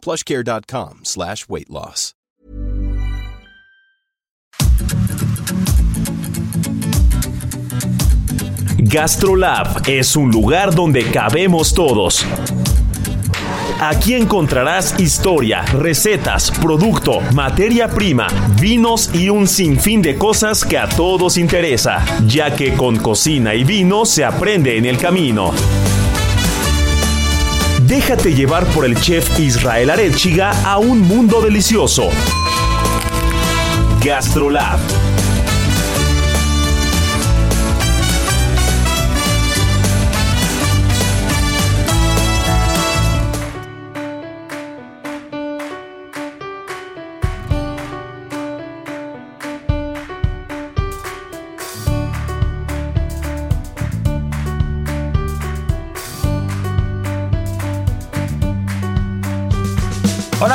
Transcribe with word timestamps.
plushcare.com 0.00 1.00
slash 1.04 1.48
weight 1.48 1.70
loss. 1.70 2.14
GastroLab 8.82 9.82
es 9.86 10.16
un 10.16 10.32
lugar 10.32 10.74
donde 10.74 11.04
cabemos 11.10 11.74
todos. 11.74 12.26
Aquí 13.80 14.14
encontrarás 14.14 14.98
historia, 14.98 15.62
recetas, 15.62 16.50
producto, 16.50 17.20
materia 17.32 17.88
prima, 17.88 18.26
vinos 18.60 19.10
y 19.14 19.28
un 19.28 19.46
sinfín 19.46 20.02
de 20.02 20.16
cosas 20.16 20.64
que 20.64 20.76
a 20.76 20.88
todos 20.88 21.38
interesa, 21.38 22.04
ya 22.26 22.54
que 22.54 22.74
con 22.74 22.96
cocina 22.96 23.54
y 23.54 23.62
vino 23.62 24.04
se 24.04 24.24
aprende 24.24 24.76
en 24.76 24.86
el 24.86 24.98
camino. 24.98 25.52
Déjate 27.90 28.32
llevar 28.32 28.64
por 28.66 28.84
el 28.84 28.94
chef 29.00 29.40
Israel 29.40 29.90
Arechiga 29.90 30.52
a 30.64 30.78
un 30.78 31.00
mundo 31.00 31.42
delicioso. 31.42 32.08
GastroLab 34.00 34.78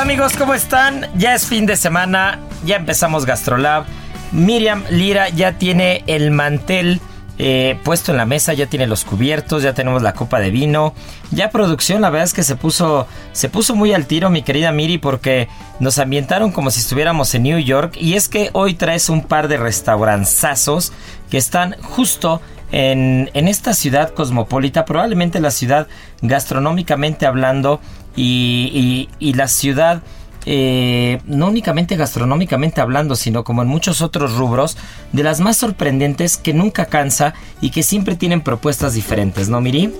amigos, 0.06 0.36
¿cómo 0.36 0.54
están? 0.54 1.08
Ya 1.16 1.34
es 1.34 1.46
fin 1.46 1.66
de 1.66 1.74
semana, 1.74 2.38
ya 2.64 2.76
empezamos 2.76 3.26
GastroLab. 3.26 3.86
Miriam 4.30 4.84
Lira 4.88 5.30
ya 5.30 5.58
tiene 5.58 6.04
el 6.06 6.30
mantel 6.30 7.00
eh, 7.38 7.76
puesto 7.82 8.12
en 8.12 8.18
la 8.18 8.24
mesa, 8.24 8.52
ya 8.52 8.66
tiene 8.66 8.86
los 8.86 9.04
cubiertos, 9.04 9.64
ya 9.64 9.74
tenemos 9.74 10.02
la 10.02 10.12
copa 10.12 10.38
de 10.38 10.52
vino. 10.52 10.94
Ya 11.32 11.50
producción, 11.50 12.02
la 12.02 12.10
verdad 12.10 12.26
es 12.26 12.34
que 12.34 12.44
se 12.44 12.54
puso, 12.54 13.08
se 13.32 13.48
puso 13.48 13.74
muy 13.74 13.92
al 13.94 14.06
tiro, 14.06 14.30
mi 14.30 14.42
querida 14.42 14.70
Miri, 14.70 14.98
porque 14.98 15.48
nos 15.80 15.98
ambientaron 15.98 16.52
como 16.52 16.70
si 16.70 16.78
estuviéramos 16.78 17.34
en 17.34 17.42
New 17.42 17.58
York. 17.58 17.96
Y 17.98 18.14
es 18.14 18.28
que 18.28 18.50
hoy 18.52 18.74
traes 18.74 19.08
un 19.08 19.22
par 19.22 19.48
de 19.48 19.56
restauranzazos 19.56 20.92
que 21.32 21.38
están 21.38 21.74
justo 21.82 22.40
en, 22.70 23.28
en 23.34 23.48
esta 23.48 23.74
ciudad 23.74 24.14
cosmopolita, 24.14 24.84
probablemente 24.84 25.40
la 25.40 25.50
ciudad 25.50 25.88
gastronómicamente 26.22 27.26
hablando 27.26 27.80
y, 28.16 29.08
la 29.34 29.48
ciudad 29.48 30.02
eh, 30.46 31.20
no 31.26 31.48
únicamente 31.48 31.96
gastronómicamente 31.96 32.80
hablando, 32.80 33.16
sino 33.16 33.44
como 33.44 33.62
en 33.62 33.68
muchos 33.68 34.00
otros 34.00 34.36
rubros, 34.36 34.76
de 35.12 35.22
las 35.22 35.40
más 35.40 35.56
sorprendentes 35.56 36.36
que 36.36 36.54
nunca 36.54 36.86
cansa 36.86 37.34
y 37.60 37.70
que 37.70 37.82
siempre 37.82 38.16
tienen 38.16 38.40
propuestas 38.40 38.94
diferentes, 38.94 39.48
¿no, 39.48 39.60
Miri? 39.60 39.92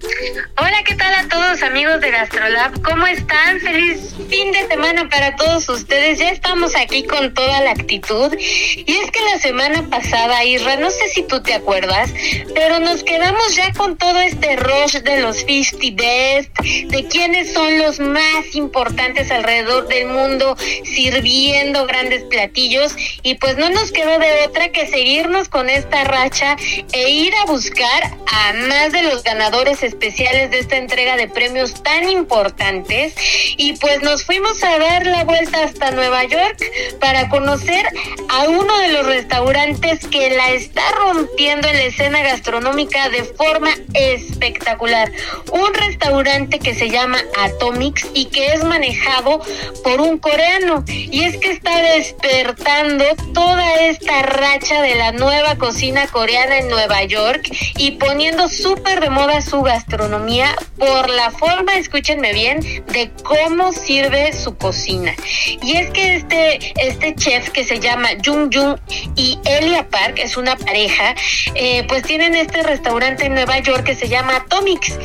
Hola, 0.00 0.84
¿qué 0.84 0.94
tal 0.94 1.12
a 1.12 1.28
todos 1.28 1.60
amigos 1.64 2.00
de 2.00 2.12
GastroLab? 2.12 2.82
¿Cómo 2.82 3.04
están? 3.08 3.58
Feliz 3.58 4.14
fin 4.28 4.52
de 4.52 4.68
semana 4.68 5.08
para 5.08 5.34
todos 5.34 5.68
ustedes. 5.68 6.20
Ya 6.20 6.30
estamos 6.30 6.76
aquí 6.76 7.02
con 7.02 7.34
toda 7.34 7.60
la 7.62 7.72
actitud. 7.72 8.32
Y 8.38 8.96
es 8.96 9.10
que 9.10 9.20
la 9.32 9.38
semana 9.40 9.88
pasada, 9.90 10.44
Isra, 10.44 10.76
no 10.76 10.90
sé 10.90 11.08
si 11.08 11.22
tú 11.22 11.42
te 11.42 11.54
acuerdas, 11.54 12.12
pero 12.54 12.78
nos 12.78 13.02
quedamos 13.02 13.56
ya 13.56 13.72
con 13.72 13.96
todo 13.96 14.20
este 14.20 14.56
rush 14.56 14.98
de 14.98 15.20
los 15.20 15.38
50 15.38 15.78
Best, 16.00 16.56
de 16.60 17.06
quiénes 17.10 17.52
son 17.52 17.78
los 17.78 17.98
más 17.98 18.54
importantes 18.54 19.32
alrededor 19.32 19.88
del 19.88 20.06
mundo 20.06 20.56
sirviendo 20.84 21.86
grandes 21.86 22.22
platillos. 22.24 22.94
Y 23.24 23.34
pues 23.34 23.56
no 23.56 23.68
nos 23.70 23.90
quedó 23.90 24.18
de 24.18 24.46
otra 24.46 24.68
que 24.68 24.86
seguirnos 24.86 25.48
con 25.48 25.68
esta 25.68 26.04
racha 26.04 26.56
e 26.92 27.10
ir 27.10 27.34
a 27.34 27.46
buscar 27.46 28.16
a 28.26 28.52
más 28.68 28.92
de 28.92 29.02
los 29.02 29.24
ganadores 29.24 29.82
especiales 29.88 30.50
de 30.50 30.60
esta 30.60 30.76
entrega 30.76 31.16
de 31.16 31.28
premios 31.28 31.82
tan 31.82 32.08
importantes 32.08 33.14
y 33.56 33.72
pues 33.74 34.02
nos 34.02 34.24
fuimos 34.24 34.62
a 34.62 34.78
dar 34.78 35.06
la 35.06 35.24
vuelta 35.24 35.64
hasta 35.64 35.90
Nueva 35.90 36.24
York 36.24 36.62
para 37.00 37.28
conocer 37.28 37.86
a 38.28 38.48
uno 38.48 38.78
de 38.78 38.92
los 38.92 39.06
restaurantes 39.06 40.06
que 40.06 40.30
la 40.30 40.50
está 40.50 40.82
rompiendo 40.92 41.68
en 41.68 41.74
la 41.74 41.84
escena 41.84 42.22
gastronómica 42.22 43.08
de 43.08 43.24
forma 43.24 43.70
espectacular. 43.94 45.10
Un 45.52 45.74
restaurante 45.74 46.58
que 46.58 46.74
se 46.74 46.90
llama 46.90 47.18
Atomics 47.38 48.06
y 48.14 48.26
que 48.26 48.52
es 48.52 48.64
manejado 48.64 49.40
por 49.82 50.00
un 50.00 50.18
coreano 50.18 50.84
y 50.86 51.24
es 51.24 51.36
que 51.38 51.50
está 51.50 51.80
despertando 51.82 53.04
toda 53.32 53.74
esta 53.86 54.22
racha 54.22 54.82
de 54.82 54.94
la 54.94 55.12
nueva 55.12 55.56
cocina 55.56 56.06
coreana 56.06 56.58
en 56.58 56.68
Nueva 56.68 57.04
York 57.04 57.48
y 57.76 57.92
poniendo 57.92 58.48
súper 58.48 59.00
de 59.00 59.10
moda 59.10 59.40
su 59.40 59.62
gastronomía 59.62 59.77
por 60.78 61.10
la 61.10 61.30
forma, 61.30 61.76
escúchenme 61.76 62.32
bien, 62.32 62.60
de 62.60 63.10
cómo 63.22 63.72
sirve 63.72 64.32
su 64.32 64.56
cocina. 64.56 65.14
Y 65.62 65.76
es 65.76 65.90
que 65.90 66.16
este, 66.16 66.72
este 66.76 67.14
chef 67.14 67.50
que 67.50 67.64
se 67.64 67.80
llama 67.80 68.08
Jung 68.24 68.52
Jung 68.52 68.78
y 69.16 69.38
Elia 69.44 69.88
Park, 69.88 70.18
es 70.18 70.36
una 70.36 70.56
pareja, 70.56 71.14
eh, 71.54 71.84
pues 71.88 72.02
tienen 72.02 72.34
este 72.34 72.62
restaurante 72.62 73.26
en 73.26 73.34
Nueva 73.34 73.58
York 73.58 73.84
que 73.84 73.94
se 73.94 74.08
llama 74.08 74.36
Atomics. 74.36 74.98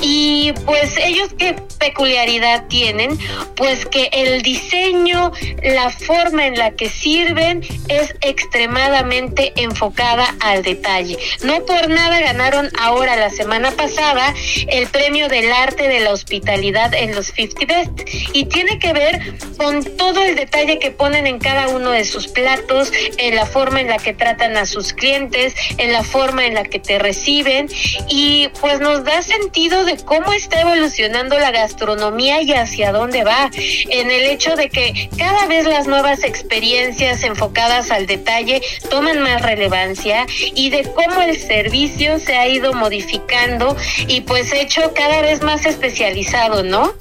Y 0.00 0.52
pues 0.64 0.96
ellos 0.96 1.30
qué 1.38 1.56
peculiaridad 1.78 2.66
tienen, 2.68 3.18
pues 3.56 3.86
que 3.86 4.10
el 4.12 4.42
diseño, 4.42 5.32
la 5.62 5.90
forma 5.90 6.46
en 6.46 6.56
la 6.56 6.72
que 6.72 6.88
sirven 6.88 7.62
es 7.88 8.14
extremadamente 8.20 9.52
enfocada 9.56 10.34
al 10.40 10.62
detalle. 10.62 11.18
No 11.42 11.64
por 11.64 11.88
nada 11.88 12.20
ganaron 12.20 12.68
ahora 12.78 13.16
la 13.16 13.30
semana 13.30 13.70
pasada 13.72 14.19
el 14.68 14.86
premio 14.88 15.28
del 15.28 15.52
arte 15.52 15.88
de 15.88 16.00
la 16.00 16.12
hospitalidad 16.12 16.94
en 16.94 17.14
los 17.14 17.26
50 17.28 17.66
Best. 17.66 18.00
Y 18.32 18.44
tiene 18.46 18.78
que 18.78 18.92
ver 18.92 19.34
con 19.56 19.84
todo 19.96 20.22
el 20.22 20.36
detalle 20.36 20.78
que 20.78 20.90
ponen 20.90 21.26
en 21.26 21.38
cada 21.38 21.68
uno 21.68 21.90
de 21.90 22.04
sus 22.04 22.28
platos, 22.28 22.92
en 23.18 23.36
la 23.36 23.46
forma 23.46 23.80
en 23.80 23.88
la 23.88 23.98
que 23.98 24.14
tratan 24.14 24.56
a 24.56 24.66
sus 24.66 24.92
clientes, 24.92 25.54
en 25.78 25.92
la 25.92 26.02
forma 26.02 26.46
en 26.46 26.54
la 26.54 26.64
que 26.64 26.78
te 26.78 26.98
reciben. 26.98 27.68
Y 28.08 28.48
pues 28.60 28.80
nos 28.80 29.04
da 29.04 29.22
sentido 29.22 29.84
de 29.84 29.96
cómo 29.96 30.32
está 30.32 30.60
evolucionando 30.60 31.38
la 31.38 31.50
gastronomía 31.50 32.42
y 32.42 32.52
hacia 32.52 32.92
dónde 32.92 33.24
va, 33.24 33.50
en 33.54 34.10
el 34.10 34.24
hecho 34.24 34.56
de 34.56 34.68
que 34.68 35.10
cada 35.16 35.46
vez 35.46 35.66
las 35.66 35.86
nuevas 35.86 36.24
experiencias 36.24 37.22
enfocadas 37.22 37.90
al 37.90 38.06
detalle 38.06 38.62
toman 38.88 39.20
más 39.20 39.42
relevancia 39.42 40.26
y 40.54 40.70
de 40.70 40.82
cómo 40.82 41.20
el 41.22 41.38
servicio 41.38 42.18
se 42.18 42.36
ha 42.36 42.48
ido 42.48 42.72
modificando 42.72 43.76
y 44.10 44.22
pues 44.22 44.52
hecho 44.52 44.92
cada 44.92 45.22
vez 45.22 45.40
más 45.42 45.64
especializado, 45.64 46.64
¿no? 46.64 46.92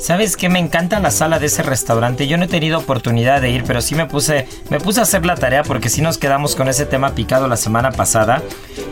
¿Sabes 0.00 0.36
qué? 0.36 0.48
Me 0.48 0.60
encanta 0.60 1.00
la 1.00 1.10
sala 1.10 1.40
de 1.40 1.46
ese 1.46 1.64
restaurante. 1.64 2.28
Yo 2.28 2.36
no 2.38 2.44
he 2.44 2.48
tenido 2.48 2.78
oportunidad 2.78 3.40
de 3.40 3.50
ir, 3.50 3.64
pero 3.64 3.80
sí 3.80 3.96
me 3.96 4.06
puse, 4.06 4.46
me 4.70 4.78
puse 4.78 5.00
a 5.00 5.02
hacer 5.02 5.26
la 5.26 5.34
tarea 5.34 5.64
porque 5.64 5.88
sí 5.88 6.02
nos 6.02 6.18
quedamos 6.18 6.54
con 6.54 6.68
ese 6.68 6.86
tema 6.86 7.16
picado 7.16 7.48
la 7.48 7.56
semana 7.56 7.90
pasada. 7.90 8.42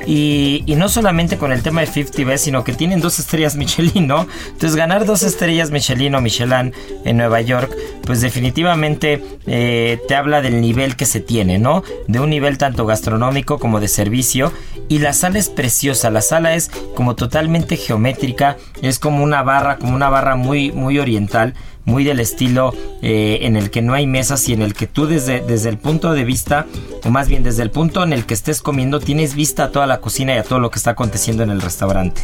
Y, 0.05 0.65
no 0.77 0.89
solamente 0.89 1.37
con 1.37 1.53
el 1.53 1.63
tema 1.63 1.83
de 1.83 1.87
50 1.87 2.25
Best, 2.25 2.45
sino 2.45 2.65
que 2.65 2.73
tienen 2.73 3.01
dos 3.01 3.19
estrellas 3.19 3.55
Michelin, 3.55 4.07
¿no? 4.07 4.27
Entonces 4.47 4.75
ganar 4.75 5.05
dos 5.05 5.23
estrellas 5.23 5.71
Michelin 5.71 6.15
o 6.15 6.21
Michelin 6.21 6.73
en 7.05 7.17
Nueva 7.19 7.41
York, 7.43 7.77
pues 8.05 8.21
definitivamente 8.21 9.23
eh, 9.47 10.01
te 10.09 10.15
habla 10.17 10.41
del 10.41 10.61
nivel 10.61 10.97
que 10.97 11.07
se 11.07 11.21
tiene, 11.21 11.59
¿no? 11.59 11.85
De 12.09 12.19
un 12.19 12.31
nivel 12.31 12.57
tanto 12.57 12.87
gastronómico 12.87 13.59
como 13.59 13.79
de 13.79 13.89
servicio. 13.89 14.53
Y 14.89 14.99
la 14.99 15.13
sala 15.13 15.39
es 15.39 15.49
preciosa, 15.49 16.11
la 16.11 16.23
sala 16.23 16.55
es 16.55 16.69
como 16.95 17.15
totalmente 17.15 17.60
geométrica, 17.77 18.57
es 18.83 18.99
como 18.99 19.23
una 19.23 19.43
barra, 19.43 19.79
como 19.79 19.95
una 19.95 20.09
barra 20.09 20.37
muy, 20.37 20.73
muy 20.73 20.99
oriental, 20.99 21.55
muy 21.85 22.05
del 22.05 22.21
estilo 22.21 22.73
eh, 23.03 23.41
en 23.43 23.57
el 23.57 23.71
que 23.71 23.83
no 23.83 23.95
hay 23.95 24.07
mesas 24.07 24.49
y 24.49 24.53
en 24.53 24.63
el 24.63 24.75
que 24.75 24.87
tú 24.87 25.07
desde, 25.07 25.41
desde 25.41 25.69
el 25.69 25.79
punto 25.79 26.13
de 26.13 26.25
vista, 26.25 26.67
o 27.05 27.11
más 27.11 27.29
bien 27.29 27.43
desde 27.43 27.63
el 27.63 27.71
punto 27.71 28.03
en 28.03 28.13
el 28.13 28.27
que 28.27 28.35
estés 28.35 28.63
comiendo, 28.63 29.01
tienes 29.01 29.35
vista 29.35 29.65
a 29.65 29.73
toda 29.73 29.87
la 29.87 30.01
cocina 30.01 30.35
y 30.35 30.39
a 30.39 30.45
todo 30.45 30.59
lo 30.59 30.71
que 30.71 30.79
está 30.79 30.93
aconteciendo 30.93 31.43
en 31.43 31.51
el 31.51 31.61
restaurante. 31.61 32.23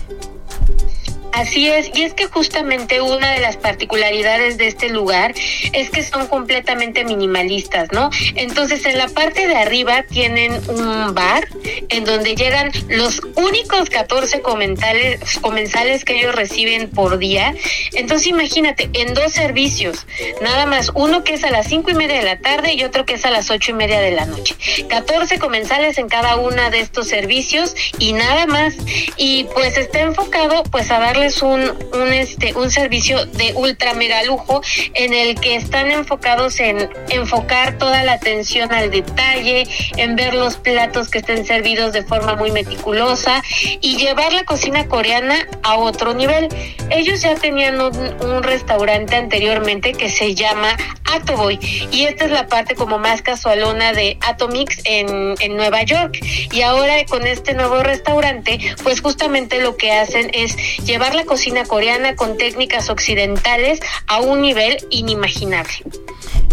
Así 1.36 1.68
es, 1.68 1.90
y 1.92 2.02
es 2.02 2.14
que 2.14 2.28
justamente 2.28 3.02
una 3.02 3.32
de 3.32 3.40
las 3.40 3.58
particularidades 3.58 4.56
de 4.56 4.68
este 4.68 4.88
lugar 4.88 5.34
es 5.74 5.90
que 5.90 6.02
son 6.02 6.28
completamente 6.28 7.04
minimalistas, 7.04 7.92
¿no? 7.92 8.08
Entonces 8.36 8.86
en 8.86 8.96
la 8.96 9.06
parte 9.08 9.46
de 9.46 9.54
arriba 9.54 10.02
tienen 10.04 10.58
un 10.70 11.14
bar 11.14 11.46
en 11.90 12.04
donde 12.04 12.36
llegan 12.36 12.72
los 12.88 13.20
únicos 13.34 13.90
14 13.90 14.40
comensales, 14.40 15.20
comensales 15.42 16.06
que 16.06 16.18
ellos 16.18 16.34
reciben 16.34 16.88
por 16.88 17.18
día. 17.18 17.54
Entonces 17.92 18.28
imagínate, 18.28 18.88
en 18.94 19.12
dos 19.12 19.32
servicios, 19.32 20.06
nada 20.40 20.64
más, 20.64 20.90
uno 20.94 21.22
que 21.22 21.34
es 21.34 21.44
a 21.44 21.50
las 21.50 21.66
cinco 21.66 21.90
y 21.90 21.94
media 21.94 22.16
de 22.16 22.24
la 22.24 22.38
tarde 22.38 22.72
y 22.72 22.82
otro 22.82 23.04
que 23.04 23.12
es 23.12 23.26
a 23.26 23.30
las 23.30 23.50
ocho 23.50 23.72
y 23.72 23.74
media 23.74 24.00
de 24.00 24.12
la 24.12 24.24
noche. 24.24 24.56
14 24.88 25.38
comensales 25.38 25.98
en 25.98 26.08
cada 26.08 26.36
una 26.36 26.70
de 26.70 26.80
estos 26.80 27.08
servicios 27.08 27.74
y 27.98 28.14
nada 28.14 28.46
más. 28.46 28.74
Y 29.18 29.44
pues 29.52 29.76
está 29.76 30.00
enfocado 30.00 30.62
pues 30.62 30.90
a 30.90 30.98
darles 31.26 31.42
un, 31.42 32.00
un, 32.00 32.12
este, 32.12 32.54
un 32.54 32.70
servicio 32.70 33.26
de 33.26 33.52
ultra 33.54 33.94
mega 33.94 34.22
lujo 34.24 34.62
en 34.94 35.12
el 35.12 35.38
que 35.40 35.56
están 35.56 35.90
enfocados 35.90 36.60
en 36.60 36.88
enfocar 37.10 37.78
toda 37.78 38.04
la 38.04 38.12
atención 38.12 38.72
al 38.72 38.90
detalle, 38.90 39.66
en 39.96 40.16
ver 40.16 40.34
los 40.34 40.56
platos 40.56 41.08
que 41.08 41.18
estén 41.18 41.44
servidos 41.44 41.92
de 41.92 42.02
forma 42.02 42.36
muy 42.36 42.50
meticulosa 42.52 43.42
y 43.80 43.96
llevar 43.96 44.32
la 44.32 44.44
cocina 44.44 44.86
coreana 44.86 45.46
a 45.62 45.76
otro 45.76 46.14
nivel. 46.14 46.48
Ellos 46.90 47.22
ya 47.22 47.34
tenían 47.34 47.80
un, 47.80 47.96
un 48.24 48.42
restaurante 48.42 49.16
anteriormente 49.16 49.92
que 49.92 50.08
se 50.10 50.34
llama 50.34 50.76
Atoboy 51.12 51.58
y 51.90 52.04
esta 52.04 52.24
es 52.24 52.30
la 52.30 52.46
parte 52.46 52.74
como 52.74 52.98
más 52.98 53.22
casualona 53.22 53.92
de 53.92 54.18
Atomix 54.20 54.80
en, 54.84 55.34
en 55.40 55.56
Nueva 55.56 55.82
York 55.82 56.18
y 56.52 56.62
ahora 56.62 57.04
con 57.06 57.26
este 57.26 57.54
nuevo 57.54 57.82
restaurante 57.82 58.58
pues 58.82 59.00
justamente 59.00 59.60
lo 59.60 59.76
que 59.76 59.92
hacen 59.92 60.30
es 60.32 60.56
llevar 60.84 61.14
la 61.16 61.24
cocina 61.24 61.64
coreana 61.64 62.14
con 62.14 62.36
técnicas 62.36 62.90
occidentales 62.90 63.80
a 64.06 64.20
un 64.20 64.42
nivel 64.42 64.76
inimaginable. 64.90 65.72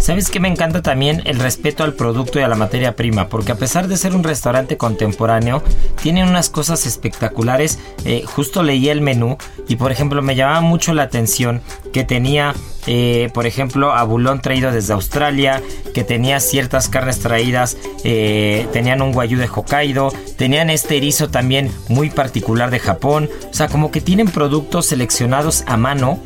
¿Sabes 0.04 0.28
qué 0.28 0.38
me 0.38 0.48
encanta 0.48 0.82
también? 0.82 1.22
El 1.24 1.38
respeto 1.38 1.82
al 1.82 1.94
producto 1.94 2.38
y 2.38 2.42
a 2.42 2.48
la 2.48 2.56
materia 2.56 2.94
prima, 2.94 3.28
porque 3.28 3.52
a 3.52 3.54
pesar 3.54 3.88
de 3.88 3.96
ser 3.96 4.14
un 4.14 4.22
restaurante 4.22 4.76
contemporáneo, 4.76 5.62
tienen 6.02 6.28
unas 6.28 6.50
cosas 6.50 6.84
espectaculares. 6.84 7.78
Eh, 8.04 8.22
justo 8.26 8.62
leí 8.62 8.90
el 8.90 9.00
menú 9.00 9.38
y, 9.66 9.76
por 9.76 9.92
ejemplo, 9.92 10.20
me 10.20 10.34
llamaba 10.34 10.60
mucho 10.60 10.92
la 10.92 11.04
atención 11.04 11.62
que 11.94 12.04
tenía, 12.04 12.54
eh, 12.86 13.30
por 13.32 13.46
ejemplo, 13.46 13.94
abulón 13.94 14.42
traído 14.42 14.72
desde 14.72 14.92
Australia, 14.92 15.62
que 15.94 16.04
tenía 16.04 16.38
ciertas 16.40 16.90
carnes 16.90 17.20
traídas, 17.20 17.78
eh, 18.02 18.66
tenían 18.74 19.00
un 19.00 19.12
guayú 19.12 19.38
de 19.38 19.48
Hokkaido, 19.48 20.12
tenían 20.36 20.68
este 20.68 20.98
erizo 20.98 21.30
también 21.30 21.72
muy 21.88 22.10
particular 22.10 22.70
de 22.70 22.78
Japón. 22.78 23.30
O 23.50 23.54
sea, 23.54 23.68
como 23.68 23.90
que 23.90 24.02
tienen 24.02 24.26
productos 24.28 24.53
seleccionados 24.82 25.64
a 25.66 25.76
mano 25.76 26.18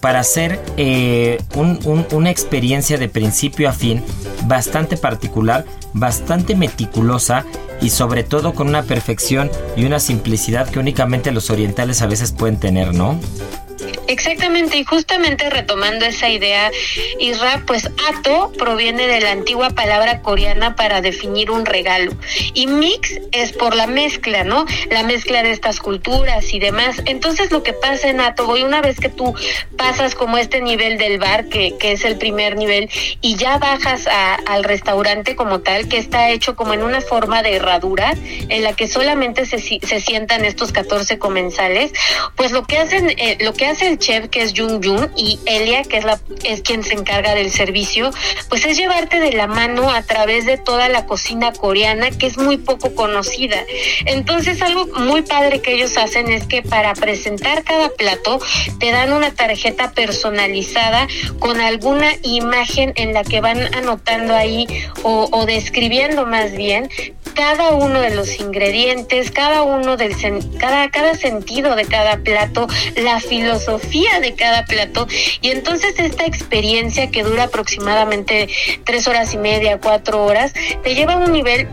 para 0.00 0.20
hacer 0.20 0.60
eh, 0.76 1.38
una 2.12 2.30
experiencia 2.30 2.96
de 2.96 3.08
principio 3.08 3.68
a 3.68 3.72
fin 3.72 4.02
bastante 4.46 4.96
particular, 4.96 5.66
bastante 5.92 6.56
meticulosa 6.56 7.44
y 7.80 7.90
sobre 7.90 8.24
todo 8.24 8.54
con 8.54 8.68
una 8.68 8.82
perfección 8.82 9.50
y 9.76 9.84
una 9.84 10.00
simplicidad 10.00 10.68
que 10.68 10.78
únicamente 10.78 11.32
los 11.32 11.50
orientales 11.50 12.02
a 12.02 12.06
veces 12.06 12.32
pueden 12.32 12.58
tener, 12.58 12.94
¿no? 12.94 13.18
Exactamente, 14.10 14.76
y 14.76 14.82
justamente 14.82 15.48
retomando 15.50 16.04
esa 16.04 16.28
idea, 16.28 16.72
Isra, 17.20 17.62
pues 17.64 17.88
ato 18.08 18.50
proviene 18.58 19.06
de 19.06 19.20
la 19.20 19.30
antigua 19.30 19.70
palabra 19.70 20.20
coreana 20.20 20.74
para 20.74 21.00
definir 21.00 21.52
un 21.52 21.64
regalo. 21.64 22.10
Y 22.52 22.66
mix 22.66 23.20
es 23.30 23.52
por 23.52 23.76
la 23.76 23.86
mezcla, 23.86 24.42
¿no? 24.42 24.66
La 24.90 25.04
mezcla 25.04 25.44
de 25.44 25.52
estas 25.52 25.78
culturas 25.78 26.52
y 26.52 26.58
demás. 26.58 27.00
Entonces 27.04 27.52
lo 27.52 27.62
que 27.62 27.72
pasa 27.72 28.08
en 28.08 28.20
ato, 28.20 28.46
voy 28.46 28.64
una 28.64 28.82
vez 28.82 28.98
que 28.98 29.10
tú 29.10 29.32
pasas 29.76 30.16
como 30.16 30.38
este 30.38 30.60
nivel 30.60 30.98
del 30.98 31.20
bar, 31.20 31.48
que, 31.48 31.76
que 31.78 31.92
es 31.92 32.04
el 32.04 32.18
primer 32.18 32.56
nivel, 32.56 32.90
y 33.20 33.36
ya 33.36 33.58
bajas 33.58 34.08
al 34.08 34.64
restaurante 34.64 35.36
como 35.36 35.60
tal, 35.60 35.86
que 35.86 35.98
está 35.98 36.30
hecho 36.30 36.56
como 36.56 36.74
en 36.74 36.82
una 36.82 37.00
forma 37.00 37.44
de 37.44 37.54
herradura, 37.54 38.14
en 38.48 38.64
la 38.64 38.72
que 38.72 38.88
solamente 38.88 39.46
se, 39.46 39.60
se 39.60 40.00
sientan 40.00 40.44
estos 40.44 40.72
14 40.72 41.20
comensales, 41.20 41.92
pues 42.34 42.50
lo 42.50 42.64
que 42.64 42.78
hacen, 42.78 43.10
eh, 43.10 43.38
lo 43.38 43.54
que 43.54 43.66
hace 43.66 43.86
el 43.86 43.99
chef 44.00 44.28
que 44.28 44.42
es 44.42 44.52
Jung 44.56 44.84
Jung 44.84 45.10
y 45.16 45.38
Elia 45.46 45.82
que 45.82 45.98
es 45.98 46.04
la 46.04 46.18
es 46.44 46.62
quien 46.62 46.82
se 46.82 46.94
encarga 46.94 47.34
del 47.34 47.50
servicio, 47.52 48.10
pues 48.48 48.64
es 48.64 48.76
llevarte 48.76 49.20
de 49.20 49.32
la 49.32 49.46
mano 49.46 49.90
a 49.90 50.02
través 50.02 50.46
de 50.46 50.58
toda 50.58 50.88
la 50.88 51.06
cocina 51.06 51.52
coreana 51.52 52.10
que 52.10 52.26
es 52.26 52.38
muy 52.38 52.56
poco 52.56 52.94
conocida. 52.94 53.64
Entonces 54.06 54.62
algo 54.62 54.86
muy 54.98 55.22
padre 55.22 55.60
que 55.60 55.74
ellos 55.74 55.96
hacen 55.96 56.30
es 56.30 56.46
que 56.46 56.62
para 56.62 56.94
presentar 56.94 57.62
cada 57.62 57.90
plato 57.90 58.40
te 58.78 58.90
dan 58.90 59.12
una 59.12 59.32
tarjeta 59.32 59.92
personalizada 59.92 61.06
con 61.38 61.60
alguna 61.60 62.12
imagen 62.22 62.92
en 62.96 63.12
la 63.12 63.22
que 63.22 63.40
van 63.40 63.72
anotando 63.74 64.34
ahí 64.34 64.66
o, 65.02 65.28
o 65.30 65.46
describiendo 65.46 66.26
más 66.26 66.52
bien 66.52 66.88
cada 67.34 67.70
uno 67.70 68.00
de 68.00 68.14
los 68.14 68.40
ingredientes, 68.40 69.30
cada 69.30 69.62
uno 69.62 69.96
del 69.96 70.14
cada 70.58 70.90
cada 70.90 71.14
sentido 71.14 71.76
de 71.76 71.84
cada 71.84 72.18
plato, 72.18 72.66
la 72.96 73.20
filosofía 73.20 74.20
de 74.20 74.34
cada 74.34 74.64
plato. 74.64 75.06
Y 75.40 75.50
entonces 75.50 75.98
esta 75.98 76.26
experiencia 76.26 77.10
que 77.10 77.22
dura 77.22 77.44
aproximadamente 77.44 78.48
tres 78.84 79.08
horas 79.08 79.32
y 79.34 79.38
media, 79.38 79.78
cuatro 79.78 80.24
horas, 80.24 80.52
te 80.82 80.94
lleva 80.94 81.14
a 81.14 81.18
un 81.18 81.32
nivel 81.32 81.68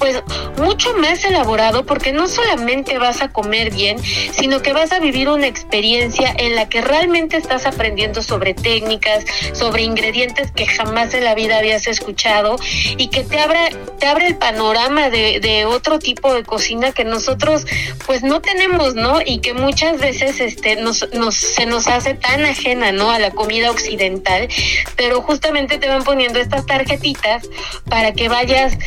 pues 0.00 0.22
mucho 0.56 0.94
más 0.94 1.22
elaborado 1.24 1.84
porque 1.84 2.12
no 2.12 2.26
solamente 2.26 2.98
vas 2.98 3.20
a 3.20 3.28
comer 3.28 3.70
bien, 3.70 3.98
sino 4.02 4.62
que 4.62 4.72
vas 4.72 4.92
a 4.92 4.98
vivir 4.98 5.28
una 5.28 5.46
experiencia 5.46 6.34
en 6.38 6.56
la 6.56 6.68
que 6.68 6.80
realmente 6.80 7.36
estás 7.36 7.66
aprendiendo 7.66 8.22
sobre 8.22 8.54
técnicas, 8.54 9.24
sobre 9.52 9.82
ingredientes 9.82 10.50
que 10.52 10.66
jamás 10.66 11.12
en 11.12 11.24
la 11.24 11.34
vida 11.34 11.58
habías 11.58 11.86
escuchado 11.86 12.56
y 12.96 13.08
que 13.08 13.24
te 13.24 13.38
abre, 13.38 13.76
te 13.98 14.06
abre 14.06 14.26
el 14.26 14.36
panorama 14.36 15.10
de, 15.10 15.38
de 15.38 15.66
otro 15.66 15.98
tipo 15.98 16.32
de 16.32 16.44
cocina 16.44 16.92
que 16.92 17.04
nosotros 17.04 17.66
pues 18.06 18.22
no 18.22 18.40
tenemos, 18.40 18.94
¿no? 18.94 19.20
Y 19.24 19.40
que 19.40 19.52
muchas 19.52 19.98
veces 20.00 20.40
este, 20.40 20.76
nos, 20.76 21.06
nos, 21.12 21.36
se 21.36 21.66
nos 21.66 21.86
hace 21.88 22.14
tan 22.14 22.46
ajena, 22.46 22.90
¿no? 22.90 23.10
A 23.10 23.18
la 23.18 23.32
comida 23.32 23.70
occidental, 23.70 24.48
pero 24.96 25.20
justamente 25.20 25.76
te 25.76 25.88
van 25.88 26.04
poniendo 26.04 26.40
estas 26.40 26.64
tarjetitas 26.64 27.46
para 27.90 28.12
que 28.12 28.30
vayas 28.30 28.78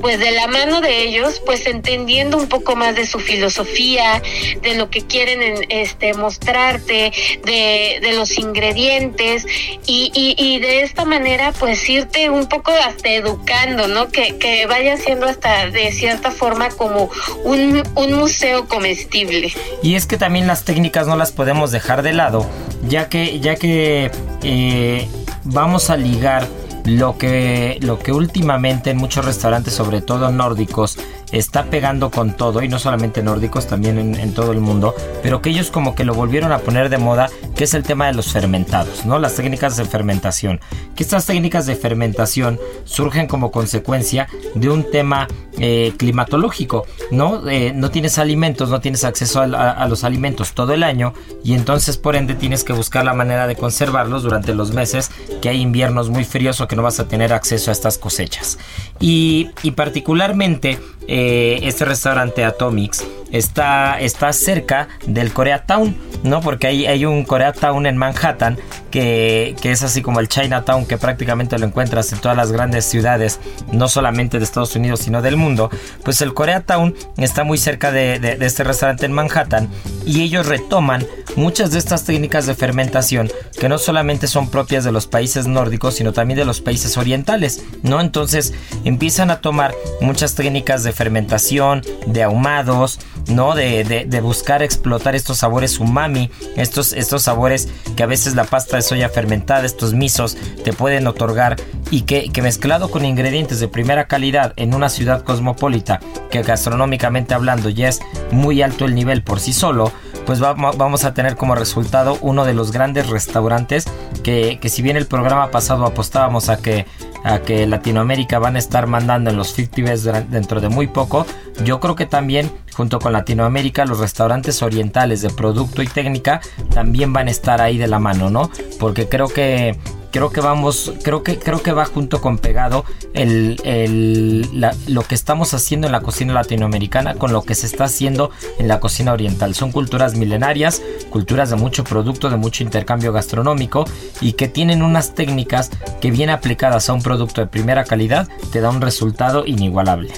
pues 0.00 0.18
de 0.18 0.30
la 0.30 0.46
mano 0.46 0.59
de 0.60 1.02
ellos, 1.04 1.40
pues 1.46 1.66
entendiendo 1.66 2.36
un 2.36 2.46
poco 2.46 2.76
más 2.76 2.94
de 2.94 3.06
su 3.06 3.18
filosofía, 3.18 4.22
de 4.60 4.74
lo 4.74 4.90
que 4.90 5.02
quieren 5.06 5.66
este 5.70 6.12
mostrarte, 6.12 7.12
de, 7.44 7.98
de 8.02 8.12
los 8.12 8.38
ingredientes 8.38 9.46
y, 9.86 10.12
y, 10.14 10.58
de 10.60 10.82
esta 10.82 11.04
manera 11.04 11.52
pues 11.58 11.88
irte 11.88 12.28
un 12.28 12.46
poco 12.46 12.72
hasta 12.72 13.08
educando, 13.08 13.88
¿no? 13.88 14.08
Que, 14.08 14.36
que 14.36 14.66
vaya 14.66 14.98
siendo 14.98 15.26
hasta 15.26 15.70
de 15.70 15.90
cierta 15.92 16.30
forma 16.30 16.68
como 16.68 17.10
un, 17.44 17.82
un 17.94 18.12
museo 18.12 18.68
comestible. 18.68 19.52
Y 19.82 19.94
es 19.94 20.06
que 20.06 20.18
también 20.18 20.46
las 20.46 20.64
técnicas 20.64 21.06
no 21.06 21.16
las 21.16 21.32
podemos 21.32 21.70
dejar 21.72 22.02
de 22.02 22.12
lado, 22.12 22.46
ya 22.86 23.08
que, 23.08 23.40
ya 23.40 23.56
que 23.56 24.10
eh, 24.42 25.08
vamos 25.44 25.88
a 25.88 25.96
ligar 25.96 26.46
lo 26.84 27.18
que, 27.18 27.78
lo 27.82 27.98
que 27.98 28.12
últimamente 28.12 28.90
en 28.90 28.96
muchos 28.96 29.24
restaurantes, 29.24 29.74
sobre 29.74 30.00
todo 30.00 30.30
nórdicos, 30.30 30.98
está 31.32 31.64
pegando 31.64 32.10
con 32.10 32.36
todo, 32.36 32.62
y 32.62 32.68
no 32.68 32.78
solamente 32.78 33.22
nórdicos, 33.22 33.66
también 33.66 33.98
en, 33.98 34.34
todo 34.34 34.52
el 34.52 34.60
mundo, 34.60 34.94
pero 35.22 35.42
que 35.42 35.50
ellos 35.50 35.70
como 35.70 35.94
que 35.94 36.04
lo 36.04 36.14
volvieron 36.14 36.52
a 36.52 36.58
poner 36.58 36.88
de 36.88 36.98
moda, 36.98 37.28
que 37.54 37.64
es 37.64 37.74
el 37.74 37.82
tema 37.82 38.06
de 38.06 38.14
los 38.14 38.32
fermentados, 38.32 39.04
¿no? 39.04 39.18
Las 39.18 39.34
técnicas 39.34 39.76
de 39.76 39.84
fermentación. 39.84 40.60
Que 40.94 41.02
estas 41.02 41.26
técnicas 41.26 41.66
de 41.66 41.76
fermentación 41.76 42.58
surgen 42.84 43.26
como 43.26 43.50
consecuencia 43.50 44.28
de 44.54 44.70
un 44.70 44.90
tema 44.90 45.28
eh, 45.58 45.92
climatológico, 45.96 46.86
¿no? 47.10 47.48
Eh, 47.48 47.72
no 47.74 47.90
tienes 47.90 48.18
alimentos, 48.18 48.70
no 48.70 48.80
tienes 48.80 49.04
acceso 49.04 49.40
a, 49.40 49.86
los 49.88 50.04
alimentos 50.04 50.52
todo 50.52 50.72
el 50.72 50.82
año, 50.82 51.12
y 51.44 51.54
entonces 51.54 51.96
por 51.96 52.16
ende 52.16 52.34
tienes 52.34 52.64
que 52.64 52.72
buscar 52.72 53.04
la 53.04 53.14
manera 53.14 53.46
de 53.46 53.56
conservarlos 53.56 54.22
durante 54.22 54.54
los 54.54 54.72
meses 54.72 55.10
que 55.42 55.48
hay 55.48 55.60
inviernos 55.60 56.08
muy 56.08 56.24
fríos 56.24 56.60
o 56.60 56.68
que 56.68 56.76
no 56.76 56.82
vas 56.82 57.00
a 57.00 57.08
tener 57.08 57.32
acceso 57.32 57.70
a 57.70 57.72
estas 57.72 57.98
cosechas. 57.98 58.58
Y, 59.00 59.50
particularmente 59.76 60.78
eh, 61.06 61.19
este 61.66 61.84
restaurante 61.84 62.44
Atomics 62.44 63.06
está, 63.32 64.00
está 64.00 64.32
cerca 64.32 64.88
del 65.06 65.32
Koreatown, 65.32 65.96
¿no? 66.22 66.40
Porque 66.40 66.66
hay, 66.66 66.86
hay 66.86 67.04
un 67.04 67.24
Koreatown 67.24 67.86
en 67.86 67.96
Manhattan 67.96 68.58
que, 68.90 69.54
que, 69.60 69.70
es 69.70 69.82
así 69.82 70.02
como 70.02 70.20
el 70.20 70.28
Chinatown 70.28 70.86
que 70.86 70.98
prácticamente 70.98 71.58
lo 71.58 71.66
encuentras 71.66 72.12
en 72.12 72.18
todas 72.18 72.36
las 72.36 72.52
grandes 72.52 72.84
ciudades, 72.84 73.38
no 73.72 73.88
solamente 73.88 74.38
de 74.38 74.44
Estados 74.44 74.74
Unidos, 74.74 75.00
sino 75.00 75.22
del 75.22 75.36
mundo. 75.36 75.70
Pues 76.04 76.20
el 76.20 76.34
Koreatown 76.34 76.94
está 77.16 77.44
muy 77.44 77.58
cerca 77.58 77.92
de, 77.92 78.18
de, 78.18 78.44
este 78.44 78.64
restaurante 78.64 79.06
en 79.06 79.12
Manhattan 79.12 79.68
y 80.04 80.22
ellos 80.22 80.46
retoman 80.46 81.06
muchas 81.36 81.70
de 81.70 81.78
estas 81.78 82.04
técnicas 82.04 82.46
de 82.46 82.54
fermentación 82.54 83.30
que 83.58 83.68
no 83.68 83.78
solamente 83.78 84.26
son 84.26 84.50
propias 84.50 84.84
de 84.84 84.92
los 84.92 85.06
países 85.06 85.46
nórdicos, 85.46 85.94
sino 85.94 86.12
también 86.12 86.38
de 86.38 86.44
los 86.44 86.60
países 86.60 86.96
orientales, 86.96 87.64
¿no? 87.82 88.00
Entonces 88.00 88.52
empiezan 88.84 89.30
a 89.30 89.40
tomar 89.40 89.74
muchas 90.00 90.34
técnicas 90.34 90.82
de 90.82 90.92
fermentación, 90.92 91.82
de 92.06 92.22
ahumados, 92.22 92.98
¿no? 93.28 93.54
De, 93.54 93.84
de, 93.84 94.20
buscar 94.20 94.62
explotar 94.62 95.14
estos 95.14 95.38
sabores 95.38 95.78
umami, 95.80 96.30
estos, 96.56 96.92
estos 96.92 97.22
sabores 97.22 97.68
que 97.96 98.02
a 98.02 98.06
veces 98.06 98.34
la 98.34 98.44
pasta 98.44 98.76
de 98.76 98.82
soya 98.82 99.08
fermentada, 99.08 99.64
estos 99.64 99.94
misos, 99.94 100.36
te 100.64 100.72
pueden 100.72 101.06
otorgar 101.06 101.56
y 101.90 102.02
que, 102.02 102.30
que 102.30 102.42
mezclado 102.42 102.90
con 102.90 103.04
ingredientes 103.04 103.60
de 103.60 103.68
primera 103.68 104.06
calidad 104.06 104.52
en 104.56 104.74
una 104.74 104.88
ciudad 104.88 105.22
cosmopolita, 105.22 106.00
que 106.30 106.42
gastronómicamente 106.42 107.34
hablando 107.34 107.68
ya 107.68 107.88
es 107.88 108.00
muy 108.30 108.62
alto 108.62 108.84
el 108.84 108.94
nivel 108.94 109.22
por 109.22 109.40
sí 109.40 109.52
solo, 109.52 109.92
pues 110.30 110.38
vamos 110.38 111.02
a 111.02 111.12
tener 111.12 111.34
como 111.34 111.56
resultado 111.56 112.16
uno 112.20 112.44
de 112.44 112.54
los 112.54 112.70
grandes 112.70 113.08
restaurantes 113.08 113.86
que, 114.22 114.60
que 114.60 114.68
si 114.68 114.80
bien 114.80 114.96
el 114.96 115.08
programa 115.08 115.50
pasado 115.50 115.84
apostábamos 115.84 116.48
a 116.50 116.58
que 116.58 116.86
a 117.24 117.40
que 117.40 117.66
Latinoamérica 117.66 118.38
van 118.38 118.54
a 118.54 118.60
estar 118.60 118.86
mandando 118.86 119.30
en 119.30 119.36
los 119.36 119.54
50 119.54 120.22
dentro 120.28 120.60
de 120.60 120.68
muy 120.68 120.86
poco, 120.86 121.26
yo 121.64 121.80
creo 121.80 121.96
que 121.96 122.06
también 122.06 122.48
junto 122.72 123.00
con 123.00 123.12
Latinoamérica 123.12 123.84
los 123.86 123.98
restaurantes 123.98 124.62
orientales 124.62 125.20
de 125.20 125.30
producto 125.30 125.82
y 125.82 125.88
técnica 125.88 126.40
también 126.72 127.12
van 127.12 127.26
a 127.26 127.32
estar 127.32 127.60
ahí 127.60 127.76
de 127.76 127.88
la 127.88 127.98
mano, 127.98 128.30
¿no? 128.30 128.52
Porque 128.78 129.08
creo 129.08 129.26
que 129.26 129.76
creo 130.10 130.30
que 130.30 130.40
vamos, 130.40 130.92
creo 131.02 131.22
que, 131.22 131.38
creo 131.38 131.62
que 131.62 131.72
va 131.72 131.84
junto 131.84 132.20
con 132.20 132.38
pegado 132.38 132.84
el, 133.14 133.60
el, 133.64 134.48
lo 134.88 135.02
que 135.02 135.14
estamos 135.14 135.54
haciendo 135.54 135.86
en 135.86 135.92
la 135.92 136.00
cocina 136.00 136.32
latinoamericana 136.32 137.14
con 137.14 137.32
lo 137.32 137.42
que 137.42 137.54
se 137.54 137.66
está 137.66 137.84
haciendo 137.84 138.30
en 138.58 138.68
la 138.68 138.80
cocina 138.80 139.12
oriental. 139.12 139.54
Son 139.54 139.72
culturas 139.72 140.14
milenarias, 140.14 140.82
culturas 141.10 141.50
de 141.50 141.56
mucho 141.56 141.84
producto, 141.84 142.30
de 142.30 142.36
mucho 142.36 142.62
intercambio 142.62 143.12
gastronómico 143.12 143.84
y 144.20 144.32
que 144.32 144.48
tienen 144.48 144.82
unas 144.82 145.14
técnicas 145.14 145.70
que 146.00 146.10
bien 146.10 146.30
aplicadas 146.30 146.88
a 146.88 146.92
un 146.92 147.02
producto 147.02 147.40
de 147.40 147.46
primera 147.46 147.84
calidad 147.84 148.28
te 148.52 148.60
da 148.60 148.70
un 148.70 148.80
resultado 148.80 149.44
inigualable. 149.46 150.12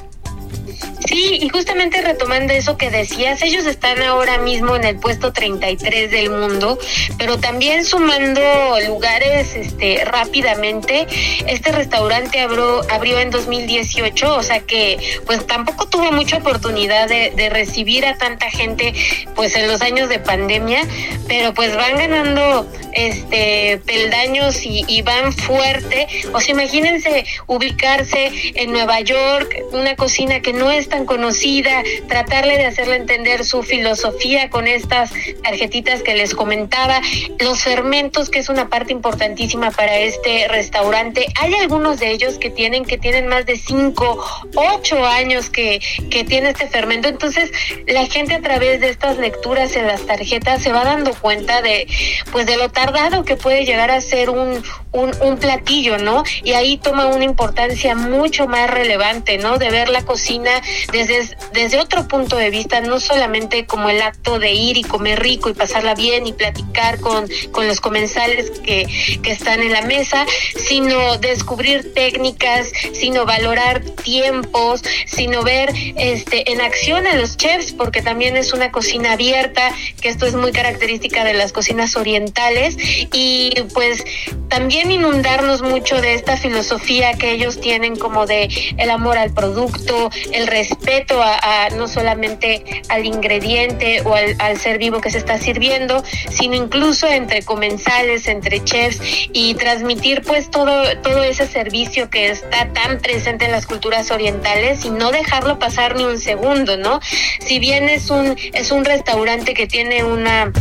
Sí, 1.07 1.39
y 1.43 1.49
justamente 1.49 2.01
retomando 2.01 2.53
eso 2.53 2.77
que 2.77 2.91
decías, 2.91 3.43
ellos 3.43 3.67
están 3.67 4.01
ahora 4.03 4.39
mismo 4.39 4.77
en 4.77 4.85
el 4.85 4.97
puesto 4.97 5.33
33 5.33 6.11
del 6.11 6.31
mundo, 6.31 6.79
pero 7.19 7.39
también 7.39 7.85
sumando 7.85 8.41
lugares 8.87 9.55
este, 9.55 10.05
rápidamente. 10.05 11.07
Este 11.47 11.73
restaurante 11.73 12.41
abrió, 12.41 12.83
abrió 12.91 13.19
en 13.19 13.31
2018, 13.31 14.37
o 14.37 14.43
sea 14.43 14.61
que 14.61 14.99
pues 15.27 15.47
tampoco 15.47 15.89
tuvo 15.89 16.12
mucha 16.12 16.39
oportunidad 16.39 17.09
de, 17.09 17.33
recibir 17.53 18.07
a 18.07 18.17
tanta 18.17 18.49
gente 18.51 18.95
pues 19.35 19.55
en 19.57 19.69
los 19.69 19.83
años 19.83 20.09
de 20.09 20.19
pandemia, 20.19 20.87
pero 21.29 21.53
pues 21.53 21.77
van 21.77 21.97
ganando 21.97 22.67
este 22.93 23.79
peldaños 23.85 24.65
y, 24.65 24.85
y 24.87 25.03
van 25.03 25.33
fuerte. 25.33 26.07
O 26.33 26.41
sea, 26.41 26.55
imagínense 26.55 27.27
ubicarse 27.47 28.31
en 28.55 28.73
Nueva 28.73 29.01
York, 29.01 29.55
una 29.73 29.97
cocina 29.97 30.41
que 30.41 30.53
no 30.53 30.71
es 30.76 30.88
tan 30.88 31.07
conocida, 31.07 31.83
tratarle 32.09 32.57
de 32.57 32.67
hacerle 32.67 32.97
entender 32.97 33.45
su 33.45 33.62
filosofía 33.62 34.50
con 34.50 34.67
estas 34.67 35.11
tarjetitas 35.43 36.02
que 36.02 36.14
les 36.14 36.35
comentaba, 36.35 37.00
los 37.38 37.62
fermentos, 37.62 38.31
que 38.31 38.38
es 38.38 38.49
una 38.49 38.69
parte 38.69 38.93
importantísima 38.93 39.71
para 39.71 39.99
este 39.99 40.49
restaurante. 40.49 41.26
Hay 41.41 41.55
algunos 41.55 41.99
de 41.99 42.11
ellos 42.11 42.38
que 42.38 42.50
tienen, 42.50 42.85
que 42.85 42.99
tienen 42.99 43.26
más 43.26 43.47
de 43.47 43.57
5, 43.57 44.50
8 44.55 45.07
años 45.07 45.50
que, 45.50 45.81
que 46.11 46.25
tiene 46.25 46.50
este 46.50 46.69
fermento. 46.69 47.09
Entonces, 47.09 47.50
la 47.87 48.07
gente 48.07 48.35
a 48.35 48.41
través 48.41 48.81
de 48.81 48.88
estas 48.88 49.19
lecturas 49.19 49.76
en 49.76 49.87
las 49.87 50.07
tarjetas 50.07 50.62
se 50.62 50.73
va 50.73 50.85
dando 50.85 51.12
cuenta 51.14 51.62
de, 51.62 51.87
pues, 52.31 52.47
de 52.47 52.57
lo 52.57 52.71
tardado 52.71 53.25
que 53.25 53.37
puede 53.37 53.64
llegar 53.64 53.91
a 53.91 54.00
ser 54.00 54.31
un, 54.31 54.62
un, 54.93 55.12
un 55.21 55.38
platillo, 55.38 55.99
¿no? 55.99 56.23
Y 56.45 56.52
ahí 56.52 56.79
toma 56.79 57.07
una 57.07 57.25
importancia 57.25 57.95
mucho 57.95 58.47
más 58.47 58.71
relevante, 58.71 59.38
¿no? 59.38 59.59
De 59.59 59.71
ver 59.71 59.88
la 59.88 60.02
cocina 60.02 60.62
desde, 60.92 61.37
desde 61.52 61.78
otro 61.78 62.09
punto 62.09 62.37
de 62.37 62.50
vista, 62.50 62.81
no 62.81 63.00
solamente 63.00 63.66
como 63.66 63.88
el 63.90 64.02
acto 64.02 64.38
de 64.38 64.52
ir 64.52 64.76
y 64.76 64.83
comer 64.83 65.21
rico 65.21 65.49
y 65.49 65.54
pasarla 65.54 65.95
bien 65.95 66.26
y 66.26 66.33
platicar 66.33 67.00
con, 67.00 67.28
con 67.50 67.66
los 67.66 67.81
comensales 67.81 68.50
que, 68.61 68.87
que 69.23 69.33
están 69.33 69.61
en 69.61 69.73
la 69.73 69.83
mesa, 69.83 70.26
sino 70.57 71.19
descubrir 71.19 71.95
técnicas, 71.95 72.71
sino 72.92 73.25
valorar 73.26 73.81
tiempos, 73.81 74.83
sino 75.07 75.42
ver 75.42 75.73
este 75.97 76.52
en 76.52 76.61
acción 76.61 77.07
a 77.07 77.14
los 77.14 77.37
chefs, 77.37 77.73
porque 77.73 78.02
también 78.02 78.37
es 78.37 78.52
una 78.52 78.71
cocina 78.73 79.12
abierta, 79.12 79.75
que 80.00 80.09
esto 80.09 80.26
es 80.26 80.35
muy 80.35 80.52
característica 80.52 81.25
de 81.25 81.35
las 81.35 81.52
cocinas 81.52 81.97
orientales, 81.97 82.76
y 83.12 83.52
pues 83.75 84.04
también 84.49 84.90
inundarnos 84.90 85.62
mucho 85.62 86.00
de 86.00 86.14
esta 86.14 86.37
filosofía 86.37 87.14
que 87.14 87.33
ellos 87.33 87.61
tienen 87.61 87.97
como 87.97 88.26
de 88.26 88.49
el 88.76 88.90
amor 88.90 89.19
al 89.19 89.33
producto, 89.33 90.11
el 90.33 90.42
respeto 90.47 91.21
a, 91.23 91.69
no 91.77 91.89
solamente 91.89 92.83
al 92.89 93.05
ingrediente 93.05 94.03
o 94.03 94.15
al, 94.15 94.59
ser 94.59 94.79
vivo 94.79 95.01
que 95.01 95.11
se 95.11 95.19
está 95.19 95.39
sirviendo, 95.39 96.03
sino 96.31 96.55
incluso 96.55 97.07
entre 97.09 97.43
comensales, 97.43 98.29
entre 98.29 98.63
chefs 98.63 99.01
y 99.33 99.55
transmitir 99.55 100.23
pues 100.23 100.51
todo, 100.51 100.97
todo 100.99 101.23
ese 101.23 101.47
servicio 101.47 102.11
que 102.11 102.31
está 102.31 102.73
tan 102.73 102.99
presente 102.99 103.47
en 103.47 103.53
las 103.53 103.67
culturas 103.67 104.11
orientales 104.11 104.85
y 104.85 104.91
no 104.91 105.11
dejarlo 105.11 105.59
pasar 105.59 105.97
ni 105.97 106.05
un 106.05 106.19
segundo, 106.19 106.77
¿no? 106.77 107.01
Si 107.47 107.59
bien 107.59 107.89
es 107.89 108.11
un, 108.11 108.37
es 108.53 108.71
un 108.71 108.85
restaurante 108.85 109.55
que 109.55 109.67
tiene 109.67 110.05
una 110.05 110.53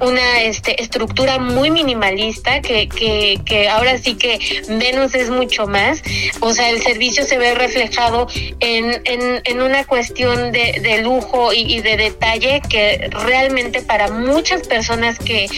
una 0.00 0.42
este, 0.42 0.80
estructura 0.82 1.38
muy 1.38 1.70
minimalista 1.70 2.60
que, 2.60 2.88
que, 2.88 3.40
que 3.44 3.68
ahora 3.68 3.98
sí 3.98 4.14
que 4.14 4.38
menos 4.68 5.14
es 5.14 5.30
mucho 5.30 5.66
más. 5.66 6.02
O 6.40 6.52
sea, 6.52 6.70
el 6.70 6.82
servicio 6.82 7.24
se 7.24 7.38
ve 7.38 7.54
reflejado 7.54 8.26
en, 8.60 9.00
en, 9.04 9.25
en 9.44 9.62
una 9.62 9.84
cuestión 9.84 10.52
de, 10.52 11.00
lujo 11.02 11.52
y, 11.52 11.80
de 11.80 11.96
detalle 11.96 12.62
que 12.68 13.08
realmente 13.10 13.82
para 13.82 14.08
muchas 14.08 14.66
personas 14.66 15.18
que, 15.18 15.48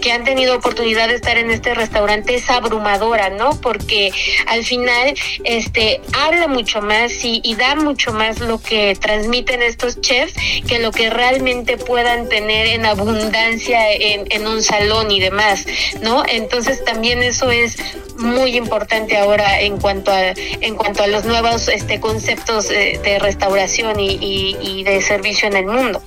que 0.00 0.12
han 0.12 0.24
tenido 0.24 0.56
oportunidad 0.56 1.08
de 1.08 1.14
estar 1.14 1.38
en 1.38 1.50
este 1.50 1.74
restaurante 1.74 2.34
es 2.34 2.48
abrumadora, 2.50 3.30
¿no? 3.30 3.60
Porque 3.60 4.12
al 4.46 4.64
final 4.64 5.14
este, 5.44 6.00
habla 6.12 6.48
mucho 6.48 6.80
más 6.80 7.12
y, 7.24 7.42
da 7.58 7.74
mucho 7.74 8.12
más 8.12 8.38
lo 8.38 8.60
que 8.60 8.96
transmiten 9.00 9.62
estos 9.62 10.00
chefs 10.00 10.34
que 10.68 10.78
lo 10.78 10.92
que 10.92 11.10
realmente 11.10 11.76
puedan 11.76 12.28
tener 12.28 12.68
en 12.68 12.86
abundancia 12.86 13.92
en, 13.92 14.26
en 14.30 14.46
un 14.46 14.62
salón 14.62 15.10
y 15.10 15.18
demás, 15.18 15.66
¿no? 16.02 16.22
Entonces 16.28 16.84
también 16.84 17.22
eso 17.22 17.50
es 17.50 17.76
muy 18.18 18.56
importante 18.56 19.16
ahora 19.16 19.60
en 19.60 19.78
cuanto 19.78 20.10
a 20.10 20.28
en 20.30 20.74
cuanto 20.74 21.02
a 21.02 21.06
los 21.06 21.24
nuevos 21.24 21.68
este 21.68 22.00
conceptos 22.00 22.68
de, 22.68 23.17
restauración 23.18 24.00
y, 24.00 24.56
y, 24.60 24.82
de 24.84 25.00
servicio 25.02 25.48
en 25.48 25.56
el 25.56 25.66
mundo. 25.66 26.02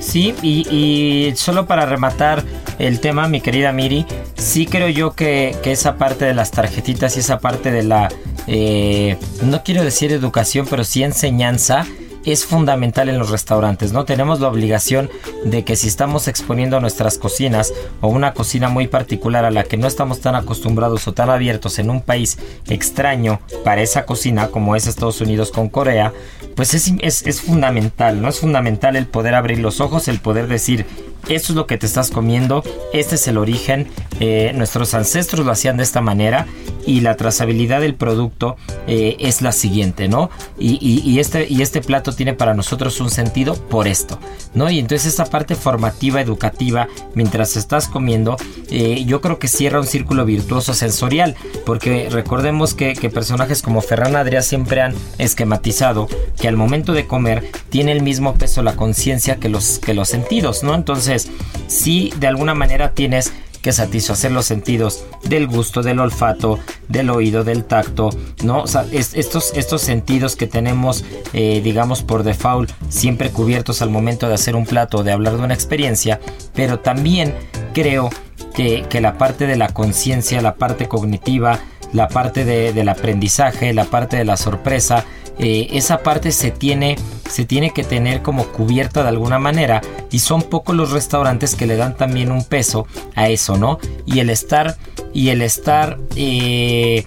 Sí, 0.00 0.34
y, 0.42 1.32
solo 1.36 1.66
para 1.66 1.86
rematar 1.86 2.42
el 2.78 3.00
tema, 3.00 3.28
mi 3.28 3.40
querida 3.40 3.72
Miri, 3.72 4.06
sí 4.36 4.66
creo 4.66 4.88
yo 4.88 5.12
que, 5.12 5.54
que 5.62 5.72
esa 5.72 5.96
parte 5.96 6.24
de 6.24 6.34
las 6.34 6.50
tarjetitas 6.50 7.16
y 7.16 7.20
esa 7.20 7.38
parte 7.38 7.70
de 7.70 7.82
la, 7.82 8.08
eh, 8.46 9.16
no 9.42 9.62
quiero 9.62 9.84
decir 9.84 10.12
educación, 10.12 10.66
pero 10.68 10.84
sí 10.84 11.02
enseñanza, 11.02 11.86
es 12.24 12.44
fundamental 12.44 13.08
en 13.08 13.18
los 13.18 13.30
restaurantes, 13.30 13.92
¿no? 13.92 14.04
Tenemos 14.04 14.40
la 14.40 14.48
obligación 14.48 15.10
de 15.44 15.64
que 15.64 15.76
si 15.76 15.88
estamos 15.88 16.28
exponiendo 16.28 16.80
nuestras 16.80 17.18
cocinas 17.18 17.72
o 18.00 18.08
una 18.08 18.32
cocina 18.32 18.68
muy 18.68 18.86
particular 18.86 19.44
a 19.44 19.50
la 19.50 19.64
que 19.64 19.76
no 19.76 19.88
estamos 19.88 20.20
tan 20.20 20.34
acostumbrados 20.34 21.06
o 21.08 21.12
tan 21.12 21.30
abiertos 21.30 21.78
en 21.78 21.90
un 21.90 22.00
país 22.00 22.38
extraño 22.68 23.40
para 23.64 23.82
esa 23.82 24.06
cocina 24.06 24.48
como 24.48 24.76
es 24.76 24.86
Estados 24.86 25.20
Unidos 25.20 25.50
con 25.50 25.68
Corea, 25.68 26.12
pues 26.54 26.74
es, 26.74 26.92
es, 27.00 27.26
es 27.26 27.40
fundamental, 27.40 28.20
¿no? 28.20 28.28
Es 28.28 28.40
fundamental 28.40 28.96
el 28.96 29.06
poder 29.06 29.34
abrir 29.34 29.58
los 29.58 29.80
ojos, 29.80 30.08
el 30.08 30.20
poder 30.20 30.48
decir, 30.48 30.86
esto 31.28 31.52
es 31.52 31.56
lo 31.56 31.66
que 31.66 31.78
te 31.78 31.86
estás 31.86 32.10
comiendo, 32.10 32.64
este 32.92 33.14
es 33.14 33.28
el 33.28 33.38
origen, 33.38 33.88
eh, 34.18 34.52
nuestros 34.54 34.94
ancestros 34.94 35.46
lo 35.46 35.52
hacían 35.52 35.76
de 35.76 35.84
esta 35.84 36.00
manera 36.00 36.46
y 36.84 37.00
la 37.00 37.16
trazabilidad 37.16 37.80
del 37.80 37.94
producto 37.94 38.56
eh, 38.88 39.16
es 39.20 39.40
la 39.40 39.52
siguiente, 39.52 40.08
¿no? 40.08 40.30
Y, 40.58 40.78
y, 40.82 41.20
este, 41.20 41.46
y 41.48 41.62
este 41.62 41.80
plato 41.80 42.12
tiene 42.12 42.34
para 42.34 42.54
nosotros 42.54 43.00
un 43.00 43.10
sentido 43.10 43.54
por 43.54 43.86
esto, 43.86 44.18
¿no? 44.54 44.68
Y 44.68 44.80
entonces 44.80 45.06
esta 45.06 45.26
parte 45.26 45.54
formativa, 45.54 46.20
educativa, 46.20 46.88
mientras 47.14 47.56
estás 47.56 47.86
comiendo, 47.86 48.36
eh, 48.70 49.04
yo 49.06 49.20
creo 49.20 49.38
que 49.38 49.46
cierra 49.46 49.80
un 49.80 49.86
círculo 49.86 50.24
virtuoso 50.24 50.74
sensorial, 50.74 51.36
porque 51.64 52.08
recordemos 52.10 52.74
que, 52.74 52.94
que 52.94 53.10
personajes 53.10 53.62
como 53.62 53.80
Ferran 53.80 54.14
Adrià 54.14 54.42
siempre 54.42 54.82
han 54.82 54.94
esquematizado 55.18 56.08
que 56.42 56.48
al 56.48 56.56
momento 56.56 56.92
de 56.92 57.06
comer 57.06 57.52
tiene 57.70 57.92
el 57.92 58.02
mismo 58.02 58.34
peso 58.34 58.64
la 58.64 58.74
conciencia 58.74 59.36
que 59.36 59.48
los, 59.48 59.78
que 59.78 59.94
los 59.94 60.08
sentidos, 60.08 60.64
¿no? 60.64 60.74
Entonces, 60.74 61.30
si 61.68 62.12
de 62.18 62.26
alguna 62.26 62.52
manera 62.52 62.94
tienes 62.94 63.32
que 63.62 63.70
satisfacer 63.70 64.32
los 64.32 64.44
sentidos 64.44 65.04
del 65.22 65.46
gusto, 65.46 65.84
del 65.84 66.00
olfato, 66.00 66.58
del 66.88 67.10
oído, 67.10 67.44
del 67.44 67.62
tacto, 67.62 68.10
¿no? 68.42 68.62
O 68.62 68.66
sea, 68.66 68.84
estos, 68.90 69.52
estos 69.54 69.82
sentidos 69.82 70.34
que 70.34 70.48
tenemos, 70.48 71.04
eh, 71.32 71.60
digamos, 71.62 72.02
por 72.02 72.24
default, 72.24 72.72
siempre 72.88 73.30
cubiertos 73.30 73.80
al 73.80 73.90
momento 73.90 74.26
de 74.26 74.34
hacer 74.34 74.56
un 74.56 74.66
plato, 74.66 75.04
de 75.04 75.12
hablar 75.12 75.36
de 75.36 75.44
una 75.44 75.54
experiencia, 75.54 76.18
pero 76.56 76.80
también 76.80 77.36
creo 77.72 78.10
que, 78.52 78.84
la 79.00 79.16
parte 79.16 79.46
de 79.46 79.54
la 79.54 79.68
conciencia, 79.68 80.42
la 80.42 80.56
parte 80.56 80.88
cognitiva, 80.88 81.60
la 81.92 82.08
parte 82.08 82.44
del 82.44 82.88
aprendizaje, 82.88 83.72
la 83.72 83.84
parte 83.84 84.16
de 84.16 84.24
la 84.24 84.36
sorpresa, 84.36 85.04
eh, 85.38 85.68
esa 85.72 86.02
parte 86.02 86.32
se 86.32 86.50
tiene, 86.50 86.96
se 87.28 87.44
tiene 87.44 87.70
que 87.70 87.84
tener 87.84 88.22
como 88.22 88.44
cubierta 88.46 89.02
de 89.02 89.08
alguna 89.08 89.38
manera 89.38 89.80
y 90.10 90.18
son 90.18 90.42
pocos 90.42 90.76
los 90.76 90.90
restaurantes 90.90 91.54
que 91.54 91.66
le 91.66 91.76
dan 91.76 91.96
también 91.96 92.30
un 92.30 92.44
peso 92.44 92.86
a 93.14 93.28
eso, 93.28 93.56
¿no? 93.56 93.78
Y 94.06 94.20
el 94.20 94.30
estar, 94.30 94.76
y 95.12 95.30
el 95.30 95.42
estar 95.42 95.98
eh, 96.16 97.06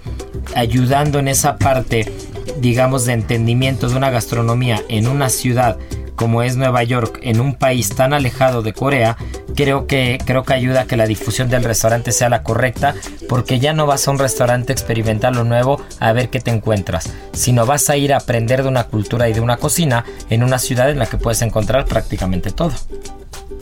ayudando 0.54 1.18
en 1.18 1.28
esa 1.28 1.56
parte, 1.56 2.12
digamos, 2.60 3.04
de 3.04 3.12
entendimiento 3.12 3.88
de 3.88 3.96
una 3.96 4.10
gastronomía 4.10 4.82
en 4.88 5.06
una 5.06 5.28
ciudad 5.28 5.78
como 6.16 6.42
es 6.42 6.56
Nueva 6.56 6.82
York, 6.82 7.20
en 7.22 7.40
un 7.40 7.54
país 7.54 7.90
tan 7.90 8.12
alejado 8.12 8.62
de 8.62 8.72
Corea, 8.72 9.16
creo 9.56 9.88
que, 9.88 10.18
creo 10.24 10.44
que 10.44 10.54
ayuda 10.54 10.82
a 10.82 10.86
que 10.86 10.96
la 10.96 11.06
difusión 11.06 11.48
del 11.48 11.64
restaurante 11.64 12.12
sea 12.12 12.28
la 12.28 12.44
correcta, 12.44 12.94
porque 13.28 13.58
ya 13.58 13.72
no 13.72 13.86
vas 13.86 14.06
a 14.06 14.12
un 14.12 14.18
restaurante 14.18 14.72
a 14.72 14.74
experimentar 14.74 15.34
lo 15.34 15.42
nuevo 15.42 15.82
a 15.98 16.12
ver 16.12 16.28
qué 16.28 16.38
te 16.38 16.52
encuentras, 16.52 17.10
sino 17.32 17.66
vas 17.66 17.90
a 17.90 17.96
ir 17.96 18.12
a 18.12 18.18
aprender 18.18 18.62
de 18.62 18.68
una 18.68 18.84
cultura 18.84 19.28
y 19.28 19.32
de 19.32 19.40
una 19.40 19.56
cocina 19.56 20.04
en 20.30 20.44
una 20.44 20.58
ciudad 20.58 20.90
en 20.90 21.00
la 21.00 21.06
que 21.06 21.16
puedes 21.16 21.42
encontrar 21.42 21.86
prácticamente 21.86 22.52
todo. 22.52 22.72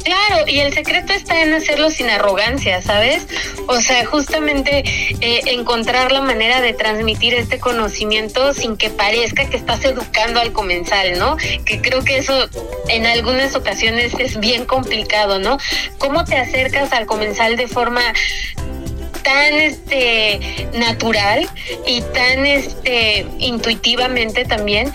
Claro, 0.05 0.45
y 0.47 0.61
el 0.61 0.73
secreto 0.75 1.15
está 1.15 1.41
en 1.41 1.55
hacerlo 1.55 1.91
sin 1.91 2.11
arrogancia, 2.11 2.83
¿sabes? 2.83 3.27
O 3.69 3.81
sea, 3.81 4.05
justamente 4.05 4.85
eh, 5.21 5.41
encontrar 5.47 6.13
la 6.13 6.21
manera 6.21 6.61
de 6.61 6.75
transmitir 6.75 7.33
este 7.33 7.59
conocimiento 7.59 8.53
sin 8.53 8.77
que 8.77 8.91
parezca 8.91 9.49
que 9.49 9.57
estás 9.57 9.83
educando 9.85 10.41
al 10.41 10.53
comensal, 10.53 11.19
¿no? 11.19 11.39
Que 11.65 11.81
creo 11.81 12.05
que 12.05 12.19
eso 12.19 12.49
en 12.89 13.07
algunas 13.07 13.57
ocasiones 13.57 14.13
es 14.19 14.39
bien 14.39 14.67
complicado, 14.67 15.39
¿no? 15.39 15.57
¿Cómo 15.97 16.25
te 16.25 16.37
acercas 16.37 16.93
al 16.93 17.07
comensal 17.07 17.57
de 17.57 17.67
forma 17.67 18.03
tan 19.23 19.55
este 19.55 20.69
natural 20.75 21.49
y 21.87 22.03
tan 22.03 22.45
este 22.45 23.27
intuitivamente 23.39 24.45
también 24.45 24.93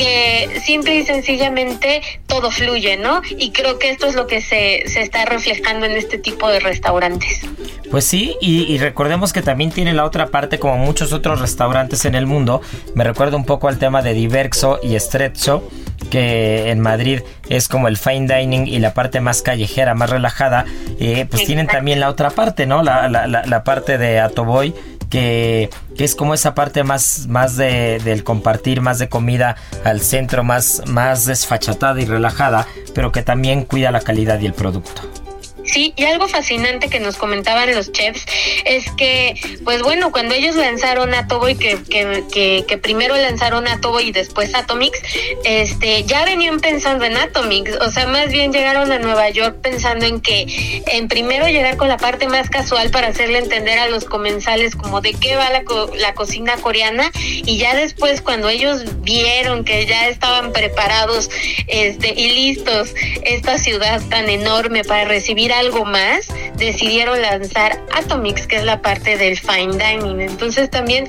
que 0.00 0.60
simple 0.64 0.94
y 0.94 1.04
sencillamente 1.04 2.00
todo 2.26 2.50
fluye, 2.50 2.96
¿no? 2.96 3.20
Y 3.36 3.50
creo 3.52 3.78
que 3.78 3.90
esto 3.90 4.06
es 4.06 4.14
lo 4.14 4.26
que 4.26 4.40
se, 4.40 4.84
se 4.86 5.02
está 5.02 5.26
reflejando 5.26 5.84
en 5.84 5.92
este 5.92 6.16
tipo 6.16 6.48
de 6.48 6.58
restaurantes. 6.58 7.40
Pues 7.90 8.04
sí, 8.04 8.36
y, 8.40 8.78
recordemos 8.78 9.32
que 9.32 9.42
también 9.42 9.70
tiene 9.70 9.92
la 9.92 10.04
otra 10.04 10.28
parte, 10.28 10.58
como 10.58 10.78
muchos 10.78 11.12
otros 11.12 11.40
restaurantes 11.40 12.04
en 12.04 12.14
el 12.14 12.24
mundo. 12.24 12.62
Me 12.94 13.04
recuerda 13.04 13.36
un 13.36 13.44
poco 13.44 13.68
al 13.68 13.78
tema 13.78 14.00
de 14.00 14.14
Diverso 14.14 14.78
y 14.82 14.98
Strezzo, 14.98 15.68
que 16.08 16.70
en 16.70 16.80
Madrid 16.80 17.20
es 17.48 17.68
como 17.68 17.88
el 17.88 17.96
fine 17.96 18.32
dining 18.32 18.68
y 18.68 18.78
la 18.78 18.94
parte 18.94 19.20
más 19.20 19.42
callejera, 19.42 19.94
más 19.94 20.08
relajada. 20.08 20.64
Eh, 21.00 21.26
pues 21.28 21.44
tienen 21.44 21.66
también 21.66 22.00
la 22.00 22.08
otra 22.08 22.30
parte, 22.30 22.64
¿no? 22.64 22.82
La, 22.82 23.08
la, 23.08 23.26
la, 23.26 23.64
parte 23.64 23.98
de 23.98 24.20
Atoboy. 24.20 24.72
Que, 25.10 25.68
es 25.98 26.14
como 26.14 26.32
esa 26.32 26.54
parte 26.54 26.82
más, 26.82 27.26
más 27.26 27.56
de, 27.56 27.98
del 28.02 28.24
compartir, 28.24 28.80
más 28.80 28.98
de 28.98 29.08
comida 29.08 29.56
al 29.84 30.00
centro, 30.00 30.44
más, 30.44 30.82
más 30.86 31.26
desfachatada 31.26 32.00
y 32.00 32.06
relajada, 32.06 32.66
pero 32.94 33.12
que 33.12 33.22
también 33.22 33.64
cuida 33.64 33.90
la 33.90 34.00
calidad 34.00 34.40
y 34.40 34.46
el 34.46 34.54
producto. 34.54 35.02
Sí, 35.70 35.92
y 35.96 36.04
algo 36.04 36.28
fascinante 36.28 36.88
que 36.88 37.00
nos 37.00 37.16
comentaban 37.16 37.74
los 37.74 37.92
chefs 37.92 38.26
es 38.64 38.90
que, 38.92 39.34
pues 39.64 39.82
bueno, 39.82 40.10
cuando 40.10 40.34
ellos 40.34 40.56
lanzaron 40.56 41.14
Atoboy, 41.14 41.56
que, 41.56 41.78
que, 41.82 42.64
que, 42.66 42.78
primero 42.78 43.16
lanzaron 43.16 43.68
Atoboy 43.68 44.08
y 44.08 44.12
después 44.12 44.54
Atomix, 44.54 44.98
este, 45.44 46.02
ya 46.04 46.24
venían 46.24 46.60
pensando 46.60 47.04
en 47.04 47.16
Atomix, 47.16 47.72
o 47.76 47.90
sea, 47.90 48.06
más 48.06 48.30
bien 48.30 48.52
llegaron 48.52 48.90
a 48.90 48.98
Nueva 48.98 49.30
York 49.30 49.58
pensando 49.62 50.06
en 50.06 50.20
que, 50.20 50.82
en 50.86 51.08
primero 51.08 51.46
llegar 51.48 51.76
con 51.76 51.88
la 51.88 51.98
parte 51.98 52.26
más 52.26 52.50
casual 52.50 52.90
para 52.90 53.08
hacerle 53.08 53.38
entender 53.38 53.78
a 53.78 53.88
los 53.88 54.04
comensales 54.04 54.74
como 54.74 55.00
de 55.00 55.14
qué 55.14 55.36
va 55.36 55.50
la, 55.50 55.62
la 55.98 56.14
cocina 56.14 56.56
coreana, 56.56 57.10
y 57.14 57.58
ya 57.58 57.74
después 57.76 58.22
cuando 58.22 58.48
ellos 58.48 59.02
vieron 59.02 59.64
que 59.64 59.86
ya 59.86 60.08
estaban 60.08 60.52
preparados 60.52 61.30
este, 61.68 62.12
y 62.14 62.30
listos 62.30 62.94
esta 63.22 63.58
ciudad 63.58 64.00
tan 64.08 64.28
enorme 64.28 64.84
para 64.84 65.04
recibir 65.04 65.52
a 65.52 65.59
algo 65.60 65.84
más, 65.84 66.26
decidieron 66.56 67.20
lanzar 67.22 67.80
Atomix, 67.94 68.46
que 68.46 68.56
es 68.56 68.64
la 68.64 68.82
parte 68.82 69.16
del 69.16 69.38
fine 69.38 69.76
dining. 69.76 70.20
Entonces 70.20 70.70
también 70.70 71.06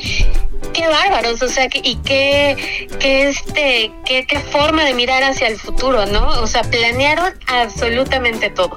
qué 0.73 0.87
bárbaros, 0.87 1.41
o 1.41 1.47
sea, 1.47 1.67
y 1.73 1.95
qué, 1.97 2.87
qué 2.99 3.29
este, 3.29 3.91
qué, 4.05 4.25
qué 4.25 4.39
forma 4.39 4.83
de 4.83 4.93
mirar 4.93 5.23
hacia 5.23 5.47
el 5.47 5.57
futuro, 5.57 6.05
¿no? 6.05 6.27
O 6.41 6.47
sea, 6.47 6.63
planearon 6.63 7.33
absolutamente 7.47 8.49
todo. 8.49 8.75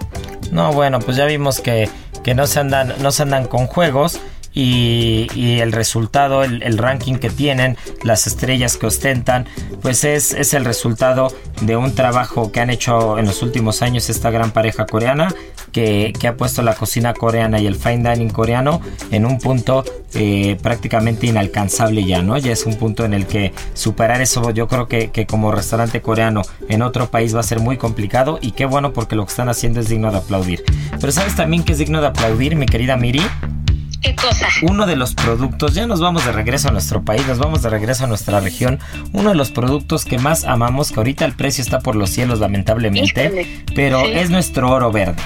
No, 0.51 0.73
bueno, 0.73 1.01
pues 1.01 1.17
ya 1.17 1.27
vimos 1.27 1.61
que, 1.61 1.89
que 2.23 2.35
no 2.35 2.47
se 2.47 2.61
andan, 2.61 2.95
no 2.99 3.13
se 3.13 3.23
andan 3.23 3.47
con 3.47 3.67
juegos 3.67 4.21
y, 4.55 5.27
el 5.61 5.73
resultado, 5.73 6.45
el, 6.45 6.79
ranking 6.79 7.17
que 7.17 7.31
tienen, 7.31 7.77
las 8.03 8.27
estrellas 8.27 8.77
que 8.77 8.87
ostentan, 8.87 9.47
pues 9.83 10.05
es, 10.05 10.33
es 10.33 10.55
el 10.55 10.65
resultado 10.65 11.29
de 11.63 11.77
un 11.77 11.95
trabajo 11.95 12.53
que 12.53 12.61
han 12.61 12.71
hecho 12.71 13.19
en 13.19 13.27
los 13.27 13.43
últimos 13.43 13.83
años 13.83 14.09
esta 14.09 14.31
gran 14.31 14.53
pareja 14.53 14.87
coreana 14.87 15.35
que, 15.75 16.29
ha 16.29 16.37
puesto 16.37 16.63
la 16.63 16.75
cocina 16.75 17.13
coreana 17.13 17.59
y 17.59 17.67
el 17.67 17.75
fine 17.75 18.09
dining 18.09 18.31
coreano 18.31 18.81
en 19.11 19.27
un 19.27 19.39
punto 19.39 19.85
eh, 20.15 20.57
prácticamente 20.63 21.27
inalcanzable 21.27 22.05
ya, 22.05 22.23
¿no? 22.23 22.39
Ya 22.39 22.53
es 22.53 22.65
un 22.65 22.77
punto 22.77 23.05
en 23.05 23.13
el 23.13 23.27
que 23.27 23.53
superar 23.75 24.23
eso 24.23 24.51
yo 24.53 24.69
creo 24.69 24.87
que, 24.87 25.11
que 25.11 25.27
como 25.27 25.51
restaurante 25.51 26.01
coreano 26.01 26.43
en 26.69 26.83
otro 26.83 27.11
país 27.11 27.35
va 27.35 27.41
a 27.41 27.43
ser 27.43 27.59
muy 27.59 27.77
complicado 27.77 28.39
y 28.41 28.53
qué 28.53 28.65
bueno 28.67 28.93
porque 28.93 29.17
lo 29.17 29.27
que 29.27 29.31
están 29.31 29.49
haciendo 29.49 29.81
es 29.81 29.89
digno 29.89 30.13
de 30.13 30.19
aplaudir. 30.19 30.65
Pero 31.01 31.13
sabes 31.13 31.35
también 31.35 31.65
que 31.65 31.73
es 31.73 31.79
digno 31.79 32.01
de 32.01 32.07
aplaudir, 32.07 32.55
mi 32.55 32.67
querida 32.67 32.97
Miri, 32.97 33.23
¿Qué 34.05 34.15
cosa? 34.15 34.49
Uno 34.61 34.85
de 34.85 34.97
los 34.97 35.15
productos, 35.15 35.73
ya 35.73 35.87
nos 35.87 35.99
vamos 35.99 36.27
de 36.27 36.33
regreso 36.33 36.69
a 36.69 36.73
nuestro 36.73 37.03
país, 37.03 37.27
nos 37.27 37.39
vamos 37.39 37.63
de 37.63 37.71
regreso 37.71 38.05
a 38.05 38.07
nuestra 38.07 38.39
región. 38.39 38.79
Uno 39.13 39.31
de 39.31 39.35
los 39.35 39.51
productos 39.51 40.05
que 40.05 40.19
más 40.19 40.45
amamos, 40.45 40.93
que 40.93 41.01
ahorita 41.01 41.25
el 41.25 41.33
precio 41.33 41.63
está 41.63 41.81
por 41.81 41.97
los 41.97 42.11
cielos, 42.11 42.39
lamentablemente, 42.39 43.65
pero 43.75 44.05
es 44.05 44.29
nuestro 44.29 44.71
oro 44.71 44.93
verde. 44.93 45.23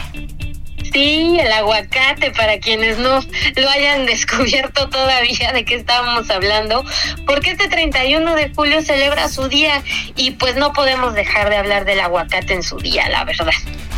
Sí, 0.92 1.38
el 1.40 1.52
aguacate, 1.52 2.30
para 2.30 2.58
quienes 2.58 2.98
no 2.98 3.20
lo 3.56 3.70
hayan 3.70 4.06
descubierto 4.06 4.88
todavía 4.88 5.52
de 5.52 5.64
qué 5.64 5.74
estábamos 5.76 6.30
hablando, 6.30 6.84
porque 7.26 7.50
este 7.50 7.68
31 7.68 8.34
de 8.34 8.50
julio 8.50 8.82
celebra 8.82 9.28
su 9.28 9.48
día 9.48 9.82
y 10.16 10.32
pues 10.32 10.56
no 10.56 10.72
podemos 10.72 11.14
dejar 11.14 11.50
de 11.50 11.56
hablar 11.56 11.84
del 11.84 12.00
aguacate 12.00 12.54
en 12.54 12.62
su 12.62 12.78
día, 12.78 13.08
la 13.08 13.24
verdad. 13.24 13.52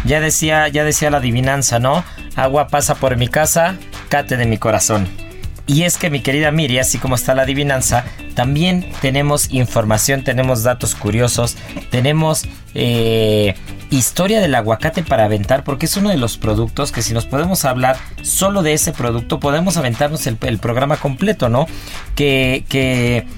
Ya 0.05 0.21
decía, 0.21 0.69
ya 0.69 0.85
decía 0.85 1.11
la 1.11 1.19
adivinanza, 1.19 1.79
¿no? 1.79 2.05
Agua 2.37 2.69
pasa 2.69 2.95
por 2.95 3.17
mi 3.17 3.29
casa, 3.29 3.77
cate 4.09 4.37
de 4.37 4.47
mi 4.47 4.59
corazón. 4.59 5.30
Y 5.71 5.85
es 5.85 5.99
que 5.99 6.11
mi 6.11 6.19
querida 6.19 6.51
Miri, 6.51 6.81
así 6.81 6.99
como 6.99 7.15
está 7.15 7.33
la 7.33 7.43
adivinanza, 7.43 8.05
también 8.35 8.85
tenemos 9.01 9.53
información, 9.53 10.25
tenemos 10.25 10.65
datos 10.65 10.97
curiosos, 10.97 11.57
tenemos 11.91 12.45
eh, 12.75 13.55
historia 13.89 14.41
del 14.41 14.57
aguacate 14.57 15.05
para 15.05 15.27
aventar, 15.27 15.63
porque 15.63 15.87
es 15.87 15.97
uno 15.97 16.11
de 16.11 16.17
los 16.17 16.39
productos 16.39 16.91
que 16.91 17.03
si 17.03 17.15
nos 17.15 17.25
podemos 17.25 17.65
hablar 17.65 17.97
solo 18.23 18.65
de 18.65 18.73
ese 18.73 18.93
producto, 18.93 19.39
podemos 19.39 19.77
aventarnos 19.77 20.27
el, 20.27 20.59
programa 20.59 20.97
completo, 20.97 21.49
¿no? 21.49 21.69
Que, 22.17 22.65
que, 22.69 23.29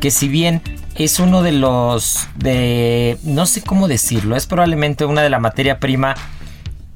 que 0.00 0.10
si 0.10 0.28
bien 0.28 0.62
es 0.94 1.20
uno 1.20 1.42
de 1.42 1.52
los 1.52 2.26
de 2.36 3.18
no 3.22 3.44
sé 3.44 3.60
cómo 3.60 3.86
decirlo, 3.86 4.34
es 4.34 4.46
probablemente 4.46 5.04
una 5.04 5.20
de 5.20 5.28
la 5.28 5.40
materia 5.40 5.78
prima 5.78 6.14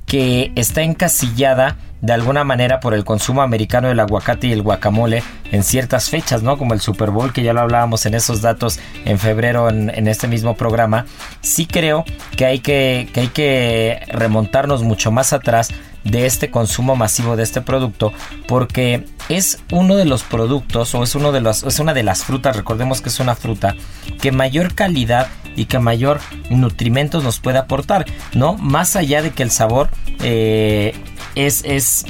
que 0.07 0.53
está 0.55 0.81
encasillada 0.81 1.77
de 2.01 2.13
alguna 2.13 2.45
manera 2.45 2.81
por 2.81 2.95
el 2.95 3.05
consumo 3.05 3.43
americano 3.43 3.89
del 3.89 4.01
aguacate 4.01 4.49
y 4.49 4.53
el 4.53 4.63
guacamole 4.63 5.23
en 5.53 5.63
ciertas 5.63 6.11
fechas, 6.11 6.43
¿no? 6.43 6.59
Como 6.59 6.75
el 6.75 6.81
Super 6.81 7.11
Bowl, 7.11 7.33
que 7.33 7.43
ya 7.43 7.53
lo 7.53 7.61
hablábamos 7.61 8.07
en 8.07 8.15
esos 8.15 8.43
datos 8.43 8.79
en 9.05 9.19
febrero 9.19 9.69
en, 9.69 10.09
este 10.09 10.29
mismo 10.29 10.57
programa. 10.57 11.07
Sí 11.41 11.67
creo 11.67 12.05
que 12.37 12.47
hay 12.47 12.59
que, 12.61 13.09
que 13.13 13.21
hay 13.21 13.29
que 13.29 14.01
remontarnos 14.09 14.83
mucho 14.83 15.11
más 15.11 15.33
atrás 15.33 15.73
de 16.11 16.27
este 16.27 16.51
consumo 16.51 16.95
masivo 16.95 17.37
de 17.37 17.43
este 17.43 17.61
producto 17.61 18.13
porque 18.47 19.05
es 19.29 19.59
uno 19.73 19.97
de 19.97 20.05
los 20.05 20.23
productos 20.23 20.95
o 20.95 21.03
es 21.03 21.15
uno 21.17 21.33
de 21.33 21.41
los 21.41 21.65
es 21.65 21.81
una 21.81 21.95
de 21.95 22.05
las 22.05 22.23
frutas 22.23 22.55
recordemos 22.55 23.01
que 23.01 23.09
es 23.09 23.19
una 23.19 23.35
fruta 23.35 23.75
que 24.21 24.31
mayor 24.31 24.75
calidad 24.75 25.27
y 25.57 25.65
que 25.65 25.81
mayor 25.81 26.21
nutrimentos 26.49 27.25
nos 27.25 27.41
puede 27.41 27.59
aportar 27.59 28.07
no 28.35 28.55
más 28.55 28.95
allá 28.95 29.21
de 29.21 29.31
que 29.31 29.43
el 29.43 29.51
sabor 29.51 29.89
eh, 30.21 30.95
es, 31.37 31.63
es 31.65 32.05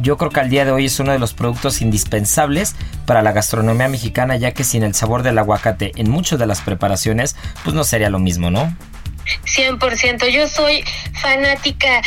yo 0.00 0.16
creo 0.16 0.30
que 0.30 0.40
al 0.40 0.50
día 0.50 0.64
de 0.64 0.72
hoy 0.72 0.86
es 0.86 0.98
uno 0.98 1.12
de 1.12 1.18
los 1.18 1.34
productos 1.34 1.82
indispensables 1.82 2.74
para 3.06 3.22
la 3.22 3.32
gastronomía 3.32 3.88
mexicana, 3.88 4.36
ya 4.36 4.52
que 4.52 4.64
sin 4.64 4.82
el 4.82 4.94
sabor 4.94 5.22
del 5.22 5.38
aguacate 5.38 5.92
en 5.96 6.10
muchas 6.10 6.38
de 6.38 6.46
las 6.46 6.62
preparaciones, 6.62 7.36
pues 7.62 7.76
no 7.76 7.84
sería 7.84 8.10
lo 8.10 8.18
mismo, 8.18 8.50
¿no? 8.50 8.74
100%. 9.44 10.28
Yo 10.28 10.48
soy 10.48 10.84
fanática 11.14 12.02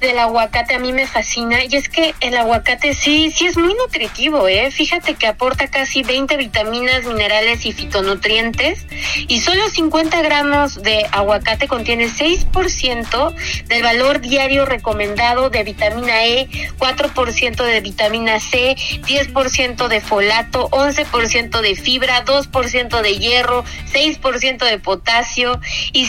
del 0.00 0.18
aguacate, 0.18 0.74
a 0.74 0.78
mí 0.78 0.92
me 0.92 1.06
fascina. 1.06 1.64
Y 1.64 1.76
es 1.76 1.88
que 1.88 2.14
el 2.20 2.36
aguacate 2.36 2.94
sí, 2.94 3.30
sí 3.30 3.46
es 3.46 3.56
muy 3.56 3.74
nutritivo, 3.74 4.48
¿eh? 4.48 4.70
Fíjate 4.70 5.14
que 5.14 5.26
aporta 5.26 5.68
casi 5.68 6.02
20 6.02 6.36
vitaminas, 6.36 7.04
minerales 7.04 7.66
y 7.66 7.72
fitonutrientes. 7.72 8.86
Y 9.28 9.40
solo 9.40 9.68
50 9.68 10.22
gramos 10.22 10.82
de 10.82 11.06
aguacate 11.10 11.68
contiene 11.68 12.06
6% 12.06 13.34
del 13.66 13.82
valor 13.82 14.20
diario 14.20 14.64
recomendado 14.64 15.50
de 15.50 15.62
vitamina 15.62 16.24
E, 16.24 16.48
4% 16.78 17.64
de 17.64 17.80
vitamina 17.80 18.40
C, 18.40 18.76
10% 18.76 19.88
de 19.88 20.00
folato, 20.00 20.68
11% 20.70 21.60
de 21.60 21.76
fibra, 21.76 22.24
2% 22.24 23.02
de 23.02 23.18
hierro, 23.18 23.64
6% 23.92 24.64
de 24.64 24.78
potasio 24.78 25.60
y 25.92 26.06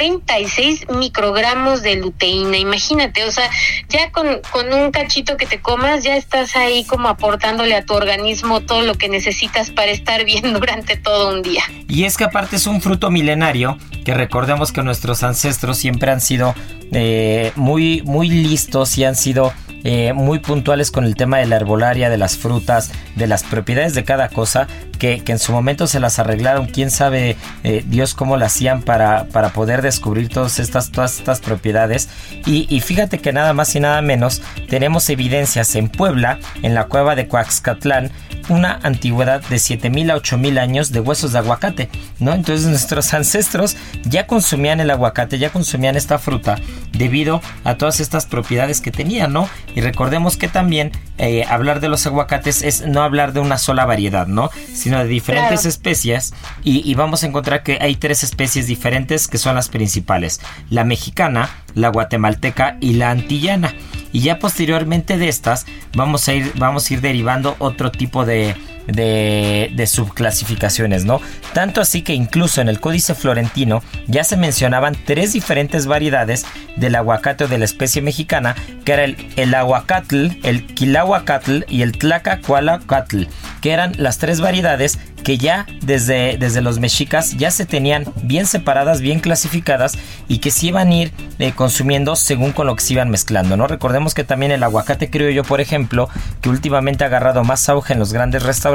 136 0.00 0.86
microgramos 0.96 1.82
de 1.82 1.96
luteína. 1.96 2.56
Imagínate, 2.56 3.24
o 3.24 3.30
sea, 3.30 3.50
ya 3.88 4.10
con, 4.10 4.40
con 4.50 4.72
un 4.72 4.90
cachito 4.90 5.36
que 5.36 5.46
te 5.46 5.60
comas, 5.60 6.02
ya 6.02 6.16
estás 6.16 6.56
ahí 6.56 6.84
como 6.84 7.08
aportándole 7.08 7.74
a 7.74 7.84
tu 7.84 7.94
organismo 7.94 8.60
todo 8.60 8.82
lo 8.82 8.94
que 8.94 9.08
necesitas 9.08 9.70
para 9.70 9.90
estar 9.90 10.24
bien 10.24 10.52
durante 10.54 10.96
todo 10.96 11.34
un 11.34 11.42
día. 11.42 11.62
Y 11.88 12.04
es 12.04 12.16
que 12.16 12.24
aparte 12.24 12.56
es 12.56 12.66
un 12.66 12.80
fruto 12.80 13.10
milenario 13.10 13.78
que 14.04 14.14
recordemos 14.14 14.72
que 14.72 14.82
nuestros 14.82 15.22
ancestros 15.22 15.76
siempre 15.76 16.10
han 16.10 16.20
sido 16.20 16.54
eh, 16.92 17.52
muy, 17.56 18.02
muy 18.02 18.28
listos 18.28 18.96
y 18.98 19.04
han 19.04 19.16
sido 19.16 19.52
eh, 19.84 20.12
muy 20.12 20.38
puntuales 20.38 20.90
con 20.90 21.04
el 21.04 21.14
tema 21.14 21.38
de 21.38 21.46
la 21.46 21.56
herbolaria, 21.56 22.10
de 22.10 22.18
las 22.18 22.36
frutas, 22.36 22.90
de 23.16 23.26
las 23.26 23.42
propiedades 23.42 23.94
de 23.94 24.04
cada 24.04 24.28
cosa, 24.28 24.66
que, 24.98 25.22
en 25.26 25.38
su 25.38 25.52
momento 25.52 25.86
se 25.86 26.00
las 26.00 26.18
arreglaron, 26.18 26.66
quién 26.66 26.90
sabe 26.90 27.36
eh, 27.64 27.84
Dios 27.86 28.14
cómo 28.14 28.36
lo 28.36 28.44
hacían 28.44 28.82
para, 28.82 29.24
para 29.26 29.50
poder 29.50 29.82
descubrir 29.82 30.28
todas 30.28 30.58
estas, 30.58 30.90
todas 30.90 31.18
estas 31.18 31.40
propiedades. 31.40 32.08
Y, 32.46 32.66
y, 32.74 32.80
fíjate 32.80 33.18
que 33.18 33.32
nada 33.32 33.52
más 33.52 33.74
y 33.74 33.80
nada 33.80 34.02
menos 34.02 34.42
tenemos 34.68 35.08
evidencias 35.08 35.74
en 35.74 35.88
Puebla, 35.88 36.38
en 36.62 36.74
la 36.74 36.84
cueva 36.84 37.14
de 37.14 37.28
Coaxcatlán, 37.28 38.10
una 38.50 38.80
antigüedad 38.82 39.42
de 39.42 39.58
7000 39.58 40.10
a 40.10 40.16
8000 40.16 40.58
años 40.58 40.92
de 40.92 41.00
huesos 41.00 41.32
de 41.32 41.38
aguacate, 41.38 41.88
¿no? 42.18 42.34
Entonces 42.34 42.66
nuestros 42.66 43.14
ancestros 43.14 43.76
ya 44.04 44.26
consumían 44.26 44.80
el 44.80 44.90
aguacate, 44.90 45.38
ya 45.38 45.50
consumían 45.50 45.96
esta 45.96 46.18
fruta 46.18 46.56
debido 46.92 47.40
a 47.64 47.76
todas 47.76 48.00
estas 48.00 48.26
propiedades 48.26 48.80
que 48.80 48.90
tenían, 48.90 49.32
¿no? 49.32 49.48
Y 49.74 49.80
recordemos 49.80 50.36
que 50.36 50.48
también 50.48 50.92
eh, 51.18 51.44
hablar 51.48 51.80
de 51.80 51.88
los 51.88 52.06
aguacates 52.06 52.62
es 52.62 52.86
no 52.86 53.02
hablar 53.02 53.32
de 53.32 53.40
una 53.40 53.56
sola 53.56 53.86
variedad, 53.86 54.26
¿no? 54.26 54.50
Sino 54.74 54.98
de 54.98 55.06
diferentes 55.06 55.64
especies 55.64 56.34
y, 56.64 56.88
y 56.90 56.94
vamos 56.94 57.22
a 57.22 57.26
encontrar 57.26 57.62
que 57.62 57.78
hay 57.80 57.96
tres 57.96 58.22
especies 58.22 58.66
diferentes 58.66 59.28
que 59.28 59.38
son 59.38 59.54
las 59.54 59.68
principales, 59.68 60.40
la 60.68 60.84
mexicana, 60.84 61.48
la 61.74 61.88
guatemalteca 61.88 62.76
y 62.80 62.94
la 62.94 63.10
antillana. 63.10 63.74
Y 64.12 64.20
ya 64.20 64.38
posteriormente 64.38 65.18
de 65.18 65.28
estas 65.28 65.66
vamos 65.94 66.28
a 66.28 66.34
ir, 66.34 66.52
vamos 66.56 66.90
a 66.90 66.94
ir 66.94 67.00
derivando 67.00 67.56
otro 67.58 67.90
tipo 67.90 68.24
de, 68.24 68.56
de, 68.86 69.86
subclasificaciones, 69.86 71.04
¿no? 71.04 71.20
Tanto 71.52 71.80
así 71.80 72.02
que 72.02 72.14
incluso 72.14 72.60
en 72.60 72.68
el 72.68 72.80
Códice 72.80 73.14
Florentino 73.14 73.82
ya 74.06 74.24
se 74.24 74.36
mencionaban 74.36 74.96
tres 75.04 75.32
diferentes 75.32 75.86
variedades 75.86 76.46
del 76.76 76.94
aguacate 76.94 77.46
de 77.46 77.58
la 77.58 77.64
especie 77.64 78.02
mexicana, 78.02 78.54
que 78.84 78.92
era 78.92 79.04
el, 79.04 79.16
el 79.36 79.54
aguacatl, 79.54 80.28
el 80.42 80.66
quilahuacatl 80.66 81.60
y 81.68 81.82
el 81.82 81.92
tlacacualacatl, 81.92 83.24
que 83.60 83.72
eran 83.72 83.92
las 83.96 84.18
tres 84.18 84.40
variedades 84.40 84.98
que 85.20 85.38
ya 85.38 85.66
desde, 85.82 86.36
desde 86.38 86.60
los 86.60 86.78
mexicas 86.78 87.36
ya 87.36 87.50
se 87.50 87.66
tenían 87.66 88.04
bien 88.22 88.46
separadas, 88.46 89.00
bien 89.00 89.20
clasificadas 89.20 89.98
y 90.28 90.38
que 90.38 90.50
se 90.50 90.66
iban 90.66 90.88
a 90.88 90.94
ir 90.94 91.12
eh, 91.38 91.52
consumiendo 91.54 92.16
según 92.16 92.52
con 92.52 92.66
lo 92.66 92.76
que 92.76 92.82
se 92.82 92.94
iban 92.94 93.10
mezclando, 93.10 93.56
¿no? 93.56 93.66
Recordemos 93.66 94.14
que 94.14 94.24
también 94.24 94.52
el 94.52 94.62
aguacate 94.62 95.10
criollo, 95.10 95.44
por 95.44 95.60
ejemplo, 95.60 96.08
que 96.40 96.48
últimamente 96.48 97.04
ha 97.04 97.08
agarrado 97.08 97.44
más 97.44 97.68
auge 97.68 97.92
en 97.92 97.98
los 97.98 98.12
grandes 98.12 98.42
restaurantes, 98.42 98.69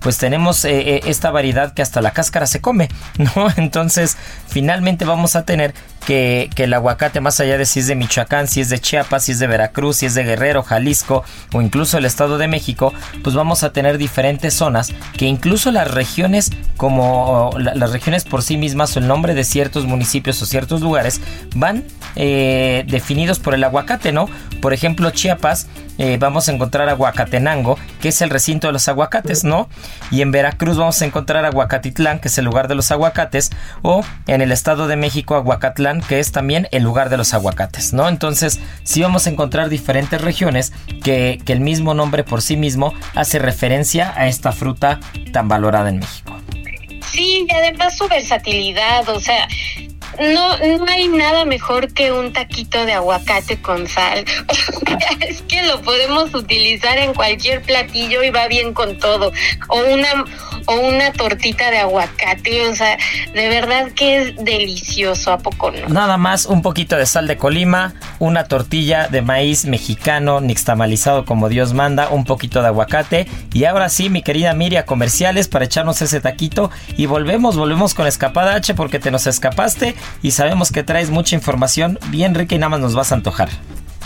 pues 0.00 0.18
tenemos 0.18 0.64
eh, 0.64 0.96
eh, 0.96 1.00
esta 1.06 1.30
variedad 1.30 1.72
que 1.72 1.82
hasta 1.82 2.00
la 2.00 2.12
cáscara 2.12 2.46
se 2.46 2.60
come, 2.60 2.88
¿no? 3.18 3.48
Entonces, 3.56 4.16
finalmente 4.48 5.04
vamos 5.04 5.36
a 5.36 5.44
tener 5.44 5.74
que, 6.06 6.48
el 6.56 6.72
aguacate, 6.74 7.20
más 7.20 7.38
allá 7.40 7.58
de 7.58 7.66
si 7.66 7.80
es 7.80 7.86
de 7.86 7.94
Michoacán, 7.94 8.48
si 8.48 8.60
es 8.60 8.70
de 8.70 8.78
Chiapas, 8.78 9.24
si 9.24 9.32
es 9.32 9.38
de 9.38 9.46
Veracruz, 9.46 9.98
si 9.98 10.06
es 10.06 10.14
de 10.14 10.24
Guerrero, 10.24 10.62
Jalisco 10.62 11.24
o 11.52 11.60
incluso 11.60 11.98
el 11.98 12.04
Estado 12.04 12.38
de 12.38 12.48
México, 12.48 12.94
pues 13.22 13.36
vamos 13.36 13.62
a 13.62 13.72
tener 13.72 13.98
diferentes 13.98 14.54
zonas 14.54 14.92
que 15.16 15.26
incluso 15.26 15.70
las 15.70 15.90
regiones 15.90 16.50
como 16.76 17.50
las 17.58 17.92
regiones 17.92 18.24
por 18.24 18.42
sí 18.42 18.56
mismas 18.56 18.96
o 18.96 19.00
el 19.00 19.06
nombre 19.06 19.34
de 19.34 19.44
ciertos 19.44 19.84
municipios 19.84 20.40
o 20.40 20.46
ciertos 20.46 20.80
lugares 20.80 21.20
van 21.54 21.84
eh, 22.16 22.84
definidos 22.88 23.38
por 23.38 23.54
el 23.54 23.64
aguacate, 23.64 24.12
¿no? 24.12 24.28
Por 24.60 24.72
ejemplo, 24.72 25.10
Chiapas 25.10 25.66
vamos 26.20 26.48
a 26.48 26.52
encontrar 26.52 26.88
Aguacatenango, 26.88 27.76
que 28.00 28.10
es 28.10 28.22
el 28.22 28.30
recinto 28.30 28.68
de 28.68 28.72
los 28.72 28.86
aguacates, 28.88 29.17
¿no? 29.44 29.68
Y 30.10 30.22
en 30.22 30.30
Veracruz 30.30 30.76
vamos 30.76 31.00
a 31.02 31.06
encontrar 31.06 31.44
Aguacatitlán, 31.44 32.20
que 32.20 32.28
es 32.28 32.38
el 32.38 32.44
lugar 32.44 32.68
de 32.68 32.74
los 32.74 32.90
aguacates, 32.90 33.50
o 33.82 34.04
en 34.26 34.40
el 34.40 34.52
Estado 34.52 34.88
de 34.88 34.96
México 34.96 35.34
Aguacatlán, 35.34 36.00
que 36.00 36.20
es 36.20 36.32
también 36.32 36.68
el 36.70 36.82
lugar 36.82 37.10
de 37.10 37.16
los 37.16 37.34
aguacates, 37.34 37.92
¿no? 37.92 38.08
Entonces, 38.08 38.60
sí 38.82 39.02
vamos 39.02 39.26
a 39.26 39.30
encontrar 39.30 39.68
diferentes 39.68 40.20
regiones 40.20 40.72
que, 41.02 41.40
que 41.44 41.52
el 41.52 41.60
mismo 41.60 41.94
nombre 41.94 42.24
por 42.24 42.42
sí 42.42 42.56
mismo 42.56 42.94
hace 43.14 43.38
referencia 43.38 44.12
a 44.16 44.28
esta 44.28 44.52
fruta 44.52 45.00
tan 45.32 45.48
valorada 45.48 45.88
en 45.88 45.98
México. 45.98 46.36
Sí, 47.10 47.46
y 47.48 47.54
además 47.54 47.96
su 47.96 48.06
versatilidad, 48.08 49.08
o 49.08 49.18
sea, 49.18 49.48
no, 50.20 50.56
no 50.58 50.86
hay 50.88 51.08
nada 51.08 51.44
mejor 51.44 51.92
que 51.92 52.12
un 52.12 52.32
taquito 52.32 52.84
de 52.84 52.92
aguacate 52.92 53.60
con 53.60 53.86
sal. 53.86 54.24
es 55.28 55.42
que 55.42 55.62
lo 55.62 55.80
podemos 55.82 56.34
utilizar 56.34 56.98
en 56.98 57.14
cualquier 57.14 57.62
platillo 57.62 58.22
y 58.22 58.30
va 58.30 58.48
bien 58.48 58.74
con 58.74 58.98
todo. 58.98 59.32
O 59.68 59.80
una 59.80 60.24
o 60.68 60.74
una 60.80 61.12
tortita 61.12 61.70
de 61.70 61.78
aguacate, 61.78 62.68
o 62.68 62.74
sea, 62.74 62.98
de 63.32 63.48
verdad 63.48 63.90
que 63.92 64.18
es 64.18 64.36
delicioso, 64.36 65.32
¿a 65.32 65.38
poco 65.38 65.70
no? 65.70 65.88
Nada 65.88 66.18
más 66.18 66.44
un 66.44 66.60
poquito 66.60 66.96
de 66.96 67.06
sal 67.06 67.26
de 67.26 67.38
colima, 67.38 67.94
una 68.18 68.44
tortilla 68.44 69.08
de 69.08 69.22
maíz 69.22 69.64
mexicano 69.64 70.40
nixtamalizado 70.42 71.24
como 71.24 71.48
Dios 71.48 71.72
manda, 71.72 72.10
un 72.10 72.24
poquito 72.24 72.60
de 72.60 72.68
aguacate 72.68 73.26
y 73.54 73.64
ahora 73.64 73.88
sí, 73.88 74.10
mi 74.10 74.22
querida 74.22 74.52
Miria, 74.52 74.84
comerciales 74.84 75.48
para 75.48 75.64
echarnos 75.64 76.02
ese 76.02 76.20
taquito 76.20 76.70
y 76.96 77.06
volvemos, 77.06 77.56
volvemos 77.56 77.94
con 77.94 78.06
Escapada 78.06 78.54
H 78.54 78.74
porque 78.74 78.98
te 78.98 79.10
nos 79.10 79.26
escapaste 79.26 79.94
y 80.22 80.32
sabemos 80.32 80.70
que 80.70 80.82
traes 80.82 81.08
mucha 81.08 81.34
información 81.34 81.98
bien 82.08 82.34
rica 82.34 82.54
y 82.54 82.58
nada 82.58 82.70
más 82.70 82.80
nos 82.80 82.94
vas 82.94 83.10
a 83.10 83.14
antojar. 83.14 83.48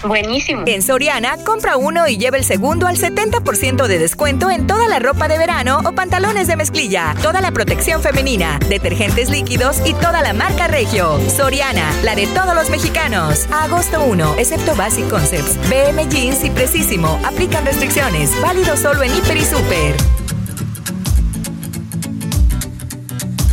Buenísimo. 0.05 0.65
En 0.67 0.83
Soriana, 0.83 1.37
compra 1.45 1.77
uno 1.77 2.09
y 2.09 2.19
lleva 2.19 2.37
el 2.37 2.45
segundo 2.45 2.87
al 2.87 2.97
70% 2.97 3.87
de 3.87 3.99
descuento 3.99 4.51
en 4.51 4.67
toda 4.67 4.89
la 4.89 4.99
ropa 4.99 5.29
de 5.29 5.39
verano 5.39 5.81
o 5.85 5.93
pantalones 5.93 6.47
de 6.47 6.57
mezclilla, 6.57 7.15
toda 7.23 7.41
la 7.41 7.53
protección 7.53 8.03
femenina, 8.03 8.59
detergentes 8.69 9.31
líquidos 9.31 9.81
y 9.87 9.95
toda 9.95 10.23
la 10.23 10.33
marca 10.33 10.67
Regio. 10.67 11.19
Soriana, 11.29 11.93
la 12.03 12.15
de 12.15 12.27
todos 12.29 12.55
los 12.55 12.71
mexicanos. 12.71 13.47
agosto 13.53 14.03
1, 14.05 14.35
excepto 14.39 14.75
Basic 14.75 15.09
Concepts, 15.09 15.57
BM 15.69 16.09
Jeans 16.09 16.45
y 16.45 16.51
Precisimo. 16.51 17.21
Aplican 17.25 17.65
restricciones. 17.65 18.31
Válido 18.41 18.77
solo 18.77 19.03
en 19.03 19.17
Hiper 19.17 19.37
y 19.37 19.45
Super. 19.45 19.95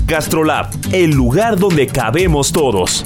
Gastrolab, 0.07 0.67
el 0.91 1.11
lugar 1.11 1.59
donde 1.59 1.85
cabemos 1.85 2.51
todos. 2.51 3.05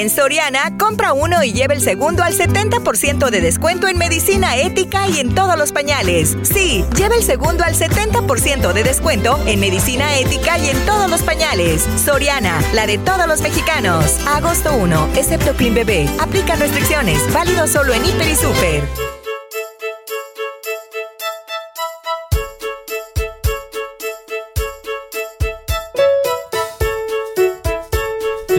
En 0.00 0.08
Soriana, 0.08 0.78
compra 0.78 1.12
uno 1.12 1.44
y 1.44 1.52
lleva 1.52 1.74
el 1.74 1.82
segundo 1.82 2.22
al 2.22 2.32
70% 2.32 3.28
de 3.28 3.42
descuento 3.42 3.86
en 3.86 3.98
medicina 3.98 4.56
ética 4.56 5.06
y 5.06 5.20
en 5.20 5.34
todos 5.34 5.58
los 5.58 5.72
pañales. 5.72 6.38
Sí, 6.40 6.86
lleva 6.96 7.16
el 7.16 7.22
segundo 7.22 7.64
al 7.64 7.74
70% 7.74 8.72
de 8.72 8.82
descuento 8.82 9.38
en 9.44 9.60
medicina 9.60 10.16
ética 10.16 10.56
y 10.56 10.70
en 10.70 10.86
todos 10.86 11.10
los 11.10 11.20
pañales. 11.20 11.86
Soriana, 12.02 12.62
la 12.72 12.86
de 12.86 12.96
todos 12.96 13.26
los 13.26 13.42
mexicanos. 13.42 14.16
Agosto 14.26 14.72
1, 14.72 15.10
excepto 15.16 15.52
Clean 15.52 15.74
Bebé. 15.74 16.08
Aplica 16.18 16.56
restricciones. 16.56 17.20
Válido 17.34 17.66
solo 17.66 17.92
en 17.92 18.02
Hiper 18.02 18.28
y 18.28 18.36
Super. 18.36 19.19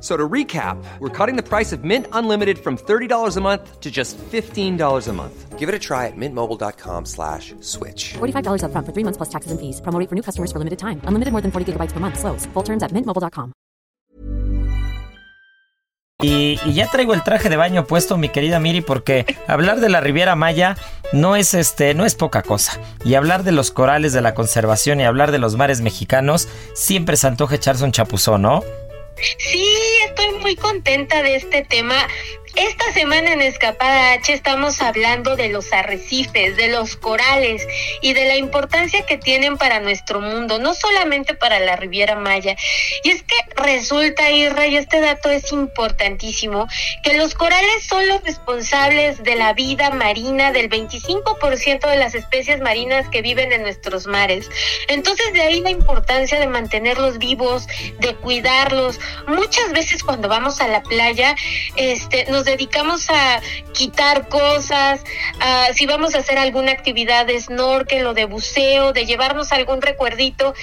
So 0.00 0.16
to 0.16 0.28
recap, 0.28 0.82
we're 0.98 1.10
cutting 1.10 1.36
the 1.36 1.42
price 1.42 1.72
of 1.72 1.84
Mint 1.84 2.06
Unlimited 2.12 2.58
from 2.58 2.78
$30 2.78 3.36
a 3.36 3.40
month 3.40 3.80
to 3.80 3.90
just 3.90 4.16
$15 4.16 5.08
a 5.08 5.12
month. 5.12 5.58
Give 5.58 5.68
it 5.68 5.74
a 5.74 5.78
try 5.78 6.06
at 6.06 6.16
mintmobile.com 6.16 7.04
slash 7.04 7.54
switch. 7.60 8.14
$45 8.14 8.62
upfront 8.64 8.86
for 8.86 8.92
three 8.92 9.04
months 9.04 9.18
plus 9.18 9.28
taxes 9.28 9.52
and 9.52 9.60
fees. 9.60 9.82
Promo 9.82 10.08
for 10.08 10.14
new 10.14 10.22
customers 10.22 10.50
for 10.50 10.58
limited 10.58 10.78
time. 10.78 11.02
Unlimited 11.04 11.32
more 11.32 11.42
than 11.42 11.50
40 11.52 11.72
gigabytes 11.72 11.92
per 11.92 12.00
month. 12.00 12.18
Slows. 12.18 12.46
Full 12.54 12.62
terms 12.62 12.82
at 12.82 12.92
mintmobile.com. 12.92 13.52
Y, 16.22 16.58
y 16.66 16.72
ya 16.74 16.86
traigo 16.86 17.14
el 17.14 17.22
traje 17.22 17.48
de 17.48 17.56
baño 17.56 17.86
puesto, 17.86 18.18
mi 18.18 18.28
querida 18.28 18.60
Miri, 18.60 18.82
porque 18.82 19.24
hablar 19.48 19.80
de 19.80 19.88
la 19.88 20.00
Riviera 20.00 20.36
Maya 20.36 20.76
no 21.12 21.34
es 21.34 21.54
este, 21.54 21.94
no 21.94 22.04
es 22.04 22.14
poca 22.14 22.42
cosa. 22.42 22.78
Y 23.04 23.14
hablar 23.14 23.42
de 23.42 23.52
los 23.52 23.70
corales 23.70 24.12
de 24.12 24.20
la 24.20 24.34
conservación 24.34 25.00
y 25.00 25.04
hablar 25.04 25.32
de 25.32 25.38
los 25.38 25.56
mares 25.56 25.80
mexicanos 25.80 26.48
siempre 26.74 27.16
se 27.16 27.26
antoja 27.26 27.54
echarse 27.54 27.84
un 27.84 27.92
chapuzón, 27.92 28.42
¿no? 28.42 28.62
Sí, 29.38 29.66
estoy 30.06 30.32
muy 30.40 30.56
contenta 30.56 31.22
de 31.22 31.36
este 31.36 31.64
tema. 31.64 32.06
Esta 32.56 32.92
semana 32.92 33.32
en 33.32 33.42
Escapada 33.42 34.12
H 34.14 34.32
estamos 34.32 34.82
hablando 34.82 35.36
de 35.36 35.48
los 35.50 35.72
arrecifes, 35.72 36.56
de 36.56 36.68
los 36.68 36.96
corales 36.96 37.66
y 38.02 38.12
de 38.12 38.26
la 38.26 38.36
importancia 38.36 39.06
que 39.06 39.16
tienen 39.18 39.56
para 39.56 39.78
nuestro 39.78 40.20
mundo, 40.20 40.58
no 40.58 40.74
solamente 40.74 41.34
para 41.34 41.60
la 41.60 41.76
Riviera 41.76 42.16
Maya. 42.16 42.56
Y 43.04 43.10
es 43.10 43.22
que 43.22 43.36
resulta, 43.54 44.30
Irra, 44.32 44.66
y 44.66 44.76
este 44.76 45.00
dato 45.00 45.30
es 45.30 45.52
importantísimo, 45.52 46.66
que 47.04 47.14
los 47.14 47.34
corales 47.34 47.84
son 47.86 48.08
los 48.08 48.22
responsables 48.24 49.22
de 49.22 49.36
la 49.36 49.52
vida 49.52 49.90
marina 49.90 50.50
del 50.50 50.68
25% 50.68 51.88
de 51.88 51.96
las 51.96 52.16
especies 52.16 52.60
marinas 52.60 53.08
que 53.10 53.22
viven 53.22 53.52
en 53.52 53.62
nuestros 53.62 54.06
mares. 54.06 54.50
Entonces 54.88 55.32
de 55.32 55.42
ahí 55.42 55.60
la 55.60 55.70
importancia 55.70 56.40
de 56.40 56.48
mantenerlos 56.48 57.18
vivos, 57.18 57.68
de 58.00 58.16
cuidarlos. 58.16 58.98
Muchas 59.28 59.70
veces 59.72 60.02
cuando 60.02 60.28
vamos 60.28 60.60
a 60.60 60.66
la 60.66 60.82
playa, 60.82 61.36
este, 61.76 62.26
nos 62.40 62.46
dedicamos 62.46 63.10
a 63.10 63.42
quitar 63.74 64.28
cosas, 64.28 65.04
a, 65.40 65.74
si 65.74 65.84
vamos 65.84 66.14
a 66.14 66.20
hacer 66.20 66.38
alguna 66.38 66.72
actividad 66.72 67.26
de 67.26 67.38
snorkel 67.38 68.06
o 68.06 68.14
de 68.14 68.24
buceo, 68.24 68.94
de 68.94 69.04
llevarnos 69.04 69.52
algún 69.52 69.82
recuerdito 69.82 70.54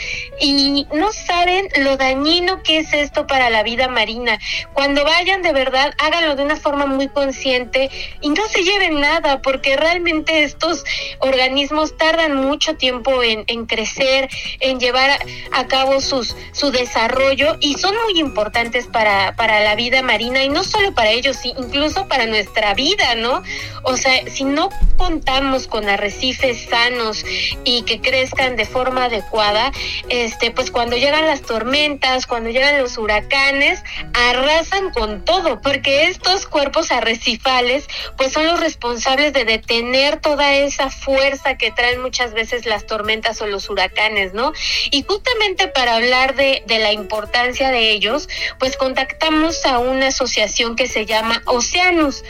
y 0.42 0.88
no 0.92 1.12
saben 1.12 1.68
lo 1.78 1.96
dañino 1.96 2.64
que 2.64 2.80
es 2.80 2.94
esto 2.94 3.28
para 3.28 3.52
la 3.52 3.62
vida 3.62 3.88
marina. 3.90 4.40
Cuando 4.74 5.04
vayan 5.04 5.44
de 5.44 5.54
verdad, 5.54 5.94
háganlo 6.00 6.36
de 6.36 6.42
una 6.42 6.56
forma 6.56 6.88
muy 6.88 7.10
consciente 7.10 7.92
y 8.22 8.30
no 8.30 8.48
se 8.48 8.64
lleven 8.64 9.00
nada 9.00 9.44
porque 9.44 9.78
realmente 9.78 10.44
estos 10.44 10.84
organismos 11.20 11.96
tardan 11.96 12.38
mucho 12.38 12.76
tiempo 12.76 13.22
en, 13.22 13.68
crecer, 13.68 14.30
en 14.62 14.80
llevar 14.80 15.20
a, 15.52 15.68
cabo 15.68 16.02
sus, 16.02 16.36
su 16.54 16.72
desarrollo 16.72 17.58
y 17.60 17.76
son 17.76 17.94
muy 18.04 18.20
importantes 18.20 18.88
para, 18.88 19.36
para 19.36 19.60
la 19.60 19.76
vida 19.76 20.02
marina 20.02 20.44
y 20.44 20.50
no 20.50 20.64
solo 20.64 20.96
para 20.96 21.12
ellos, 21.12 21.38
sí, 21.38 21.54
incluso 21.68 22.08
para 22.08 22.26
nuestra 22.26 22.74
vida, 22.74 23.16
¿no? 23.16 23.44
O 23.84 23.98
sea, 23.98 24.14
si 24.30 24.44
no 24.44 24.70
contamos 24.98 25.68
con 25.68 25.88
arrecifes 25.88 26.68
sanos 26.70 27.24
y 27.64 27.84
que 27.84 28.02
crezcan 28.02 28.56
de 28.56 28.66
forma 28.66 29.06
adecuada, 29.06 29.72
este, 30.10 30.52
pues 30.52 30.72
cuando 30.72 30.96
llegan 30.96 31.26
las 31.26 31.42
tormentas, 31.42 32.26
cuando 32.26 32.50
llegan 32.50 32.80
los 32.80 32.98
huracanes, 32.98 33.84
arrasan 34.14 34.92
con 34.92 35.24
todo, 35.26 35.62
porque 35.62 36.06
estos 36.08 36.48
cuerpos 36.48 36.92
arrecifales, 36.92 37.88
pues 38.18 38.34
son 38.34 38.48
los 38.48 38.60
responsables 38.60 39.34
de 39.34 39.46
detener 39.46 40.20
toda 40.20 40.56
esa 40.56 40.90
fuerza 40.90 41.58
que 41.58 41.72
traen 41.72 42.02
muchas 42.02 42.34
veces 42.34 42.66
las 42.66 42.86
tormentas 42.86 43.42
o 43.42 43.48
los 43.48 43.70
huracanes, 43.70 44.34
¿no? 44.34 44.54
Y 44.92 45.04
justamente 45.04 45.68
para 45.68 45.96
hablar 45.96 46.36
de, 46.36 46.64
de 46.66 46.80
la 46.80 46.92
importancia 46.92 47.70
de 47.72 47.92
ellos, 47.92 48.30
pues 48.58 48.78
contactamos 48.78 49.66
a 49.66 49.80
una 49.80 50.08
asociación 50.08 50.76
que 50.76 50.88
se 50.88 51.06
llama 51.06 51.42
Oceanus, 51.58 52.24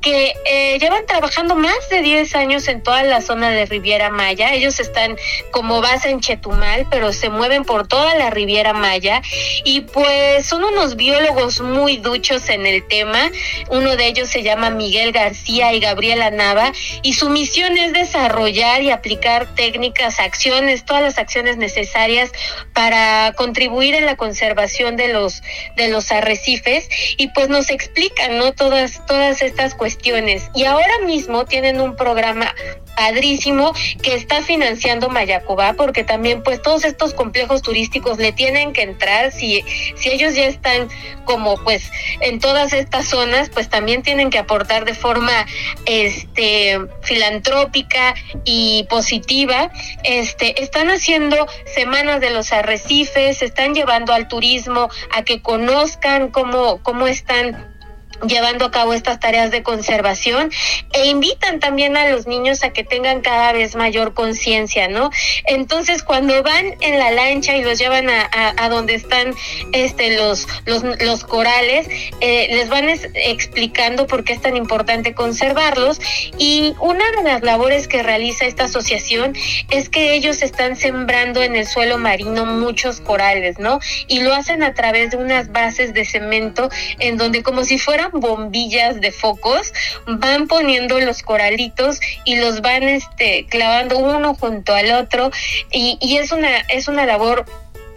que 0.00 0.34
eh, 0.50 0.78
llevan 0.78 1.06
trabajando 1.06 1.54
más 1.54 1.88
de 1.90 2.02
10 2.02 2.34
años 2.34 2.68
en 2.68 2.82
toda 2.82 3.02
la 3.02 3.20
zona 3.20 3.50
de 3.50 3.66
Riviera 3.66 4.10
Maya. 4.10 4.54
Ellos 4.54 4.80
están 4.80 5.16
como 5.50 5.80
base 5.80 6.10
en 6.10 6.20
Chetumal, 6.20 6.86
pero 6.90 7.12
se 7.12 7.28
mueven 7.28 7.64
por 7.64 7.86
toda 7.86 8.14
la 8.14 8.30
Riviera 8.30 8.72
Maya 8.72 9.22
y 9.64 9.82
pues 9.82 10.46
son 10.46 10.64
unos 10.64 10.96
biólogos 10.96 11.60
muy 11.60 11.98
duchos 11.98 12.48
en 12.48 12.66
el 12.66 12.86
tema. 12.86 13.30
Uno 13.70 13.96
de 13.96 14.06
ellos 14.06 14.28
se 14.28 14.42
llama 14.42 14.70
Miguel 14.70 15.12
García 15.12 15.72
y 15.72 15.80
Gabriela 15.80 16.30
Nava 16.30 16.72
y 17.02 17.14
su 17.14 17.30
misión 17.30 17.76
es 17.76 17.92
desarrollar 17.92 18.82
y 18.82 18.90
aplicar 18.90 19.54
técnicas, 19.54 20.20
acciones, 20.20 20.84
todas 20.84 21.02
las 21.02 21.18
acciones 21.18 21.56
necesarias 21.56 22.30
para 22.72 23.32
contribuir 23.36 23.94
en 23.94 24.06
la 24.06 24.16
conservación 24.16 24.96
de 24.96 25.08
los 25.08 25.42
de 25.76 25.88
los 25.88 26.10
arrecifes 26.12 26.88
y 27.16 27.28
pues 27.28 27.48
nos 27.48 27.70
explican, 27.70 28.38
¿no? 28.38 28.52
Todas 28.68 29.06
todas 29.06 29.40
estas 29.40 29.74
cuestiones. 29.74 30.50
Y 30.54 30.64
ahora 30.64 30.98
mismo 31.06 31.46
tienen 31.46 31.80
un 31.80 31.96
programa 31.96 32.54
padrísimo 32.98 33.72
que 34.02 34.14
está 34.14 34.42
financiando 34.42 35.08
Mayacobá 35.08 35.72
porque 35.74 36.02
también 36.02 36.42
pues 36.42 36.60
todos 36.60 36.84
estos 36.84 37.14
complejos 37.14 37.62
turísticos 37.62 38.18
le 38.18 38.32
tienen 38.32 38.72
que 38.72 38.82
entrar 38.82 39.30
si 39.30 39.64
si 39.96 40.10
ellos 40.10 40.34
ya 40.34 40.46
están 40.46 40.88
como 41.24 41.56
pues 41.62 41.90
en 42.20 42.40
todas 42.40 42.72
estas 42.72 43.06
zonas 43.06 43.50
pues 43.50 43.68
también 43.70 44.02
tienen 44.02 44.30
que 44.30 44.38
aportar 44.38 44.84
de 44.84 44.94
forma 44.94 45.46
este 45.86 46.78
filantrópica 47.02 48.16
y 48.44 48.84
positiva 48.90 49.70
este 50.02 50.60
están 50.60 50.90
haciendo 50.90 51.46
semanas 51.72 52.20
de 52.20 52.30
los 52.30 52.52
arrecifes 52.52 53.42
están 53.42 53.74
llevando 53.74 54.12
al 54.12 54.26
turismo 54.26 54.88
a 55.14 55.22
que 55.22 55.40
conozcan 55.40 56.30
cómo 56.30 56.82
cómo 56.82 57.06
están 57.06 57.77
llevando 58.26 58.66
a 58.66 58.70
cabo 58.70 58.94
estas 58.94 59.20
tareas 59.20 59.50
de 59.50 59.62
conservación 59.62 60.50
e 60.92 61.06
invitan 61.06 61.60
también 61.60 61.96
a 61.96 62.08
los 62.08 62.26
niños 62.26 62.64
a 62.64 62.70
que 62.70 62.84
tengan 62.84 63.20
cada 63.20 63.52
vez 63.52 63.76
mayor 63.76 64.14
conciencia, 64.14 64.88
¿no? 64.88 65.10
Entonces 65.44 66.02
cuando 66.02 66.42
van 66.42 66.74
en 66.80 66.98
la 66.98 67.10
lancha 67.10 67.56
y 67.56 67.62
los 67.62 67.78
llevan 67.78 68.08
a, 68.08 68.68
donde 68.68 68.94
están 68.94 69.34
este 69.72 70.16
los 70.16 70.46
los, 70.66 71.24
corales, 71.24 71.88
eh, 72.20 72.48
les 72.50 72.68
van 72.68 72.88
explicando 72.88 74.06
por 74.06 74.24
qué 74.24 74.32
es 74.32 74.40
tan 74.40 74.56
importante 74.56 75.14
conservarlos 75.14 76.00
y 76.38 76.74
una 76.80 77.04
de 77.12 77.22
las 77.22 77.42
labores 77.42 77.88
que 77.88 78.02
realiza 78.02 78.46
esta 78.46 78.64
asociación 78.64 79.34
es 79.70 79.88
que 79.88 80.14
ellos 80.14 80.42
están 80.42 80.76
sembrando 80.76 81.42
en 81.42 81.56
el 81.56 81.66
suelo 81.66 81.98
marino 81.98 82.46
muchos 82.46 83.00
corales, 83.00 83.58
¿no? 83.58 83.80
Y 84.06 84.20
lo 84.20 84.34
hacen 84.34 84.62
a 84.62 84.74
través 84.74 85.10
de 85.10 85.16
unas 85.16 85.52
bases 85.52 85.94
de 85.94 86.04
cemento 86.04 86.70
en 86.98 87.16
donde 87.16 87.42
como 87.42 87.64
si 87.64 87.78
bombillas 88.12 89.00
de 89.00 89.12
focos, 89.12 89.72
van 90.06 90.46
poniendo 90.46 90.98
los 91.00 91.22
coralitos 91.22 92.00
y 92.24 92.36
los 92.36 92.60
van 92.60 92.82
este 92.84 93.46
clavando 93.48 93.98
uno 93.98 94.34
junto 94.34 94.74
al 94.74 94.92
otro. 94.92 95.30
Y, 95.70 95.98
y 96.00 96.18
es 96.18 96.32
una 96.32 96.58
es 96.68 96.88
una 96.88 97.06
labor 97.06 97.44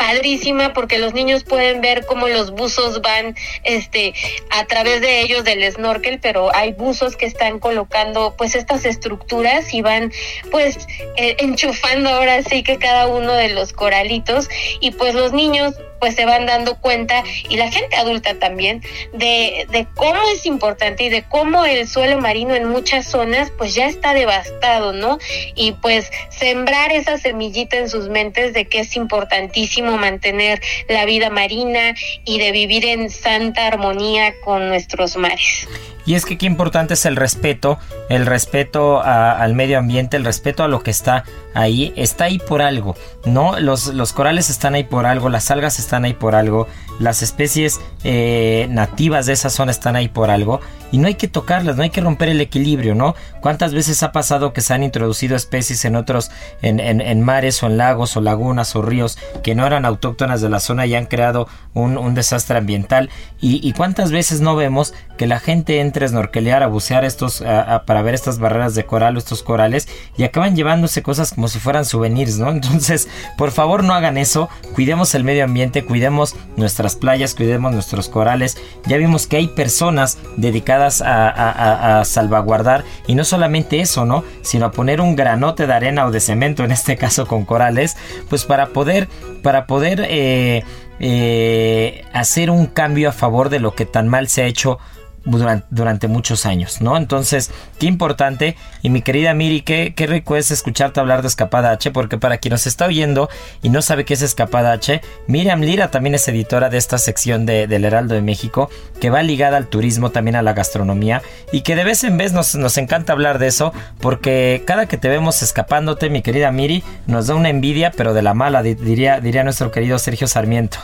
padrísima 0.01 0.73
porque 0.73 0.97
los 0.97 1.13
niños 1.13 1.43
pueden 1.43 1.79
ver 1.79 2.07
cómo 2.07 2.27
los 2.27 2.51
buzos 2.51 3.01
van 3.03 3.35
este 3.63 4.15
a 4.49 4.65
través 4.65 4.99
de 4.99 5.21
ellos 5.21 5.43
del 5.43 5.71
snorkel, 5.71 6.19
pero 6.19 6.53
hay 6.55 6.73
buzos 6.73 7.15
que 7.15 7.27
están 7.27 7.59
colocando 7.59 8.33
pues 8.35 8.55
estas 8.55 8.85
estructuras 8.85 9.71
y 9.75 9.83
van 9.83 10.11
pues 10.49 10.87
eh, 11.17 11.35
enchufando 11.39 12.09
ahora 12.09 12.41
sí 12.41 12.63
que 12.63 12.79
cada 12.79 13.05
uno 13.05 13.33
de 13.33 13.49
los 13.49 13.73
coralitos. 13.73 14.49
Y 14.79 14.89
pues 14.89 15.13
los 15.13 15.33
niños 15.33 15.75
pues 16.01 16.15
se 16.15 16.25
van 16.25 16.47
dando 16.47 16.75
cuenta 16.75 17.23
y 17.47 17.55
la 17.55 17.71
gente 17.71 17.95
adulta 17.95 18.39
también 18.39 18.81
de, 19.13 19.67
de 19.71 19.87
cómo 19.95 20.19
es 20.33 20.45
importante 20.45 21.03
y 21.03 21.09
de 21.09 21.23
cómo 21.23 21.63
el 21.63 21.87
suelo 21.87 22.19
marino 22.19 22.55
en 22.55 22.67
muchas 22.67 23.05
zonas 23.05 23.51
pues 23.57 23.75
ya 23.75 23.85
está 23.85 24.13
devastado, 24.13 24.91
¿no? 24.91 25.19
Y 25.55 25.73
pues 25.73 26.11
sembrar 26.29 26.91
esa 26.91 27.19
semillita 27.19 27.77
en 27.77 27.87
sus 27.87 28.09
mentes 28.09 28.53
de 28.53 28.65
que 28.65 28.79
es 28.79 28.95
importantísimo 28.95 29.97
mantener 29.97 30.59
la 30.89 31.05
vida 31.05 31.29
marina 31.29 31.93
y 32.25 32.39
de 32.39 32.51
vivir 32.51 32.83
en 32.85 33.09
santa 33.11 33.67
armonía 33.67 34.33
con 34.43 34.67
nuestros 34.67 35.15
mares. 35.15 35.67
Y 36.05 36.15
es 36.15 36.25
que 36.25 36.37
qué 36.37 36.47
importante 36.47 36.95
es 36.95 37.05
el 37.05 37.15
respeto, 37.15 37.77
el 38.09 38.25
respeto 38.25 39.01
al 39.03 39.53
medio 39.53 39.77
ambiente, 39.77 40.17
el 40.17 40.25
respeto 40.25 40.63
a 40.63 40.67
lo 40.67 40.81
que 40.81 40.89
está 40.89 41.25
ahí, 41.53 41.93
está 41.95 42.25
ahí 42.25 42.39
por 42.39 42.61
algo, 42.61 42.95
¿no? 43.25 43.59
Los, 43.59 43.87
los 43.87 44.11
corales 44.11 44.49
están 44.49 44.73
ahí 44.73 44.83
por 44.83 45.05
algo, 45.05 45.29
las 45.29 45.51
algas 45.51 45.77
están 45.77 45.90
ahí 45.93 46.13
por 46.13 46.35
algo, 46.35 46.67
las 46.99 47.21
especies 47.21 47.79
eh, 48.03 48.67
nativas 48.69 49.25
de 49.25 49.33
esa 49.33 49.49
zona 49.49 49.71
están 49.71 49.95
ahí 49.95 50.07
por 50.07 50.29
algo 50.29 50.59
y 50.91 50.97
no 50.97 51.07
hay 51.07 51.15
que 51.15 51.27
tocarlas, 51.27 51.77
no 51.77 51.83
hay 51.83 51.89
que 51.89 52.01
romper 52.01 52.29
el 52.29 52.41
equilibrio, 52.41 52.95
¿no? 52.95 53.15
¿Cuántas 53.39 53.73
veces 53.73 54.03
ha 54.03 54.11
pasado 54.11 54.53
que 54.53 54.61
se 54.61 54.73
han 54.73 54.83
introducido 54.83 55.35
especies 55.35 55.85
en 55.85 55.95
otros, 55.95 56.31
en, 56.61 56.79
en, 56.79 57.21
mares 57.21 57.63
o 57.63 57.67
en 57.67 57.77
lagos 57.77 58.17
o 58.17 58.21
lagunas 58.21 58.75
o 58.75 58.81
ríos 58.81 59.17
que 59.41 59.55
no 59.55 59.65
eran 59.65 59.85
autóctonas 59.85 60.41
de 60.41 60.49
la 60.49 60.59
zona 60.59 60.85
y 60.85 60.95
han 60.95 61.05
creado 61.05 61.47
un, 61.73 61.97
un 61.97 62.13
desastre 62.13 62.57
ambiental? 62.57 63.09
Y, 63.39 63.65
y, 63.67 63.71
cuántas 63.73 64.11
veces 64.11 64.41
no 64.41 64.55
vemos 64.55 64.93
que 65.17 65.27
la 65.27 65.39
gente 65.39 65.79
entre 65.79 66.05
a 66.05 66.09
snorkelear, 66.09 66.61
a 66.61 66.67
bucear 66.67 67.05
estos, 67.05 67.41
para 67.85 68.01
ver 68.01 68.13
estas 68.13 68.39
barreras 68.39 68.75
de 68.75 68.85
coral 68.85 69.15
o 69.15 69.19
estos 69.19 69.43
corales 69.43 69.87
y 70.17 70.23
acaban 70.23 70.55
llevándose 70.55 71.03
cosas 71.03 71.33
como 71.33 71.47
si 71.47 71.59
fueran 71.59 71.85
souvenirs, 71.85 72.37
¿no? 72.37 72.49
Entonces, 72.51 73.07
por 73.37 73.51
favor 73.51 73.83
no 73.83 73.93
hagan 73.93 74.17
eso, 74.17 74.49
cuidemos 74.73 75.15
el 75.15 75.23
medio 75.23 75.43
ambiente, 75.43 75.80
cuidemos 75.85 76.35
nuestras 76.57 76.95
playas, 76.95 77.35
cuidemos 77.35 77.73
nuestros 77.73 78.09
corales. 78.09 78.57
Ya 78.85 78.97
vimos 78.97 79.27
que 79.27 79.37
hay 79.37 79.47
personas 79.47 80.17
dedicadas 80.37 81.01
a, 81.05 82.03
salvaguardar 82.05 82.83
y 83.07 83.15
no 83.15 83.23
solamente 83.23 83.79
eso, 83.81 84.05
¿no? 84.05 84.23
Sino 84.41 84.65
a 84.65 84.71
poner 84.71 85.01
un 85.01 85.15
granote 85.15 85.67
de 85.67 85.73
arena 85.73 86.05
o 86.05 86.11
de 86.11 86.19
cemento, 86.19 86.63
en 86.63 86.71
este 86.71 86.97
caso 86.97 87.27
con 87.27 87.45
corales, 87.45 87.97
pues 88.29 88.45
para 88.45 88.67
poder, 88.67 89.07
para 89.43 89.67
poder 89.67 90.05
eh, 90.07 90.63
eh, 90.99 92.05
hacer 92.13 92.49
un 92.49 92.67
cambio 92.67 93.09
a 93.09 93.11
favor 93.11 93.49
de 93.49 93.59
lo 93.59 93.73
que 93.73 93.85
tan 93.85 94.07
mal 94.07 94.27
se 94.27 94.43
ha 94.43 94.45
hecho 94.45 94.79
durante, 95.23 96.07
muchos 96.07 96.45
años, 96.45 96.81
¿no? 96.81 96.97
Entonces, 96.97 97.51
qué 97.79 97.85
importante. 97.85 98.55
Y 98.81 98.89
mi 98.89 99.01
querida 99.01 99.33
Miri, 99.33 99.61
qué, 99.61 99.93
qué 99.95 100.07
rico 100.07 100.35
es 100.35 100.51
escucharte 100.51 100.99
hablar 100.99 101.21
de 101.21 101.27
Escapada 101.27 101.71
H, 101.71 101.91
porque 101.91 102.17
para 102.17 102.37
quien 102.37 102.51
nos 102.51 102.67
está 102.67 102.85
oyendo 102.85 103.29
y 103.61 103.69
no 103.69 103.81
sabe 103.81 104.05
qué 104.05 104.15
es 104.15 104.21
Escapada 104.21 104.71
H, 104.71 105.01
Miriam 105.27 105.61
Lira 105.61 105.91
también 105.91 106.15
es 106.15 106.27
editora 106.27 106.69
de 106.69 106.77
esta 106.77 106.97
sección 106.97 107.45
de, 107.45 107.67
del 107.67 107.85
Heraldo 107.85 108.15
de 108.15 108.21
México, 108.21 108.69
que 108.99 109.09
va 109.09 109.23
ligada 109.23 109.57
al 109.57 109.67
turismo, 109.67 110.09
también 110.09 110.35
a 110.35 110.41
la 110.41 110.53
gastronomía, 110.53 111.21
y 111.51 111.61
que 111.61 111.75
de 111.75 111.83
vez 111.83 112.03
en 112.03 112.17
vez 112.17 112.33
nos, 112.33 112.55
nos 112.55 112.77
encanta 112.77 113.13
hablar 113.13 113.39
de 113.39 113.47
eso, 113.47 113.73
porque 113.99 114.63
cada 114.65 114.87
que 114.87 114.97
te 114.97 115.09
vemos 115.09 115.41
escapándote, 115.41 116.09
mi 116.09 116.21
querida 116.21 116.51
Miri, 116.51 116.83
nos 117.07 117.27
da 117.27 117.35
una 117.35 117.49
envidia, 117.49 117.91
pero 117.95 118.13
de 118.13 118.21
la 118.21 118.33
mala, 118.33 118.63
diría, 118.63 119.19
diría 119.19 119.43
nuestro 119.43 119.71
querido 119.71 119.99
Sergio 119.99 120.27
Sarmiento. 120.27 120.79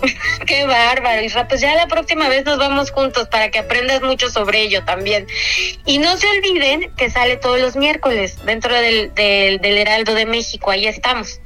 Qué 0.46 0.66
bárbaro, 0.66 1.22
Isra. 1.22 1.48
Pues 1.48 1.60
ya 1.60 1.74
la 1.74 1.86
próxima 1.86 2.28
vez 2.28 2.44
nos 2.44 2.58
vamos 2.58 2.90
juntos 2.90 3.28
para 3.28 3.50
que 3.50 3.60
aprendas 3.60 4.02
mucho 4.02 4.30
sobre 4.30 4.62
ello 4.62 4.84
también. 4.84 5.26
Y 5.84 5.98
no 5.98 6.16
se 6.16 6.26
olviden 6.28 6.90
que 6.96 7.10
sale 7.10 7.36
todos 7.36 7.60
los 7.60 7.76
miércoles 7.76 8.38
dentro 8.44 8.74
del, 8.74 9.14
del, 9.14 9.78
Heraldo 9.78 10.14
de 10.14 10.26
México. 10.26 10.70
Ahí 10.70 10.86
estamos. 10.86 11.40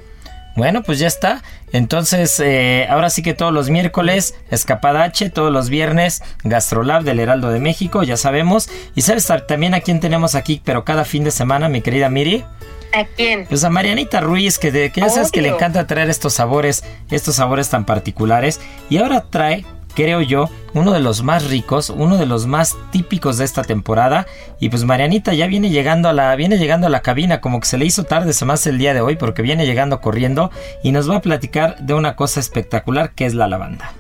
Bueno, 0.57 0.83
pues 0.83 0.99
ya 0.99 1.07
está. 1.07 1.43
Entonces, 1.73 2.39
eh, 2.41 2.87
ahora 2.91 3.09
sí 3.09 3.23
que 3.23 3.33
todos 3.33 3.53
los 3.53 3.71
miércoles, 3.71 4.35
Escapada 4.51 5.05
H, 5.05 5.31
todos 5.31 5.51
los 5.51 5.71
viernes, 5.71 6.23
Gastrolab 6.45 7.03
del 7.03 7.21
Heraldo 7.21 7.51
de 7.51 7.61
México, 7.61 8.03
ya 8.03 8.19
sabemos. 8.19 8.69
Y 8.95 9.03
sabes 9.03 9.27
también 9.49 9.73
a 9.73 9.81
quién 9.81 9.99
tenemos 9.99 10.35
aquí, 10.35 10.61
pero 10.63 10.85
cada 10.85 11.07
fin 11.07 11.25
de 11.25 11.31
semana, 11.31 11.71
mi 11.71 11.81
querida 11.81 12.11
Miri. 12.11 12.45
¿A 12.93 13.05
quién? 13.05 13.47
Pues 13.47 13.65
a 13.65 13.71
Marianita 13.71 14.21
Ruiz, 14.21 14.59
que, 14.59 14.71
de, 14.71 14.93
que 14.93 15.01
ya 15.01 15.09
sabes 15.09 15.31
que 15.31 15.43
le 15.43 15.49
encanta 15.49 15.87
traer 15.87 16.11
estos 16.11 16.35
sabores, 16.35 16.85
estos 17.11 17.37
sabores 17.37 17.71
tan 17.71 17.85
particulares. 17.85 18.61
Y 18.91 18.99
ahora 18.99 19.25
trae, 19.31 19.65
creo 19.95 20.21
yo, 20.21 20.51
uno 20.75 20.93
de 20.93 21.01
los 21.01 21.23
más 21.23 21.49
ricos, 21.49 21.91
uno 21.91 22.19
de 22.19 22.27
los 22.27 22.47
más 22.47 22.77
típicos 22.91 23.39
de 23.39 23.45
esta 23.45 23.63
temporada. 23.63 24.27
Y 24.61 24.69
pues 24.69 24.85
Marianita 24.85 25.33
ya 25.33 25.47
viene 25.47 25.71
llegando 25.71 26.09
a 26.09 26.13
la, 26.13 26.35
viene 26.37 26.59
llegando 26.59 26.87
a 26.87 26.91
la 26.91 27.01
cabina, 27.01 27.41
como 27.41 27.61
que 27.61 27.67
se 27.67 27.79
le 27.79 27.87
hizo 27.87 28.05
tarde, 28.05 28.33
se 28.33 28.45
más 28.45 28.67
el 28.67 28.79
día 28.79 28.93
de 28.93 29.01
hoy, 29.01 29.17
porque 29.17 29.43
viene 29.43 29.67
llegando 29.67 30.01
corriendo 30.01 30.51
y 30.83 30.93
nos 30.93 31.11
va 31.11 31.17
a 31.17 31.23
platicar 31.23 31.79
de 31.79 31.95
una 31.95 32.15
cosa 32.17 32.41
espectacular 32.41 33.13
que 33.15 33.25
es 33.27 33.35
la 33.35 33.49
lavanda. 33.49 33.93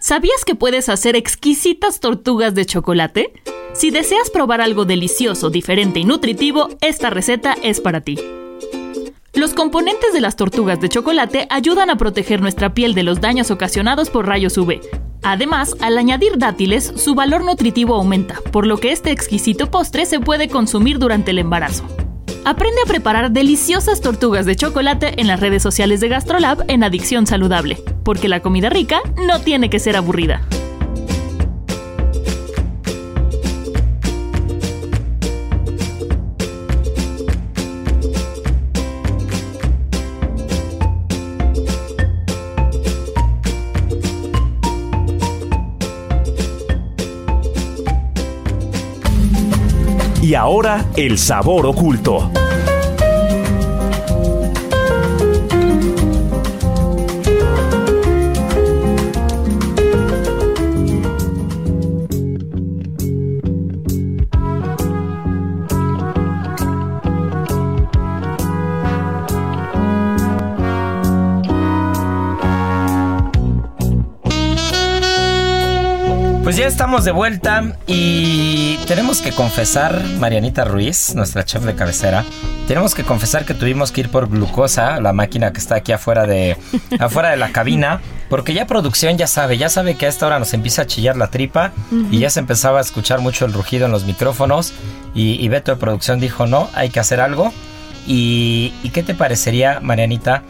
¿Sabías 0.00 0.44
que 0.44 0.54
puedes 0.54 0.88
hacer 0.88 1.16
exquisitas 1.16 2.00
tortugas 2.00 2.54
de 2.54 2.66
chocolate? 2.66 3.32
Si 3.76 3.90
deseas 3.90 4.30
probar 4.30 4.62
algo 4.62 4.86
delicioso, 4.86 5.50
diferente 5.50 6.00
y 6.00 6.04
nutritivo, 6.06 6.70
esta 6.80 7.10
receta 7.10 7.54
es 7.62 7.82
para 7.82 8.00
ti. 8.00 8.18
Los 9.34 9.52
componentes 9.52 10.14
de 10.14 10.22
las 10.22 10.34
tortugas 10.34 10.80
de 10.80 10.88
chocolate 10.88 11.46
ayudan 11.50 11.90
a 11.90 11.96
proteger 11.96 12.40
nuestra 12.40 12.72
piel 12.72 12.94
de 12.94 13.02
los 13.02 13.20
daños 13.20 13.50
ocasionados 13.50 14.08
por 14.08 14.26
rayos 14.26 14.56
UV. 14.56 14.80
Además, 15.22 15.76
al 15.80 15.98
añadir 15.98 16.38
dátiles, 16.38 16.90
su 16.96 17.14
valor 17.14 17.44
nutritivo 17.44 17.96
aumenta, 17.96 18.40
por 18.50 18.66
lo 18.66 18.78
que 18.78 18.92
este 18.92 19.10
exquisito 19.10 19.70
postre 19.70 20.06
se 20.06 20.20
puede 20.20 20.48
consumir 20.48 20.98
durante 20.98 21.32
el 21.32 21.38
embarazo. 21.38 21.84
Aprende 22.46 22.80
a 22.82 22.88
preparar 22.88 23.30
deliciosas 23.30 24.00
tortugas 24.00 24.46
de 24.46 24.56
chocolate 24.56 25.20
en 25.20 25.26
las 25.26 25.40
redes 25.40 25.62
sociales 25.62 26.00
de 26.00 26.08
GastroLab 26.08 26.64
en 26.68 26.82
Adicción 26.82 27.26
Saludable, 27.26 27.82
porque 28.04 28.30
la 28.30 28.40
comida 28.40 28.70
rica 28.70 29.02
no 29.26 29.40
tiene 29.40 29.68
que 29.68 29.80
ser 29.80 29.96
aburrida. 29.96 30.40
Ahora, 50.36 50.84
el 50.96 51.18
sabor 51.18 51.66
oculto. 51.66 52.30
Pues 76.56 76.64
ya 76.64 76.68
estamos 76.68 77.04
de 77.04 77.12
vuelta 77.12 77.76
y 77.86 78.78
tenemos 78.86 79.20
que 79.20 79.30
confesar, 79.30 80.02
Marianita 80.18 80.64
Ruiz, 80.64 81.14
nuestra 81.14 81.44
chef 81.44 81.62
de 81.64 81.74
cabecera, 81.74 82.24
tenemos 82.66 82.94
que 82.94 83.04
confesar 83.04 83.44
que 83.44 83.52
tuvimos 83.52 83.92
que 83.92 84.00
ir 84.00 84.08
por 84.08 84.26
glucosa, 84.30 84.98
la 85.02 85.12
máquina 85.12 85.52
que 85.52 85.58
está 85.58 85.74
aquí 85.74 85.92
afuera 85.92 86.26
de, 86.26 86.56
afuera 86.98 87.28
de 87.28 87.36
la 87.36 87.52
cabina, 87.52 88.00
porque 88.30 88.54
ya 88.54 88.66
producción 88.66 89.18
ya 89.18 89.26
sabe, 89.26 89.58
ya 89.58 89.68
sabe 89.68 89.96
que 89.96 90.06
a 90.06 90.08
esta 90.08 90.26
hora 90.26 90.38
nos 90.38 90.54
empieza 90.54 90.80
a 90.80 90.86
chillar 90.86 91.18
la 91.18 91.26
tripa 91.26 91.72
y 92.10 92.20
ya 92.20 92.30
se 92.30 92.40
empezaba 92.40 92.78
a 92.78 92.80
escuchar 92.80 93.20
mucho 93.20 93.44
el 93.44 93.52
rugido 93.52 93.84
en 93.84 93.92
los 93.92 94.06
micrófonos 94.06 94.72
y, 95.14 95.32
y 95.32 95.48
Beto 95.48 95.72
de 95.72 95.76
producción 95.76 96.20
dijo, 96.20 96.46
no, 96.46 96.70
hay 96.72 96.88
que 96.88 97.00
hacer 97.00 97.20
algo. 97.20 97.52
¿Y, 98.06 98.72
¿Y 98.82 98.88
qué 98.94 99.02
te 99.02 99.14
parecería, 99.14 99.80
Marianita, 99.80 100.42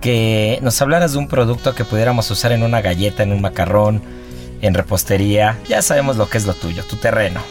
que 0.00 0.58
nos 0.60 0.82
hablaras 0.82 1.12
de 1.12 1.18
un 1.18 1.28
producto 1.28 1.72
que 1.76 1.84
pudiéramos 1.84 2.28
usar 2.32 2.50
en 2.50 2.64
una 2.64 2.80
galleta, 2.80 3.22
en 3.22 3.30
un 3.30 3.40
macarrón? 3.40 4.21
En 4.62 4.72
repostería. 4.74 5.58
Ya 5.68 5.82
sabemos 5.82 6.16
lo 6.16 6.30
que 6.30 6.38
es 6.38 6.46
lo 6.46 6.54
tuyo, 6.54 6.84
tu 6.84 6.96
terreno. 6.96 7.42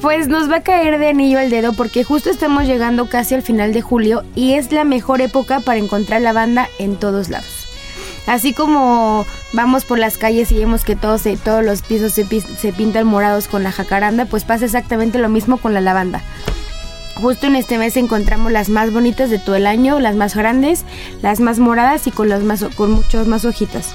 Pues 0.00 0.28
nos 0.28 0.50
va 0.50 0.56
a 0.56 0.62
caer 0.62 0.98
de 0.98 1.08
anillo 1.08 1.38
al 1.38 1.50
dedo 1.50 1.72
porque 1.72 2.04
justo 2.04 2.30
estamos 2.30 2.64
llegando 2.64 3.08
casi 3.08 3.34
al 3.34 3.42
final 3.42 3.72
de 3.72 3.82
julio 3.82 4.24
y 4.34 4.54
es 4.54 4.72
la 4.72 4.84
mejor 4.84 5.20
época 5.20 5.60
para 5.60 5.78
encontrar 5.78 6.22
lavanda 6.22 6.68
en 6.78 6.96
todos 6.96 7.28
lados. 7.28 7.68
Así 8.26 8.54
como 8.54 9.26
vamos 9.52 9.84
por 9.84 9.98
las 9.98 10.16
calles 10.16 10.50
y 10.52 10.56
vemos 10.56 10.84
que 10.84 10.96
todos, 10.96 11.22
todos 11.42 11.64
los 11.64 11.82
pisos 11.82 12.12
se, 12.12 12.24
se 12.24 12.72
pintan 12.72 13.06
morados 13.06 13.48
con 13.48 13.62
la 13.62 13.72
jacaranda, 13.72 14.24
pues 14.24 14.44
pasa 14.44 14.64
exactamente 14.64 15.18
lo 15.18 15.28
mismo 15.28 15.58
con 15.58 15.74
la 15.74 15.80
lavanda. 15.80 16.22
Justo 17.16 17.46
en 17.46 17.56
este 17.56 17.78
mes 17.78 17.96
encontramos 17.96 18.50
las 18.50 18.68
más 18.68 18.92
bonitas 18.92 19.30
de 19.30 19.38
todo 19.38 19.56
el 19.56 19.66
año, 19.66 20.00
las 20.00 20.16
más 20.16 20.34
grandes, 20.34 20.84
las 21.22 21.40
más 21.40 21.58
moradas 21.58 22.06
y 22.06 22.10
con, 22.10 22.28
las 22.28 22.42
más, 22.42 22.64
con 22.76 22.90
muchos 22.90 23.26
más 23.26 23.44
hojitas. 23.44 23.94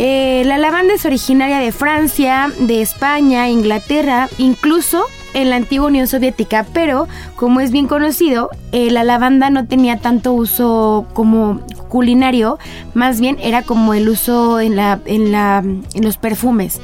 Eh, 0.00 0.44
la 0.46 0.58
lavanda 0.58 0.94
es 0.94 1.04
originaria 1.04 1.58
de 1.58 1.72
Francia, 1.72 2.52
de 2.60 2.80
España, 2.80 3.48
Inglaterra, 3.48 4.28
incluso 4.38 5.04
en 5.34 5.50
la 5.50 5.56
antigua 5.56 5.88
Unión 5.88 6.06
Soviética, 6.06 6.64
pero 6.72 7.08
como 7.34 7.58
es 7.58 7.72
bien 7.72 7.88
conocido, 7.88 8.48
eh, 8.70 8.92
la 8.92 9.02
lavanda 9.02 9.50
no 9.50 9.66
tenía 9.66 9.98
tanto 9.98 10.32
uso 10.32 11.06
como 11.14 11.60
culinario, 11.88 12.58
más 12.94 13.20
bien 13.20 13.38
era 13.42 13.62
como 13.62 13.92
el 13.92 14.08
uso 14.08 14.60
en, 14.60 14.76
la, 14.76 15.00
en, 15.04 15.32
la, 15.32 15.58
en 15.58 16.04
los 16.04 16.16
perfumes. 16.16 16.80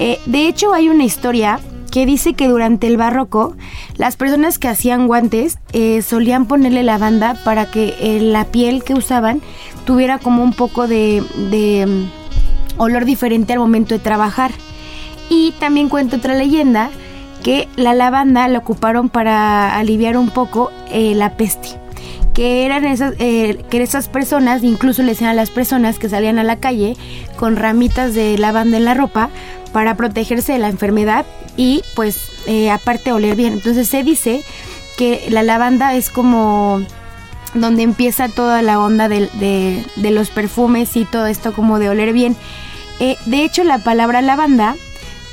Eh, 0.00 0.18
de 0.26 0.48
hecho, 0.48 0.74
hay 0.74 0.88
una 0.88 1.04
historia 1.04 1.60
que 1.92 2.06
dice 2.06 2.34
que 2.34 2.48
durante 2.48 2.88
el 2.88 2.96
barroco 2.96 3.56
las 3.96 4.16
personas 4.16 4.58
que 4.58 4.68
hacían 4.68 5.06
guantes 5.06 5.58
eh, 5.72 6.02
solían 6.02 6.46
ponerle 6.46 6.82
lavanda 6.82 7.34
para 7.44 7.70
que 7.70 8.18
la 8.20 8.44
piel 8.46 8.82
que 8.82 8.94
usaban 8.94 9.40
tuviera 9.84 10.18
como 10.18 10.42
un 10.42 10.52
poco 10.52 10.86
de, 10.86 11.22
de 11.50 12.08
olor 12.76 13.04
diferente 13.04 13.52
al 13.52 13.58
momento 13.58 13.94
de 13.94 14.00
trabajar. 14.00 14.52
Y 15.28 15.52
también 15.58 15.88
cuento 15.88 16.16
otra 16.16 16.34
leyenda 16.34 16.90
que 17.42 17.68
la 17.76 17.94
lavanda 17.94 18.48
la 18.48 18.58
ocuparon 18.58 19.08
para 19.08 19.76
aliviar 19.76 20.16
un 20.16 20.30
poco 20.30 20.70
eh, 20.90 21.14
la 21.14 21.36
peste. 21.36 21.68
Que 22.34 22.64
eran 22.64 22.84
esas, 22.84 23.14
eh, 23.18 23.64
que 23.68 23.82
esas 23.82 24.08
personas, 24.08 24.62
incluso 24.62 25.02
le 25.02 25.10
decían 25.10 25.30
a 25.30 25.34
las 25.34 25.50
personas 25.50 25.98
que 25.98 26.08
salían 26.08 26.38
a 26.38 26.44
la 26.44 26.56
calle 26.56 26.96
con 27.36 27.56
ramitas 27.56 28.14
de 28.14 28.38
lavanda 28.38 28.76
en 28.76 28.84
la 28.84 28.94
ropa 28.94 29.30
para 29.72 29.96
protegerse 29.96 30.52
de 30.52 30.58
la 30.58 30.68
enfermedad 30.68 31.26
y 31.56 31.82
pues 31.94 32.30
eh, 32.46 32.70
aparte 32.70 33.12
oler 33.12 33.36
bien. 33.36 33.54
Entonces 33.54 33.88
se 33.88 34.02
dice 34.02 34.42
que 34.96 35.26
la 35.30 35.42
lavanda 35.42 35.94
es 35.94 36.10
como 36.10 36.80
donde 37.54 37.82
empieza 37.82 38.28
toda 38.28 38.62
la 38.62 38.78
onda 38.78 39.08
de, 39.08 39.84
los 39.96 40.30
perfumes 40.30 40.96
y 40.96 41.04
todo 41.04 41.26
esto 41.26 41.52
como 41.52 41.78
de 41.78 41.88
oler 41.88 42.12
bien. 42.12 42.36
Eh, 43.00 43.16
de 43.26 43.44
hecho 43.44 43.64
la 43.64 43.78
palabra 43.78 44.22
lavanda 44.22 44.74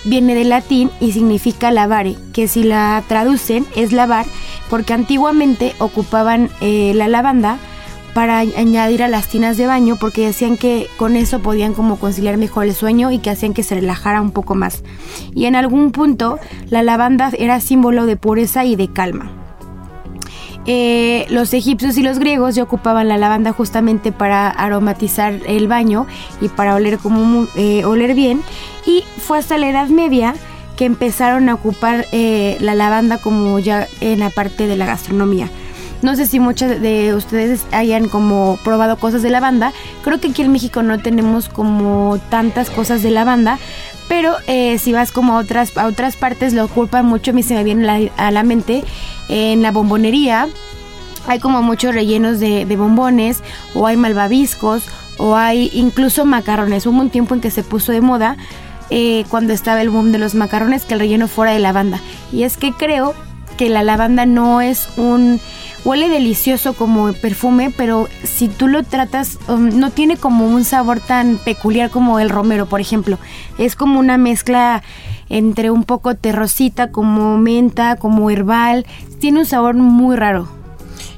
viene 0.03 0.36
del 0.36 0.49
latín 0.49 0.91
y 0.99 1.13
significa 1.13 1.72
lavare, 1.72 2.16
que 2.34 2.47
si 2.47 2.63
la 2.63 3.03
traducen 3.07 3.66
es 3.76 3.91
lavar, 3.91 4.26
porque 4.70 4.93
antiguamente 4.93 5.74
ocupaban 5.80 6.49
eh, 6.61 6.93
la 6.95 7.07
lavanda 7.07 7.57
para 8.13 8.41
añ- 8.43 8.55
añadir 8.55 9.03
a 9.03 9.07
las 9.09 9.28
tinas 9.28 9.57
de 9.57 9.68
baño, 9.68 9.97
porque 9.99 10.28
decían 10.28 10.57
que 10.57 10.88
con 10.97 11.16
eso 11.16 11.39
podían 11.41 11.74
como 11.74 11.97
conciliar 11.97 12.38
mejor 12.38 12.66
el 12.66 12.74
sueño 12.76 13.11
y 13.11 13.20
que 13.20 13.30
hacían 13.32 13.53
que 13.53 13.63
se 13.63 13.76
relajara 13.76 14.22
un 14.22 14.32
poco 14.32 14.55
más. 14.55 14.84
Y 15.34 15.45
en 15.45 15.55
algún 15.55 15.91
punto 15.91 16.39
la 16.70 16.82
lavanda 16.84 17.32
era 17.38 17.59
símbolo 17.59 18.05
de 18.05 18.16
pureza 18.16 18.63
y 18.63 18.76
de 18.76 18.88
calma. 18.88 19.32
Eh, 20.68 21.28
los 21.30 21.53
egipcios 21.53 21.95
y 21.97 22.01
los 22.01 22.18
griegos 22.18 22.55
ya 22.55 22.63
ocupaban 22.63 23.07
la 23.07 23.18
lavanda 23.18 23.51
justamente 23.51 24.11
para 24.11 24.49
aromatizar 24.49 25.39
el 25.45 25.68
baño 25.68 26.07
y 26.41 26.49
para 26.49 26.74
oler 26.74 26.97
como 26.97 27.47
eh, 27.55 27.86
oler 27.86 28.16
bien 28.16 28.41
y 28.84 29.03
fue 29.20 29.38
hasta 29.38 29.59
la 29.59 29.70
Edad 29.70 29.89
Media 29.89 30.34
que 30.76 30.86
empezaron 30.86 31.49
a 31.49 31.53
ocupar 31.53 32.07
eh, 32.11 32.57
la 32.61 32.74
lavanda 32.74 33.20
como 33.20 33.59
ya 33.59 33.88
en 34.01 34.20
la 34.20 34.32
parte 34.32 34.66
de 34.66 34.76
la 34.76 34.88
gastronomía. 34.88 35.49
No 36.05 36.15
sé 36.15 36.27
si 36.27 36.39
muchos 36.39 36.69
de 36.81 37.15
ustedes 37.15 37.65
hayan 37.71 38.07
como 38.07 38.59
probado 38.63 38.95
cosas 38.97 39.23
de 39.23 39.31
lavanda. 39.31 39.73
Creo 40.03 40.21
que 40.21 40.27
aquí 40.27 40.43
en 40.43 40.51
México 40.51 40.83
no 40.83 40.99
tenemos 40.99 41.49
como 41.49 42.19
tantas 42.29 42.69
cosas 42.69 43.01
de 43.01 43.09
lavanda. 43.09 43.57
Pero 44.07 44.35
eh, 44.45 44.77
si 44.77 44.93
vas 44.93 45.11
como 45.11 45.33
a 45.33 45.39
otras, 45.39 45.75
a 45.75 45.87
otras 45.87 46.15
partes 46.15 46.53
lo 46.53 46.63
ocupan 46.63 47.07
mucho. 47.07 47.31
A 47.31 47.33
mí 47.33 47.41
se 47.41 47.55
me 47.55 47.63
viene 47.63 48.11
a 48.17 48.29
la 48.29 48.43
mente 48.43 48.83
en 49.29 49.63
la 49.63 49.71
bombonería. 49.71 50.47
Hay 51.25 51.39
como 51.39 51.63
muchos 51.63 51.95
rellenos 51.95 52.39
de, 52.39 52.67
de 52.67 52.77
bombones 52.77 53.41
o 53.73 53.87
hay 53.87 53.97
malvaviscos 53.97 54.83
o 55.17 55.35
hay 55.35 55.71
incluso 55.73 56.23
macarrones. 56.23 56.85
Hubo 56.85 57.01
un 57.01 57.09
tiempo 57.09 57.33
en 57.33 57.41
que 57.41 57.49
se 57.49 57.63
puso 57.63 57.91
de 57.91 58.01
moda 58.01 58.37
eh, 58.91 59.25
cuando 59.31 59.53
estaba 59.53 59.81
el 59.81 59.89
boom 59.89 60.11
de 60.11 60.19
los 60.19 60.35
macarrones 60.35 60.83
que 60.83 60.93
el 60.93 60.99
relleno 60.99 61.27
fuera 61.27 61.51
de 61.51 61.57
lavanda. 61.57 61.99
Y 62.31 62.43
es 62.43 62.57
que 62.57 62.73
creo 62.73 63.15
que 63.57 63.69
la 63.69 63.81
lavanda 63.81 64.27
no 64.27 64.61
es 64.61 64.87
un... 64.97 65.39
Huele 65.86 66.09
delicioso 66.09 66.73
como 66.73 67.13
perfume, 67.13 67.71
pero 67.77 68.09
si 68.23 68.47
tú 68.47 68.67
lo 68.67 68.81
tratas, 68.81 69.38
um, 69.47 69.69
no 69.79 69.91
tiene 69.91 70.17
como 70.17 70.47
un 70.47 70.63
sabor 70.63 70.99
tan 70.99 71.38
peculiar 71.38 71.91
como 71.91 72.19
el 72.19 72.31
romero, 72.31 72.65
por 72.65 72.81
ejemplo. 72.81 73.19
Es 73.59 73.75
como 73.75 73.99
una 73.99 74.17
mezcla 74.17 74.81
entre 75.29 75.69
un 75.69 75.83
poco 75.83 76.15
terrosita, 76.15 76.91
como 76.91 77.38
menta, 77.38 77.97
como 77.97 78.31
herbal. 78.31 78.88
Tiene 79.19 79.39
un 79.39 79.45
sabor 79.45 79.75
muy 79.75 80.15
raro. 80.15 80.47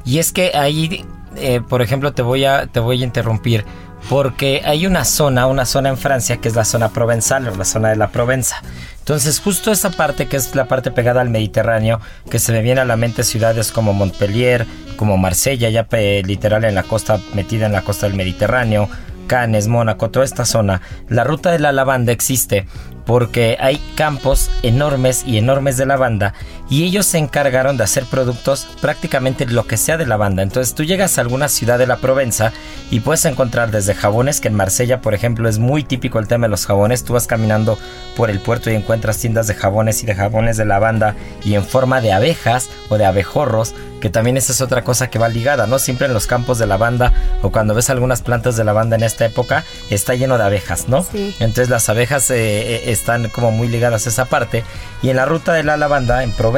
Y 0.04 0.20
es 0.20 0.34
que 0.34 0.52
ahí, 0.54 1.06
eh, 1.38 1.62
por 1.62 1.82
ejemplo, 1.82 2.12
te 2.12 2.22
voy 2.22 2.44
a 2.44 2.68
te 2.68 2.82
voy 2.82 3.02
a 3.02 3.06
interrumpir 3.06 3.64
porque 4.10 4.62
hay 4.66 4.86
una 4.88 5.06
zona, 5.06 5.48
una 5.48 5.66
zona 5.66 5.90
en 5.90 5.98
Francia 5.98 6.38
que 6.38 6.48
es 6.48 6.56
la 6.56 6.66
zona 6.66 6.90
provenzal 6.90 7.48
o 7.48 7.56
la 7.56 7.66
zona 7.66 7.90
de 7.90 7.98
la 7.98 8.10
Provenza. 8.10 8.62
Entonces, 9.00 9.40
justo 9.40 9.72
esa 9.72 9.92
parte 9.92 10.28
que 10.28 10.38
es 10.38 10.56
la 10.56 10.68
parte 10.68 10.92
pegada 10.92 11.22
al 11.22 11.30
Mediterráneo, 11.30 12.00
que 12.30 12.40
se 12.40 12.52
me 12.52 12.62
viene 12.62 12.82
a 12.82 12.86
la 12.86 12.98
mente 12.98 13.24
ciudades 13.24 13.72
como 13.72 13.94
Montpellier, 13.94 14.66
como 14.96 15.18
Marsella, 15.18 15.70
ya 15.70 15.88
literal 16.24 16.64
en 16.66 16.76
la 16.76 16.84
costa, 16.84 17.20
metida 17.34 17.66
en 17.66 17.72
la 17.72 17.84
costa 17.84 18.08
del 18.08 18.16
Mediterráneo, 18.16 18.90
Cannes, 19.28 19.68
Mónaco, 19.68 20.10
toda 20.10 20.26
esta 20.26 20.46
zona, 20.46 20.82
la 21.10 21.24
ruta 21.24 21.52
de 21.52 21.60
la 21.60 21.72
lavanda 21.72 22.12
existe 22.12 22.66
porque 23.06 23.58
hay 23.60 23.78
campos 23.96 24.52
enormes 24.64 25.24
y 25.26 25.38
enormes 25.38 25.78
de 25.78 25.86
lavanda 25.86 26.34
y 26.70 26.84
ellos 26.84 27.06
se 27.06 27.18
encargaron 27.18 27.78
de 27.78 27.84
hacer 27.84 28.06
productos 28.06 28.68
prácticamente 28.82 29.46
lo 29.46 29.66
que 29.66 29.78
sea 29.78 29.98
de 29.98 30.06
lavanda. 30.06 30.44
Entonces 30.44 30.76
tú 30.76 30.84
llegas 30.84 31.18
a 31.18 31.22
alguna 31.22 31.48
ciudad 31.48 31.78
de 31.78 31.88
la 31.88 31.98
Provenza 31.98 32.52
y 32.92 33.00
puedes 33.00 33.26
encontrar 33.26 33.72
desde 33.72 33.94
jabones, 33.94 34.42
que 34.42 34.48
en 34.48 34.56
Marsella 34.56 35.02
por 35.02 35.14
ejemplo 35.14 35.48
es 35.48 35.60
muy 35.60 35.84
típico 35.84 36.20
el 36.20 36.28
tema 36.28 36.48
de 36.48 36.52
los 36.52 36.66
jabones, 36.66 37.04
tú 37.04 37.14
vas 37.14 37.28
caminando 37.28 37.78
por 38.16 38.30
el 38.30 38.40
puerto 38.40 38.70
y 38.70 38.76
encuentras 38.76 39.18
tiendas 39.18 39.48
de 39.48 39.54
jabones 39.54 40.04
y 40.04 40.06
de 40.06 40.16
jabones 40.16 40.58
de 40.58 40.66
lavanda 40.66 41.16
y 41.44 41.54
en 41.56 41.66
forma 41.66 42.02
de 42.02 42.14
abejas 42.14 42.70
o 42.90 42.98
de 42.98 43.06
abejorros, 43.06 43.74
que 44.02 44.10
también 44.10 44.38
esa 44.38 44.52
es 44.52 44.62
otra 44.62 44.84
cosa 44.84 45.10
que 45.10 45.20
va 45.20 45.30
ligada, 45.30 45.68
¿no? 45.68 45.80
Siempre 45.80 46.08
en 46.08 46.14
los 46.14 46.28
campos 46.28 46.58
de 46.60 46.68
lavanda 46.68 47.14
o 47.42 47.52
cuando 47.52 47.74
ves 47.74 47.90
algunas 47.90 48.22
plantas 48.22 48.56
de 48.56 48.64
lavanda 48.64 48.96
en 48.96 49.04
esta 49.04 49.26
época 49.26 49.64
está 49.90 50.16
lleno 50.16 50.38
de 50.38 50.44
abejas, 50.44 50.88
¿no? 50.88 51.04
Sí. 51.04 51.36
Entonces 51.40 51.70
las 51.70 51.90
abejas 51.90 52.30
eh, 52.30 52.36
eh, 52.38 52.92
están 52.92 53.30
como 53.30 53.52
muy 53.52 53.68
ligadas 53.68 54.06
a 54.06 54.10
esa 54.10 54.26
parte. 54.26 54.64
Y 55.02 55.10
en 55.10 55.18
la 55.18 55.26
ruta 55.26 55.54
de 55.54 55.64
la 55.64 55.78
lavanda, 55.78 56.24
en 56.24 56.32
Provenza, 56.32 56.57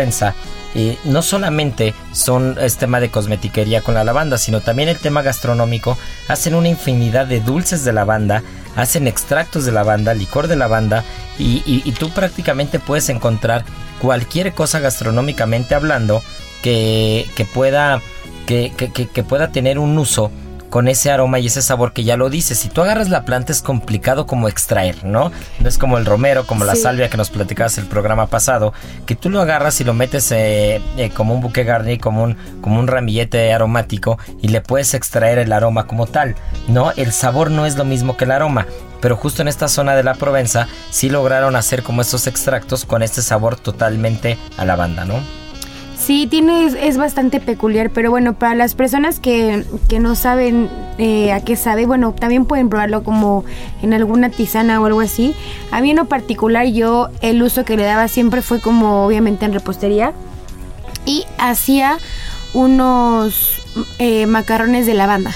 eh, 0.76 0.98
no 1.04 1.22
solamente 1.22 1.94
son 2.12 2.58
es 2.60 2.78
tema 2.78 3.00
de 3.00 3.10
cosmetiquería 3.10 3.82
con 3.82 3.96
la 3.96 4.04
lavanda, 4.04 4.38
sino 4.38 4.62
también 4.62 4.90
el 4.90 4.98
tema 4.98 5.22
gastronómico. 5.22 5.98
Hacen 6.28 6.54
una 6.56 6.70
infinidad 6.70 7.26
de 7.26 7.42
dulces 7.42 7.84
de 7.84 7.94
lavanda, 7.94 8.44
hacen 8.76 9.08
extractos 9.08 9.66
de 9.66 9.72
lavanda, 9.72 10.14
licor 10.14 10.48
de 10.48 10.56
lavanda, 10.56 11.04
y, 11.40 11.64
y- 11.66 11.92
tú 11.94 12.12
prácticamente 12.12 12.80
puedes 12.80 13.10
encontrar 13.10 13.64
cualquier 14.00 14.54
cosa 14.54 14.80
gastronómicamente 14.80 15.74
hablando 15.76 16.22
que, 16.62 17.28
que 17.36 17.46
pueda 17.46 18.02
que- 18.46 18.72
que 19.08 19.24
pueda 19.24 19.52
tener 19.52 19.78
un 19.80 19.98
uso 19.98 20.32
con 20.70 20.88
ese 20.88 21.12
aroma 21.12 21.40
y 21.40 21.48
ese 21.48 21.62
sabor 21.62 21.94
que 21.94 22.04
ya 22.04 22.18
lo 22.18 22.30
dice. 22.30 22.56
Si 22.56 22.70
tú 22.70 22.82
agarras 22.82 23.10
la 23.10 23.24
planta 23.26 23.52
es 23.52 23.62
complicado 23.62 24.26
como 24.28 24.48
extraer, 24.48 25.04
¿no? 25.04 25.32
No 25.60 25.70
es 25.70 25.78
como 25.78 25.98
el 25.98 26.06
romero, 26.06 26.46
como 26.46 26.66
la 26.66 26.76
Sí. 26.76 26.82
salvia 26.82 27.10
que 27.10 27.18
nos 27.18 27.30
platicabas 27.30 27.78
el 27.78 27.86
programa 27.86 28.28
pasado, 28.28 28.74
que 29.06 29.16
tú 29.16 29.30
lo 29.30 29.42
agarras 29.42 29.82
y 29.82 29.84
lo 29.84 29.94
metes 29.94 30.32
eh, 30.32 30.82
eh, 30.98 31.10
como 31.10 31.34
un 31.34 31.42
buque 31.42 31.64
garni, 31.64 31.98
como 31.98 32.24
un, 32.24 32.38
como 32.62 32.80
un 32.80 32.88
ramillete 32.88 33.52
aromático 33.54 34.18
y 34.42 34.50
le 34.50 34.62
puedes 34.62 34.94
extraer 34.94 35.40
el 35.40 35.52
aroma 35.52 35.88
como 35.88 36.06
tal, 36.08 36.36
¿no? 36.68 36.92
El 36.96 37.12
sabor 37.12 37.52
no 37.52 37.66
es 37.66 37.76
lo 37.76 37.86
mismo 37.86 38.16
que 38.18 38.26
el 38.26 38.32
aroma. 38.32 38.66
Pero 39.02 39.16
justo 39.16 39.42
en 39.42 39.48
esta 39.48 39.70
zona 39.70 39.96
de 39.96 40.04
la 40.04 40.14
Provenza 40.14 40.68
sí 40.92 41.10
lograron 41.10 41.56
hacer 41.56 41.84
como 41.84 42.02
estos 42.02 42.28
extractos 42.28 42.84
con 42.84 43.02
este 43.02 43.22
sabor 43.22 43.56
totalmente 43.56 44.38
a 44.58 44.66
lavanda, 44.66 45.06
¿no? 45.06 45.22
Sí, 46.10 46.26
tiene, 46.26 46.66
es, 46.66 46.98
bastante 46.98 47.40
peculiar, 47.40 47.92
pero 47.92 48.10
bueno, 48.10 48.34
para 48.34 48.56
las 48.56 48.74
personas 48.74 49.20
que, 49.20 49.64
que 49.88 50.00
no 50.00 50.16
saben 50.16 50.68
eh, 50.98 51.32
a 51.32 51.42
qué 51.42 51.56
sabe, 51.56 51.86
bueno, 51.86 52.16
también 52.20 52.46
pueden 52.46 52.68
probarlo 52.68 53.04
como 53.04 53.46
en 53.84 53.94
alguna 53.94 54.32
tisana 54.32 54.82
o 54.82 54.88
algo 54.88 55.02
así. 55.02 55.36
A 55.70 55.82
mí 55.82 55.92
en 55.92 55.98
lo 55.98 56.06
particular 56.06 56.66
yo 56.66 57.10
el 57.22 57.44
uso 57.44 57.64
que 57.64 57.78
le 57.78 57.84
daba 57.84 58.08
siempre 58.08 58.42
fue 58.42 58.60
como 58.60 59.06
obviamente 59.06 59.46
en 59.46 59.54
repostería 59.54 60.14
y 61.06 61.26
hacía 61.38 62.00
unos 62.56 63.62
eh, 64.00 64.26
macarrones 64.26 64.88
de 64.88 64.96
lavanda. 64.96 65.32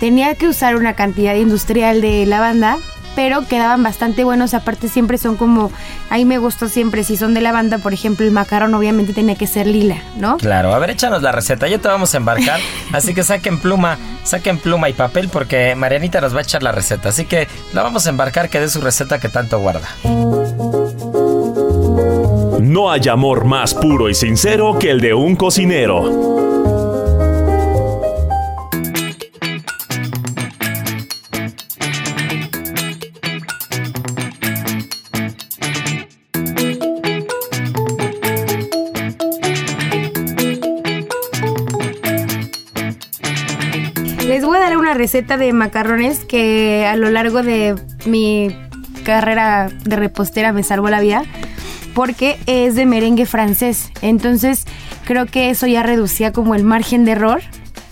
Tenía 0.00 0.34
que 0.34 0.48
usar 0.48 0.76
una 0.76 0.92
cantidad 0.92 1.34
industrial 1.34 2.02
de 2.02 2.26
lavanda, 2.26 2.76
pero 3.14 3.46
quedaban 3.46 3.82
bastante 3.82 4.24
buenos. 4.24 4.54
Aparte 4.54 4.88
siempre 4.88 5.18
son 5.18 5.36
como, 5.36 5.70
ahí 6.10 6.24
me 6.24 6.38
gustó 6.38 6.68
siempre, 6.68 7.04
si 7.04 7.16
son 7.16 7.34
de 7.34 7.40
lavanda, 7.40 7.78
por 7.78 7.92
ejemplo, 7.92 8.26
el 8.26 8.32
macarrón 8.32 8.74
obviamente 8.74 9.12
tenía 9.12 9.34
que 9.36 9.46
ser 9.46 9.66
lila, 9.66 9.96
¿no? 10.16 10.36
Claro, 10.38 10.74
a 10.74 10.78
ver, 10.78 10.90
échanos 10.90 11.22
la 11.22 11.32
receta, 11.32 11.68
ya 11.68 11.78
te 11.78 11.88
vamos 11.88 12.14
a 12.14 12.16
embarcar, 12.16 12.60
así 12.92 13.14
que 13.14 13.22
saquen 13.22 13.58
pluma, 13.58 13.98
saquen 14.24 14.58
pluma 14.58 14.88
y 14.88 14.92
papel 14.92 15.28
porque 15.28 15.74
Marianita 15.74 16.20
nos 16.20 16.34
va 16.34 16.38
a 16.38 16.42
echar 16.42 16.62
la 16.62 16.72
receta, 16.72 17.10
así 17.10 17.24
que 17.24 17.48
la 17.72 17.82
vamos 17.82 18.06
a 18.06 18.10
embarcar, 18.10 18.48
que 18.48 18.60
dé 18.60 18.68
su 18.68 18.80
receta 18.80 19.18
que 19.20 19.28
tanto 19.28 19.58
guarda. 19.58 19.88
No 22.60 22.90
hay 22.90 23.08
amor 23.08 23.44
más 23.44 23.74
puro 23.74 24.08
y 24.08 24.14
sincero 24.14 24.78
que 24.78 24.90
el 24.90 25.00
de 25.00 25.14
un 25.14 25.36
cocinero. 25.36 26.63
Receta 45.04 45.36
de 45.36 45.52
macarrones 45.52 46.24
que 46.24 46.86
a 46.86 46.96
lo 46.96 47.10
largo 47.10 47.42
de 47.42 47.74
mi 48.06 48.56
carrera 49.04 49.68
de 49.84 49.96
repostera 49.96 50.54
me 50.54 50.62
salvó 50.62 50.88
la 50.88 51.02
vida 51.02 51.24
porque 51.94 52.38
es 52.46 52.74
de 52.74 52.86
merengue 52.86 53.26
francés. 53.26 53.90
Entonces 54.00 54.64
creo 55.04 55.26
que 55.26 55.50
eso 55.50 55.66
ya 55.66 55.82
reducía 55.82 56.32
como 56.32 56.54
el 56.54 56.64
margen 56.64 57.04
de 57.04 57.12
error 57.12 57.42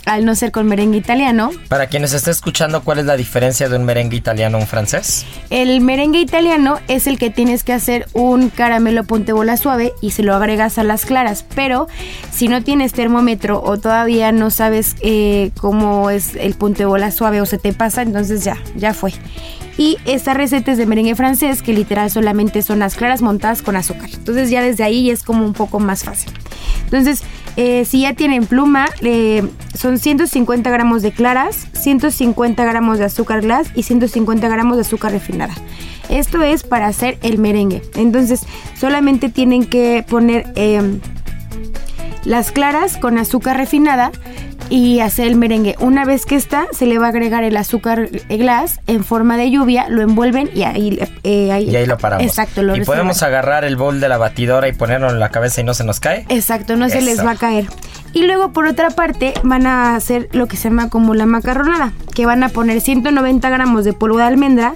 al 0.07 0.24
no 0.24 0.34
ser 0.34 0.53
con 0.53 0.66
merengue 0.66 0.98
italiano. 0.98 1.50
Para 1.68 1.86
quienes 1.86 2.12
estén 2.12 2.32
escuchando, 2.32 2.82
¿cuál 2.82 2.98
es 2.98 3.07
la 3.07 3.16
diferencia 3.16 3.68
de 3.68 3.76
un 3.76 3.84
merengue 3.84 4.16
italiano 4.16 4.59
a 4.59 4.61
un 4.61 4.66
francés? 4.66 5.24
El 5.50 5.80
merengue 5.80 6.20
italiano 6.20 6.78
es 6.88 7.07
el 7.07 7.18
que 7.18 7.30
tienes 7.30 7.64
que 7.64 7.72
hacer 7.72 8.07
un 8.12 8.50
caramelo 8.50 9.05
ponte 9.05 9.32
bola 9.32 9.57
suave 9.57 9.92
y 10.00 10.11
se 10.11 10.22
lo 10.22 10.34
agregas 10.34 10.78
a 10.78 10.84
las 10.84 11.05
claras. 11.05 11.44
Pero 11.55 11.88
si 12.32 12.48
no 12.48 12.62
tienes 12.62 12.92
termómetro 12.92 13.62
o 13.62 13.78
todavía 13.78 14.32
no 14.32 14.50
sabes 14.50 14.96
eh, 15.00 15.50
cómo 15.59 16.11
es 16.11 16.34
el 16.36 16.55
ponte 16.55 16.84
bola 16.84 17.11
suave 17.11 17.40
o 17.40 17.46
se 17.46 17.59
te 17.59 17.72
pasa, 17.72 18.03
entonces 18.03 18.44
ya, 18.44 18.59
ya 18.76 18.94
fue. 18.94 19.12
Y 19.78 19.98
esta 20.05 20.34
receta 20.34 20.72
es 20.72 20.78
de 20.78 20.86
merengue 20.86 21.14
francés, 21.14 21.62
que 21.62 21.72
literal 21.72 22.11
solamente 22.11 22.62
son 22.62 22.78
las 22.78 22.94
claras 22.94 23.22
montadas 23.22 23.62
con 23.62 23.76
azúcar. 23.76 24.11
Entonces 24.12 24.50
ya 24.50 24.62
desde 24.62 24.84
ahí 24.84 25.11
es 25.11 25.22
como 25.22 25.44
un 25.44 25.55
poco 25.55 25.80
más 25.80 26.05
fácil. 26.05 26.30
Entonces, 26.84 27.22
eh, 27.56 27.84
si 27.84 28.02
ya 28.02 28.14
tienen 28.14 28.46
pluma, 28.46 28.88
son 29.74 29.98
150 29.98 30.70
gramos 30.70 31.02
de 31.02 31.12
claras, 31.12 31.68
150 31.72 32.64
gramos 32.64 32.98
de 32.98 33.04
azúcar 33.04 33.42
glass 33.42 33.68
y 33.74 33.82
150 33.82 34.48
gramos 34.48 34.76
de 34.76 34.82
azúcar 34.82 35.12
refinada. 35.12 35.54
Esto 36.08 36.42
es 36.42 36.62
para 36.62 36.86
hacer 36.86 37.18
el 37.22 37.38
merengue. 37.38 37.82
Entonces, 37.94 38.42
solamente 38.78 39.28
tienen 39.28 39.64
que 39.64 40.04
poner 40.08 40.52
em, 40.56 41.00
las 42.24 42.52
claras 42.52 42.96
con 42.96 43.18
azúcar 43.18 43.56
refinada 43.56 44.12
y 44.72 45.00
hacer 45.00 45.26
el 45.26 45.36
merengue. 45.36 45.76
Una 45.80 46.06
vez 46.06 46.24
que 46.24 46.34
está, 46.34 46.66
se 46.72 46.86
le 46.86 46.98
va 46.98 47.04
a 47.04 47.08
agregar 47.10 47.44
el 47.44 47.58
azúcar 47.58 48.08
glass 48.30 48.80
en 48.86 49.04
forma 49.04 49.36
de 49.36 49.50
lluvia, 49.50 49.86
lo 49.90 50.00
envuelven 50.00 50.48
y 50.54 50.62
ahí, 50.62 50.98
eh, 51.24 51.52
ahí, 51.52 51.68
Y 51.68 51.76
ahí 51.76 51.84
lo 51.84 51.98
paramos. 51.98 52.26
Exacto, 52.26 52.62
lo 52.62 52.74
¿Y 52.74 52.80
podemos 52.80 53.22
agarrar 53.22 53.66
el 53.66 53.76
bol 53.76 54.00
de 54.00 54.08
la 54.08 54.16
batidora 54.16 54.68
y 54.68 54.72
ponerlo 54.72 55.10
en 55.10 55.20
la 55.20 55.28
cabeza 55.28 55.60
y 55.60 55.64
no 55.64 55.74
se 55.74 55.84
nos 55.84 56.00
cae? 56.00 56.24
Exacto, 56.30 56.76
no 56.76 56.88
se 56.88 57.02
les 57.02 57.22
va 57.22 57.32
a 57.32 57.36
caer. 57.36 57.66
Y 58.14 58.22
luego 58.26 58.52
por 58.52 58.66
otra 58.66 58.90
parte 58.90 59.32
van 59.42 59.66
a 59.66 59.96
hacer 59.96 60.28
lo 60.32 60.46
que 60.46 60.56
se 60.58 60.68
llama 60.68 60.90
como 60.90 61.14
la 61.14 61.24
macarronada, 61.24 61.92
que 62.14 62.26
van 62.26 62.42
a 62.42 62.50
poner 62.50 62.80
190 62.82 63.48
gramos 63.48 63.84
de 63.84 63.94
polvo 63.94 64.18
de 64.18 64.24
almendra 64.24 64.74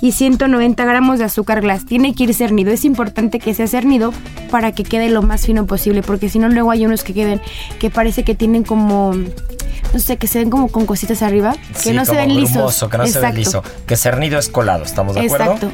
y 0.00 0.12
190 0.12 0.84
gramos 0.86 1.18
de 1.18 1.26
azúcar 1.26 1.60
glass. 1.60 1.84
Tiene 1.84 2.14
que 2.14 2.24
ir 2.24 2.34
cernido, 2.34 2.70
es 2.72 2.84
importante 2.86 3.40
que 3.40 3.52
sea 3.52 3.66
cernido 3.66 4.12
para 4.50 4.72
que 4.72 4.84
quede 4.84 5.10
lo 5.10 5.20
más 5.22 5.44
fino 5.44 5.66
posible, 5.66 6.02
porque 6.02 6.30
si 6.30 6.38
no 6.38 6.48
luego 6.48 6.70
hay 6.70 6.86
unos 6.86 7.04
que 7.04 7.12
queden 7.12 7.42
que 7.78 7.90
parece 7.90 8.24
que 8.24 8.34
tienen 8.34 8.64
como, 8.64 9.12
no 9.14 9.98
sé, 9.98 10.16
que 10.16 10.26
se 10.26 10.38
ven 10.38 10.48
como 10.48 10.68
con 10.68 10.86
cositas 10.86 11.20
arriba, 11.22 11.54
que 11.74 11.78
Sí, 11.90 11.92
no 11.92 12.06
se 12.06 12.16
ven 12.16 12.34
lisos. 12.34 12.52
grumoso, 12.54 12.88
que 12.88 12.96
no 12.98 13.06
se 13.06 13.12
ve 13.20 13.26
Exacto. 13.28 13.38
liso. 13.38 13.62
Que 13.86 13.96
cernido 13.96 14.38
es 14.38 14.48
colado, 14.48 14.84
¿estamos 14.84 15.14
de 15.14 15.26
acuerdo? 15.26 15.44
Exacto. 15.56 15.70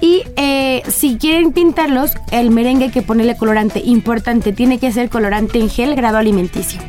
Y 0.00 0.24
eh, 0.36 0.82
si 0.88 1.16
quieren 1.16 1.52
pintarlos, 1.52 2.12
el 2.30 2.50
merengue 2.50 2.86
hay 2.86 2.90
que 2.90 3.02
ponerle 3.02 3.36
colorante. 3.36 3.80
Importante, 3.84 4.52
tiene 4.52 4.78
que 4.78 4.92
ser 4.92 5.08
colorante 5.08 5.58
en 5.58 5.70
gel 5.70 5.94
grado 5.94 6.18
alimenticio. 6.18 6.80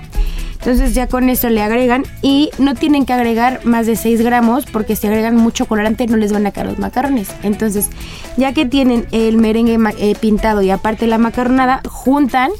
Entonces 0.60 0.94
ya 0.94 1.08
con 1.08 1.30
eso 1.30 1.50
le 1.50 1.62
agregan 1.62 2.04
y 2.22 2.50
no 2.58 2.76
tienen 2.76 3.06
que 3.06 3.14
agregar 3.14 3.62
más 3.64 3.86
de 3.86 3.96
6 3.96 4.22
gramos 4.22 4.66
porque 4.66 4.98
si 4.98 5.08
agregan 5.08 5.36
mucho 5.36 5.66
colorante 5.66 6.08
no 6.08 6.18
les 6.18 6.34
van 6.34 6.46
a 6.46 6.52
caer 6.52 6.68
los 6.68 6.80
macarrones. 6.80 7.30
Entonces 7.44 7.90
ya 8.36 8.54
que 8.54 8.66
tienen 8.66 9.08
el 9.12 9.38
merengue 9.38 9.78
eh, 9.98 10.16
pintado 10.20 10.62
y 10.62 10.72
aparte 10.72 11.08
la 11.08 11.20
macarronada, 11.20 11.82
juntan 11.88 12.52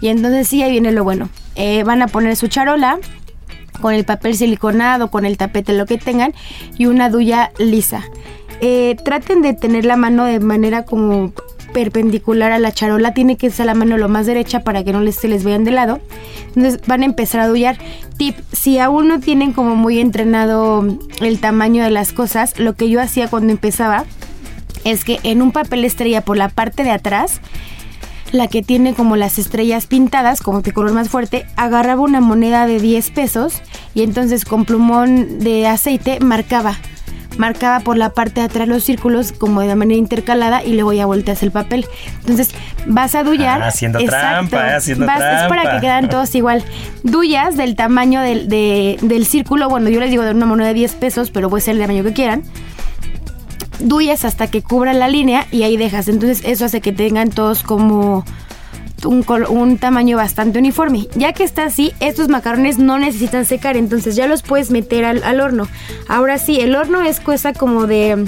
y 0.00 0.08
entonces 0.08 0.48
sí, 0.48 0.62
ahí 0.62 0.70
viene 0.70 0.92
lo 0.92 1.04
bueno. 1.04 1.28
Eh, 1.56 1.82
van 1.82 2.00
a 2.00 2.06
poner 2.06 2.36
su 2.36 2.48
charola 2.48 2.98
con 3.80 3.94
el 3.94 4.04
papel 4.04 4.36
siliconado, 4.36 5.10
con 5.10 5.24
el 5.24 5.36
tapete, 5.36 5.72
lo 5.72 5.86
que 5.86 5.98
tengan, 5.98 6.34
y 6.78 6.86
una 6.86 7.10
duya 7.10 7.50
lisa. 7.58 8.04
Eh, 8.60 8.96
traten 9.04 9.42
de 9.42 9.54
tener 9.54 9.84
la 9.84 9.96
mano 9.96 10.24
de 10.24 10.40
manera 10.40 10.84
como 10.84 11.32
perpendicular 11.72 12.52
a 12.52 12.58
la 12.58 12.72
charola, 12.72 13.14
tiene 13.14 13.36
que 13.36 13.50
ser 13.50 13.66
la 13.66 13.74
mano 13.74 13.96
lo 13.96 14.08
más 14.08 14.26
derecha 14.26 14.64
para 14.64 14.84
que 14.84 14.92
no 14.92 15.00
les, 15.00 15.16
se 15.16 15.28
les 15.28 15.44
vean 15.44 15.64
de 15.64 15.70
lado. 15.70 16.00
Entonces 16.48 16.80
van 16.86 17.02
a 17.02 17.06
empezar 17.06 17.40
a 17.40 17.48
dullar. 17.48 17.78
Tip, 18.16 18.36
si 18.52 18.78
aún 18.78 19.08
no 19.08 19.20
tienen 19.20 19.52
como 19.52 19.76
muy 19.76 19.98
entrenado 19.98 20.84
el 21.20 21.40
tamaño 21.40 21.84
de 21.84 21.90
las 21.90 22.12
cosas, 22.12 22.58
lo 22.58 22.74
que 22.74 22.88
yo 22.88 23.00
hacía 23.00 23.28
cuando 23.28 23.52
empezaba 23.52 24.04
es 24.84 25.04
que 25.04 25.20
en 25.22 25.42
un 25.42 25.52
papel 25.52 25.84
estrella 25.84 26.22
por 26.22 26.36
la 26.36 26.48
parte 26.48 26.84
de 26.84 26.90
atrás, 26.90 27.40
la 28.32 28.48
que 28.48 28.62
tiene 28.62 28.94
como 28.94 29.16
las 29.16 29.38
estrellas 29.38 29.86
pintadas, 29.86 30.40
como 30.40 30.62
de 30.62 30.72
color 30.72 30.92
más 30.92 31.08
fuerte, 31.08 31.46
agarraba 31.56 32.02
una 32.02 32.20
moneda 32.20 32.66
de 32.66 32.78
10 32.78 33.10
pesos 33.10 33.60
y 33.94 34.02
entonces 34.02 34.44
con 34.44 34.64
plumón 34.64 35.40
de 35.40 35.66
aceite 35.66 36.20
marcaba. 36.20 36.78
Marcaba 37.38 37.80
por 37.80 37.96
la 37.96 38.10
parte 38.10 38.40
de 38.40 38.46
atrás 38.46 38.68
los 38.68 38.84
círculos 38.84 39.32
como 39.32 39.60
de 39.62 39.74
manera 39.74 39.98
intercalada 39.98 40.62
y 40.62 40.74
luego 40.74 40.92
ya 40.92 41.06
volteas 41.06 41.42
el 41.42 41.50
papel. 41.50 41.86
Entonces 42.20 42.50
vas 42.86 43.14
a 43.14 43.22
dullar. 43.22 43.62
Ah, 43.62 43.68
haciendo 43.68 43.98
trampa, 44.00 44.68
eh, 44.72 44.74
haciendo 44.74 45.06
Vas- 45.06 45.16
Es 45.16 45.48
para 45.48 45.62
trampa. 45.62 45.74
que 45.76 45.80
quedan 45.80 46.08
todos 46.10 46.34
igual. 46.34 46.62
Dullas 47.02 47.56
del 47.56 47.76
tamaño 47.76 48.20
del, 48.20 48.48
de- 48.48 48.98
del 49.00 49.24
círculo. 49.26 49.68
Bueno, 49.68 49.88
yo 49.88 50.00
les 50.00 50.10
digo 50.10 50.22
de 50.22 50.32
una 50.32 50.44
moneda 50.46 50.68
de 50.68 50.74
10 50.74 50.94
pesos, 50.96 51.30
pero 51.30 51.48
puede 51.48 51.62
ser 51.62 51.76
el 51.76 51.80
tamaño 51.82 52.04
que 52.04 52.12
quieran 52.12 52.42
duyas 53.78 54.26
hasta 54.26 54.46
que 54.48 54.60
cubra 54.62 54.92
la 54.92 55.08
línea 55.08 55.46
y 55.50 55.62
ahí 55.62 55.76
dejas. 55.78 56.08
Entonces 56.08 56.42
eso 56.44 56.66
hace 56.66 56.80
que 56.82 56.92
tengan 56.92 57.30
todos 57.30 57.62
como 57.62 58.24
un, 59.04 59.78
tamaño 59.78 60.16
bastante 60.16 60.58
uniforme. 60.58 61.06
Ya 61.14 61.32
que 61.32 61.44
está 61.44 61.64
así, 61.64 61.92
estos 62.00 62.28
macarrones 62.28 62.78
no 62.78 62.98
necesitan 62.98 63.46
secar, 63.46 63.76
entonces 63.76 64.16
ya 64.16 64.26
los 64.26 64.42
puedes 64.42 64.70
meter 64.70 65.04
al, 65.04 65.22
al 65.22 65.40
horno. 65.40 65.68
Ahora 66.08 66.38
sí, 66.38 66.60
el 66.60 66.74
horno 66.74 67.02
es 67.02 67.20
cosa 67.20 67.52
como 67.52 67.86
de, 67.86 68.26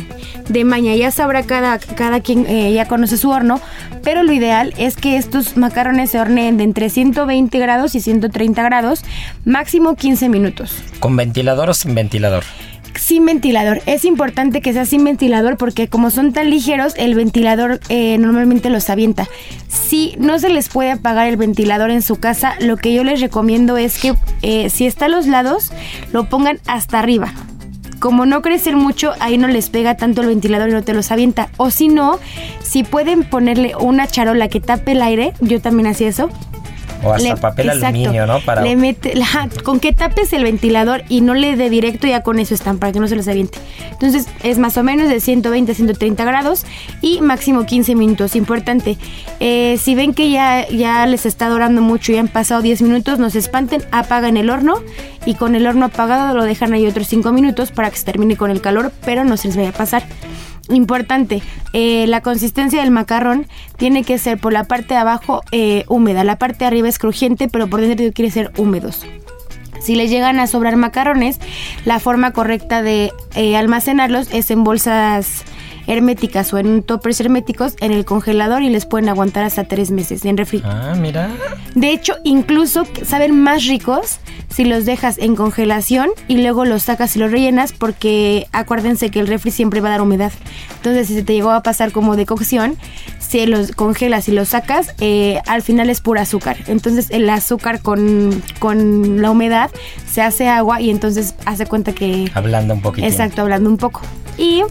de 0.48 0.64
maña, 0.64 0.94
ya 0.94 1.10
sabrá 1.10 1.42
cada, 1.42 1.78
cada 1.78 2.20
quien, 2.20 2.46
eh, 2.46 2.72
ya 2.72 2.86
conoce 2.86 3.16
su 3.16 3.30
horno, 3.30 3.60
pero 4.02 4.22
lo 4.22 4.32
ideal 4.32 4.74
es 4.76 4.96
que 4.96 5.16
estos 5.16 5.56
macarrones 5.56 6.10
se 6.10 6.20
horneen 6.20 6.56
de 6.56 6.64
entre 6.64 6.90
120 6.90 7.58
grados 7.58 7.94
y 7.94 8.00
130 8.00 8.62
grados, 8.62 9.04
máximo 9.44 9.94
15 9.94 10.28
minutos 10.28 10.82
¿Con 11.00 11.16
ventilador 11.16 11.70
o 11.70 11.74
sin 11.74 11.94
ventilador? 11.94 12.44
Sin 12.98 13.24
ventilador. 13.26 13.80
Es 13.86 14.04
importante 14.04 14.60
que 14.60 14.72
sea 14.72 14.84
sin 14.84 15.04
ventilador 15.04 15.56
porque 15.56 15.88
como 15.88 16.10
son 16.10 16.32
tan 16.32 16.50
ligeros, 16.50 16.94
el 16.96 17.14
ventilador 17.14 17.80
eh, 17.88 18.18
normalmente 18.18 18.70
los 18.70 18.90
avienta. 18.90 19.28
Si 19.68 20.14
no 20.18 20.38
se 20.38 20.48
les 20.48 20.68
puede 20.68 20.92
apagar 20.92 21.26
el 21.26 21.36
ventilador 21.36 21.90
en 21.90 22.02
su 22.02 22.16
casa, 22.16 22.54
lo 22.60 22.76
que 22.76 22.94
yo 22.94 23.04
les 23.04 23.20
recomiendo 23.20 23.76
es 23.76 23.98
que 23.98 24.14
eh, 24.42 24.70
si 24.70 24.86
está 24.86 25.06
a 25.06 25.08
los 25.08 25.26
lados, 25.26 25.72
lo 26.12 26.28
pongan 26.28 26.58
hasta 26.66 26.98
arriba. 26.98 27.32
Como 27.98 28.26
no 28.26 28.42
crecen 28.42 28.76
mucho, 28.76 29.12
ahí 29.20 29.38
no 29.38 29.46
les 29.46 29.70
pega 29.70 29.96
tanto 29.96 30.22
el 30.22 30.26
ventilador 30.26 30.68
y 30.68 30.72
no 30.72 30.82
te 30.82 30.92
los 30.92 31.12
avienta. 31.12 31.50
O 31.56 31.70
si 31.70 31.86
no, 31.86 32.18
si 32.60 32.82
pueden 32.82 33.22
ponerle 33.22 33.76
una 33.76 34.08
charola 34.08 34.48
que 34.48 34.60
tape 34.60 34.92
el 34.92 35.02
aire, 35.02 35.34
yo 35.40 35.60
también 35.60 35.86
hacía 35.86 36.08
eso, 36.08 36.28
O 37.04 37.12
hasta 37.12 37.28
le- 37.30 37.36
papel 37.36 37.66
exacto. 37.66 37.86
aluminio, 37.86 38.26
¿no? 38.26 38.40
Para... 38.40 38.62
Le 38.62 38.76
mete, 38.76 39.14
ajá, 39.20 39.48
con 39.64 39.80
que 39.80 39.92
tapes 39.92 40.32
el 40.32 40.44
ventilador 40.44 41.02
y 41.08 41.20
no 41.20 41.34
le 41.34 41.56
dé 41.56 41.68
directo, 41.70 42.06
ya 42.06 42.22
con 42.22 42.38
eso 42.38 42.54
están, 42.54 42.78
para 42.78 42.92
que 42.92 43.00
no 43.00 43.08
se 43.08 43.16
les 43.16 43.28
aviente. 43.28 43.58
Entonces 43.90 44.26
es 44.42 44.58
más 44.58 44.76
o 44.76 44.82
menos 44.82 45.08
de 45.08 45.20
120 45.20 45.72
a 45.72 45.74
130 45.74 46.24
grados 46.24 46.64
y 47.00 47.20
máximo 47.20 47.66
15 47.66 47.94
minutos. 47.94 48.36
Importante, 48.36 48.96
eh, 49.40 49.78
si 49.80 49.94
ven 49.94 50.14
que 50.14 50.30
ya, 50.30 50.68
ya 50.68 51.06
les 51.06 51.26
está 51.26 51.48
dorando 51.48 51.80
mucho 51.82 52.12
y 52.12 52.16
han 52.16 52.28
pasado 52.28 52.62
10 52.62 52.82
minutos, 52.82 53.18
no 53.18 53.30
se 53.30 53.38
espanten, 53.38 53.82
apagan 53.90 54.36
el 54.36 54.50
horno 54.50 54.74
y 55.26 55.34
con 55.34 55.54
el 55.54 55.66
horno 55.66 55.86
apagado 55.86 56.34
lo 56.36 56.44
dejan 56.44 56.72
ahí 56.72 56.86
otros 56.86 57.06
5 57.08 57.32
minutos 57.32 57.70
para 57.72 57.90
que 57.90 57.96
se 57.96 58.04
termine 58.04 58.36
con 58.36 58.50
el 58.50 58.60
calor, 58.60 58.92
pero 59.04 59.24
no 59.24 59.36
se 59.36 59.48
les 59.48 59.56
vaya 59.56 59.68
a 59.70 59.72
pasar. 59.72 60.02
Importante, 60.68 61.42
eh, 61.72 62.06
la 62.06 62.20
consistencia 62.20 62.80
del 62.80 62.90
macarrón 62.90 63.46
tiene 63.76 64.04
que 64.04 64.18
ser 64.18 64.38
por 64.38 64.52
la 64.52 64.64
parte 64.64 64.94
de 64.94 65.00
abajo 65.00 65.42
eh, 65.50 65.84
húmeda, 65.88 66.22
la 66.24 66.36
parte 66.36 66.60
de 66.60 66.66
arriba 66.66 66.88
es 66.88 66.98
crujiente, 66.98 67.48
pero 67.48 67.68
por 67.68 67.80
dentro 67.80 68.06
quiere 68.12 68.30
ser 68.30 68.52
húmedos. 68.56 69.04
Si 69.80 69.96
les 69.96 70.10
llegan 70.10 70.38
a 70.38 70.46
sobrar 70.46 70.76
macarrones, 70.76 71.40
la 71.84 71.98
forma 71.98 72.30
correcta 72.30 72.82
de 72.82 73.12
eh, 73.34 73.56
almacenarlos 73.56 74.32
es 74.32 74.50
en 74.52 74.62
bolsas 74.62 75.44
herméticas 75.86 76.52
o 76.52 76.58
en 76.58 76.82
toppers 76.82 77.20
herméticos 77.20 77.74
en 77.80 77.92
el 77.92 78.04
congelador 78.04 78.62
y 78.62 78.70
les 78.70 78.86
pueden 78.86 79.08
aguantar 79.08 79.44
hasta 79.44 79.64
tres 79.64 79.90
meses 79.90 80.24
en 80.24 80.36
refri. 80.36 80.62
Ah, 80.64 80.94
mira. 80.98 81.30
De 81.74 81.90
hecho, 81.90 82.14
incluso 82.24 82.84
saben 83.04 83.40
más 83.42 83.66
ricos 83.66 84.18
si 84.48 84.64
los 84.64 84.84
dejas 84.84 85.18
en 85.18 85.34
congelación 85.34 86.10
y 86.28 86.42
luego 86.42 86.64
los 86.64 86.84
sacas 86.84 87.16
y 87.16 87.18
los 87.18 87.30
rellenas 87.30 87.72
porque 87.72 88.46
acuérdense 88.52 89.10
que 89.10 89.20
el 89.20 89.26
refri 89.26 89.50
siempre 89.50 89.80
va 89.80 89.88
a 89.88 89.92
dar 89.92 90.02
humedad. 90.02 90.32
Entonces, 90.76 91.08
si 91.08 91.14
se 91.14 91.22
te 91.22 91.32
llegó 91.34 91.50
a 91.50 91.62
pasar 91.62 91.92
como 91.92 92.16
de 92.16 92.26
cocción, 92.26 92.76
si 93.18 93.46
los 93.46 93.72
congelas 93.72 94.28
y 94.28 94.32
los 94.32 94.50
sacas, 94.50 94.94
eh, 95.00 95.40
al 95.46 95.62
final 95.62 95.88
es 95.90 96.00
pura 96.00 96.22
azúcar. 96.22 96.58
Entonces, 96.66 97.10
el 97.10 97.28
azúcar 97.30 97.80
con, 97.80 98.42
con 98.58 99.22
la 99.22 99.30
humedad 99.30 99.70
se 100.10 100.22
hace 100.22 100.48
agua 100.48 100.80
y 100.80 100.90
entonces 100.90 101.34
hace 101.46 101.66
cuenta 101.66 101.92
que... 101.92 102.30
Hablando 102.34 102.74
un 102.74 102.82
poquito. 102.82 103.06
Exacto, 103.06 103.42
hablando 103.42 103.70
un 103.70 103.78
poco. 103.78 104.02
Y 104.36 104.62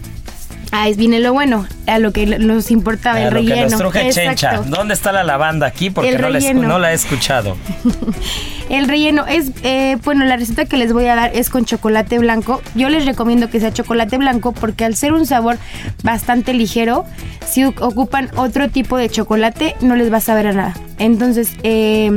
Ahí 0.72 0.93
viene 0.93 1.19
lo 1.19 1.34
bueno, 1.34 1.67
a 1.86 1.99
lo 1.99 2.13
que 2.13 2.26
nos 2.26 2.72
importaba, 2.72 3.17
A 3.17 3.28
el 3.28 3.34
lo 3.34 3.41
que 3.41 3.49
relleno. 3.49 3.69
nos 3.72 3.80
truje 3.80 4.09
Chencha. 4.09 4.61
¿Dónde 4.65 4.93
está 4.93 5.11
la 5.11 5.24
lavanda 5.24 5.67
aquí? 5.67 5.89
Porque 5.89 6.17
no 6.17 6.30
la, 6.30 6.39
no 6.53 6.80
la 6.80 6.91
he 6.91 6.95
escuchado. 6.95 7.57
El 8.69 8.88
relleno 8.88 9.26
es, 9.28 9.51
eh, 9.63 9.97
bueno, 10.05 10.24
la 10.24 10.38
receta 10.38 10.63
que 10.63 10.78
les 10.78 10.93
voy 10.93 11.05
a 11.07 11.15
dar 11.15 11.36
es 11.36 11.49
con 11.49 11.65
chocolate 11.65 12.17
blanco. 12.19 12.61
Yo 12.74 12.88
les 12.88 13.05
recomiendo 13.05 13.49
que 13.49 13.59
sea 13.59 13.74
chocolate 13.74 14.17
blanco 14.17 14.53
porque 14.53 14.86
al 14.86 14.95
ser 14.95 15.11
un 15.11 15.26
sabor 15.26 15.57
bastante 16.03 16.53
ligero, 16.53 17.03
si 17.45 17.65
ocupan 17.65 18.30
otro 18.38 18.69
tipo 18.69 18.95
de 18.95 19.09
chocolate 19.09 19.76
no 19.82 19.97
les 19.97 20.09
va 20.09 20.17
a 20.17 20.22
saber 20.22 20.47
a 20.47 20.53
nada. 20.53 20.74
Entonces, 20.99 21.51
eh, 21.63 22.11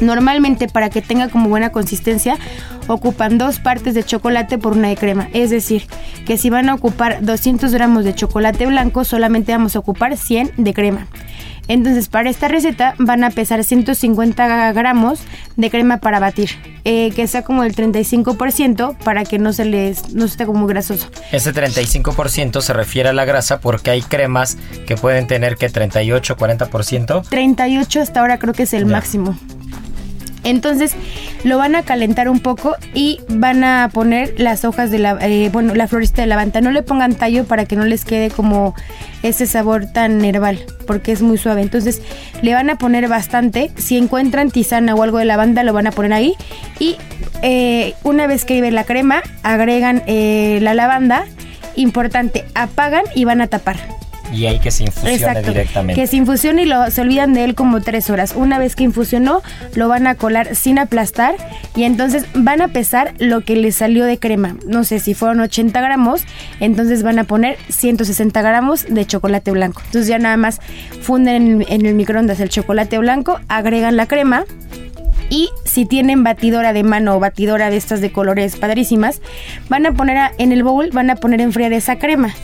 normalmente 0.00 0.66
para 0.66 0.90
que 0.90 1.00
tenga 1.00 1.28
como 1.28 1.48
buena 1.48 1.70
consistencia, 1.70 2.36
ocupan 2.88 3.38
dos 3.38 3.60
partes 3.60 3.94
de 3.94 4.02
chocolate 4.02 4.58
por 4.58 4.72
una 4.72 4.88
de 4.88 4.96
crema. 4.96 5.28
Es 5.32 5.50
decir, 5.50 5.86
que 6.26 6.36
si 6.36 6.50
van 6.50 6.68
a 6.68 6.74
ocupar 6.74 7.18
200 7.22 7.72
gramos 7.72 8.04
de 8.04 8.14
chocolate 8.14 8.66
blanco, 8.66 9.04
solamente 9.04 9.52
vamos 9.52 9.76
a 9.76 9.78
ocupar 9.78 10.16
100 10.16 10.52
de 10.56 10.74
crema. 10.74 11.06
Entonces, 11.68 12.08
para 12.08 12.30
esta 12.30 12.48
receta 12.48 12.94
van 12.98 13.24
a 13.24 13.30
pesar 13.30 13.62
150 13.62 14.72
gramos 14.72 15.20
de 15.56 15.68
crema 15.70 15.98
para 15.98 16.18
batir, 16.18 16.48
eh, 16.84 17.10
que 17.14 17.26
sea 17.26 17.42
como 17.42 17.62
el 17.62 17.74
35% 17.76 18.96
para 19.04 19.24
que 19.24 19.38
no 19.38 19.52
se 19.52 19.66
les 19.66 20.14
no 20.14 20.24
esté 20.24 20.46
como 20.46 20.66
grasoso. 20.66 21.10
Ese 21.30 21.52
35% 21.52 22.62
se 22.62 22.72
refiere 22.72 23.10
a 23.10 23.12
la 23.12 23.26
grasa 23.26 23.60
porque 23.60 23.90
hay 23.90 24.00
cremas 24.00 24.56
que 24.86 24.96
pueden 24.96 25.26
tener 25.26 25.56
que 25.56 25.68
38, 25.68 26.38
40%. 26.38 27.22
38 27.28 28.00
hasta 28.00 28.20
ahora 28.20 28.38
creo 28.38 28.54
que 28.54 28.62
es 28.62 28.72
el 28.72 28.86
Ya. 28.86 28.92
máximo. 28.92 29.36
Entonces 30.44 30.94
lo 31.44 31.58
van 31.58 31.74
a 31.74 31.82
calentar 31.82 32.28
un 32.28 32.40
poco 32.40 32.76
y 32.94 33.20
van 33.28 33.64
a 33.64 33.90
poner 33.92 34.34
las 34.38 34.64
hojas 34.64 34.90
de 34.90 34.98
la, 34.98 35.18
eh, 35.20 35.50
bueno, 35.52 35.74
la 35.74 35.88
floresta 35.88 36.22
de 36.22 36.28
lavanda. 36.28 36.60
No 36.60 36.70
le 36.70 36.82
pongan 36.82 37.14
tallo 37.14 37.44
para 37.44 37.64
que 37.64 37.76
no 37.76 37.84
les 37.84 38.04
quede 38.04 38.30
como 38.30 38.74
ese 39.22 39.46
sabor 39.46 39.86
tan 39.86 40.24
herbal, 40.24 40.60
porque 40.86 41.12
es 41.12 41.22
muy 41.22 41.38
suave. 41.38 41.62
Entonces 41.62 42.02
le 42.42 42.54
van 42.54 42.70
a 42.70 42.78
poner 42.78 43.08
bastante. 43.08 43.70
Si 43.76 43.96
encuentran 43.96 44.50
tisana 44.50 44.94
o 44.94 45.02
algo 45.02 45.18
de 45.18 45.24
lavanda, 45.24 45.64
lo 45.64 45.72
van 45.72 45.86
a 45.86 45.90
poner 45.90 46.12
ahí. 46.12 46.34
Y 46.78 46.96
eh, 47.42 47.94
una 48.04 48.26
vez 48.26 48.44
que 48.44 48.54
lleve 48.54 48.70
la 48.70 48.84
crema, 48.84 49.22
agregan 49.42 50.02
eh, 50.06 50.58
la 50.62 50.74
lavanda. 50.74 51.24
Importante, 51.76 52.44
apagan 52.54 53.04
y 53.14 53.24
van 53.24 53.40
a 53.40 53.46
tapar. 53.46 53.76
Y 54.32 54.46
hay 54.46 54.58
que 54.58 54.70
se 54.70 54.84
infusione 54.84 55.16
directamente. 55.48 56.00
Que 56.00 56.06
se 56.06 56.16
infusione 56.16 56.62
y 56.62 56.64
lo, 56.66 56.90
se 56.90 57.00
olvidan 57.00 57.32
de 57.34 57.44
él 57.44 57.54
como 57.54 57.80
tres 57.80 58.10
horas. 58.10 58.34
Una 58.36 58.58
vez 58.58 58.76
que 58.76 58.84
infusionó, 58.84 59.42
lo 59.74 59.88
van 59.88 60.06
a 60.06 60.14
colar 60.14 60.54
sin 60.54 60.78
aplastar 60.78 61.34
y 61.74 61.84
entonces 61.84 62.24
van 62.34 62.60
a 62.60 62.68
pesar 62.68 63.14
lo 63.18 63.40
que 63.42 63.56
le 63.56 63.72
salió 63.72 64.04
de 64.04 64.18
crema. 64.18 64.56
No 64.66 64.84
sé 64.84 64.98
si 65.00 65.14
fueron 65.14 65.40
80 65.40 65.80
gramos, 65.80 66.22
entonces 66.60 67.02
van 67.02 67.18
a 67.18 67.24
poner 67.24 67.56
160 67.68 68.42
gramos 68.42 68.86
de 68.88 69.06
chocolate 69.06 69.50
blanco. 69.50 69.80
Entonces 69.86 70.08
ya 70.08 70.18
nada 70.18 70.36
más 70.36 70.60
funden 71.00 71.62
en, 71.62 71.66
en 71.68 71.86
el 71.86 71.94
microondas 71.94 72.40
el 72.40 72.48
chocolate 72.50 72.98
blanco, 72.98 73.40
agregan 73.48 73.96
la 73.96 74.06
crema. 74.06 74.44
Y 75.30 75.50
si 75.66 75.84
tienen 75.84 76.24
batidora 76.24 76.72
de 76.72 76.82
mano 76.84 77.14
o 77.16 77.20
batidora 77.20 77.68
de 77.68 77.76
estas 77.76 78.00
de 78.00 78.10
colores 78.10 78.56
padrísimas, 78.56 79.20
van 79.68 79.84
a 79.84 79.92
poner 79.92 80.16
a- 80.16 80.32
en 80.38 80.52
el 80.52 80.62
bowl, 80.62 80.88
van 80.92 81.10
a 81.10 81.16
poner 81.16 81.40
a 81.40 81.42
enfriar 81.42 81.72
esa 81.74 81.96
crema. 81.98 82.34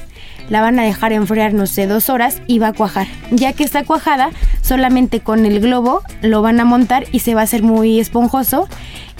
La 0.51 0.61
van 0.61 0.78
a 0.78 0.82
dejar 0.84 1.12
enfriar, 1.12 1.55
no 1.55 1.66
sé, 1.66 1.86
dos 1.86 2.09
horas 2.11 2.42
y 2.47 2.59
va 2.59 2.68
a 2.68 2.72
cuajar. 2.72 3.07
Ya 3.30 3.53
que 3.55 3.64
está 3.64 3.84
cuajada, 3.84 4.30
solamente 4.62 5.20
con 5.20 5.47
el 5.47 5.61
globo 5.61 6.03
lo 6.22 6.42
van 6.42 6.61
a 6.61 6.64
montar 6.64 7.07
y 7.12 7.20
se 7.20 7.34
va 7.34 7.40
a 7.40 7.45
hacer 7.45 7.62
muy 7.62 7.99
esponjoso. 8.01 8.68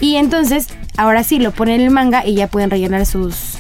Y 0.01 0.17
entonces, 0.17 0.69
ahora 0.97 1.25
sí, 1.25 1.39
lo 1.39 1.51
ponen 1.53 1.77
en 1.77 1.87
el 1.87 1.91
manga 1.91 2.27
y 2.27 2.35
ya 2.35 2.49
pueden 2.49 2.69
rellenar 2.71 3.07
sus, 3.07 3.59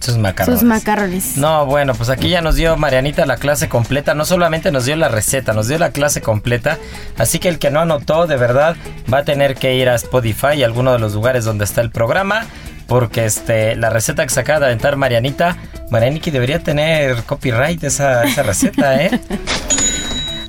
Sus 0.00 0.18
macarrones. 0.18 0.60
sus 0.60 0.68
macarrones. 0.68 1.36
No, 1.36 1.64
bueno, 1.66 1.94
pues 1.94 2.10
aquí 2.10 2.28
ya 2.28 2.42
nos 2.42 2.56
dio 2.56 2.76
Marianita 2.76 3.24
la 3.24 3.36
clase 3.36 3.68
completa. 3.68 4.14
No 4.14 4.24
solamente 4.24 4.70
nos 4.70 4.84
dio 4.84 4.96
la 4.96 5.08
receta, 5.08 5.52
nos 5.54 5.68
dio 5.68 5.78
la 5.78 5.90
clase 5.90 6.20
completa. 6.20 6.78
Así 7.16 7.38
que 7.38 7.48
el 7.48 7.58
que 7.58 7.70
no 7.70 7.80
anotó, 7.80 8.26
de 8.26 8.36
verdad, 8.36 8.76
va 9.12 9.18
a 9.18 9.24
tener 9.24 9.54
que 9.56 9.74
ir 9.76 9.88
a 9.88 9.94
Spotify 9.94 10.62
alguno 10.64 10.92
de 10.92 10.98
los 10.98 11.14
lugares 11.14 11.44
donde 11.44 11.64
está 11.64 11.80
el 11.80 11.90
programa. 11.90 12.46
Porque 12.90 13.24
este, 13.24 13.76
la 13.76 13.88
receta 13.88 14.24
que 14.24 14.30
se 14.30 14.42
de 14.42 14.52
aventar 14.52 14.96
Marianita, 14.96 15.56
Marianiki 15.90 16.32
debería 16.32 16.58
tener 16.58 17.22
copyright 17.22 17.84
esa, 17.84 18.24
esa 18.24 18.42
receta, 18.42 19.00
¿eh? 19.00 19.20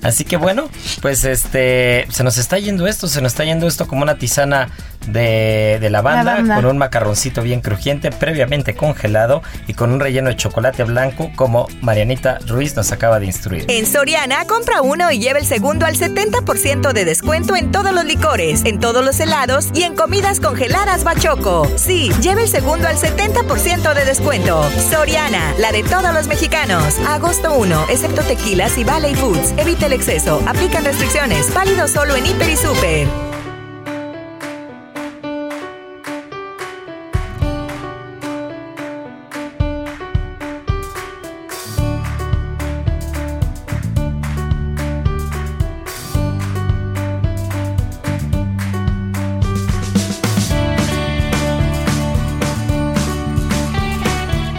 Así 0.02 0.24
que 0.24 0.38
bueno, 0.38 0.68
pues 1.04 1.24
este 1.24 2.08
se 2.10 2.24
nos 2.24 2.40
está 2.40 2.58
yendo 2.58 2.88
esto, 2.88 3.08
se 3.08 3.22
nos 3.22 3.34
está 3.34 3.44
yendo 3.44 3.68
esto 3.68 3.88
como 3.88 4.02
una 4.02 4.18
tisana 4.18 4.70
de, 5.08 5.78
de 5.80 5.90
lavanda, 5.90 6.24
Lavanda. 6.24 6.56
con 6.56 6.66
un 6.66 6.78
macarroncito 6.78 7.42
bien 7.42 7.62
crujiente, 7.62 8.12
previamente 8.12 8.76
congelado 8.76 9.42
y 9.68 9.74
con 9.74 9.92
un 9.92 10.00
relleno 10.00 10.30
de 10.30 10.36
chocolate 10.36 10.84
blanco, 10.84 11.32
como 11.36 11.68
Marianita 11.82 12.40
Ruiz 12.48 12.76
nos 12.76 12.92
acaba 12.92 13.20
de 13.20 13.26
instruir. 13.26 13.66
En 13.68 13.86
Soriana, 13.86 14.46
compra 14.46 14.82
uno 14.82 15.12
y 15.12 15.20
lleva 15.20 15.40
el 15.40 15.46
segundo 15.46 15.86
al 15.86 15.96
70% 15.96 16.94
de 16.94 17.06
descuento 17.06 17.56
en 17.56 17.72
todos 17.72 17.94
los 17.94 18.06
licores, 18.06 18.64
en 18.66 18.80
todos 18.80 19.04
los 19.04 19.20
helados 19.20 19.70
y 19.74 19.84
en 19.84 19.96
comidas 19.96 20.40
congeladas 20.40 21.04
Bachoco. 21.04 21.68
Sí, 21.76 22.12
lleva 22.22 22.42
el 22.42 22.48
segundo 22.48 22.88
al 22.88 22.98
70% 22.98 23.94
de 23.94 24.06
descuento. 24.06 24.64
Soriana, 24.90 25.54
la 25.60 25.72
de 25.72 25.84
todos 25.84 26.14
los 26.14 26.28
mexicanos. 26.28 27.00
Agosto 27.08 27.54
1, 27.54 27.86
excepto 27.90 28.22
tequilas 28.22 28.78
y 28.78 28.84
Valley 28.84 29.16
Foods. 29.16 29.54
Evita 29.58 29.88
el 29.88 29.94
exceso. 29.94 30.42
Aplican 30.48 30.86
restricciones. 30.86 31.54
Válido 31.54 31.88
solo 31.88 32.16
en 32.16 32.26
Hiper 32.26 32.50
y 32.50 32.58
Super. 32.58 33.31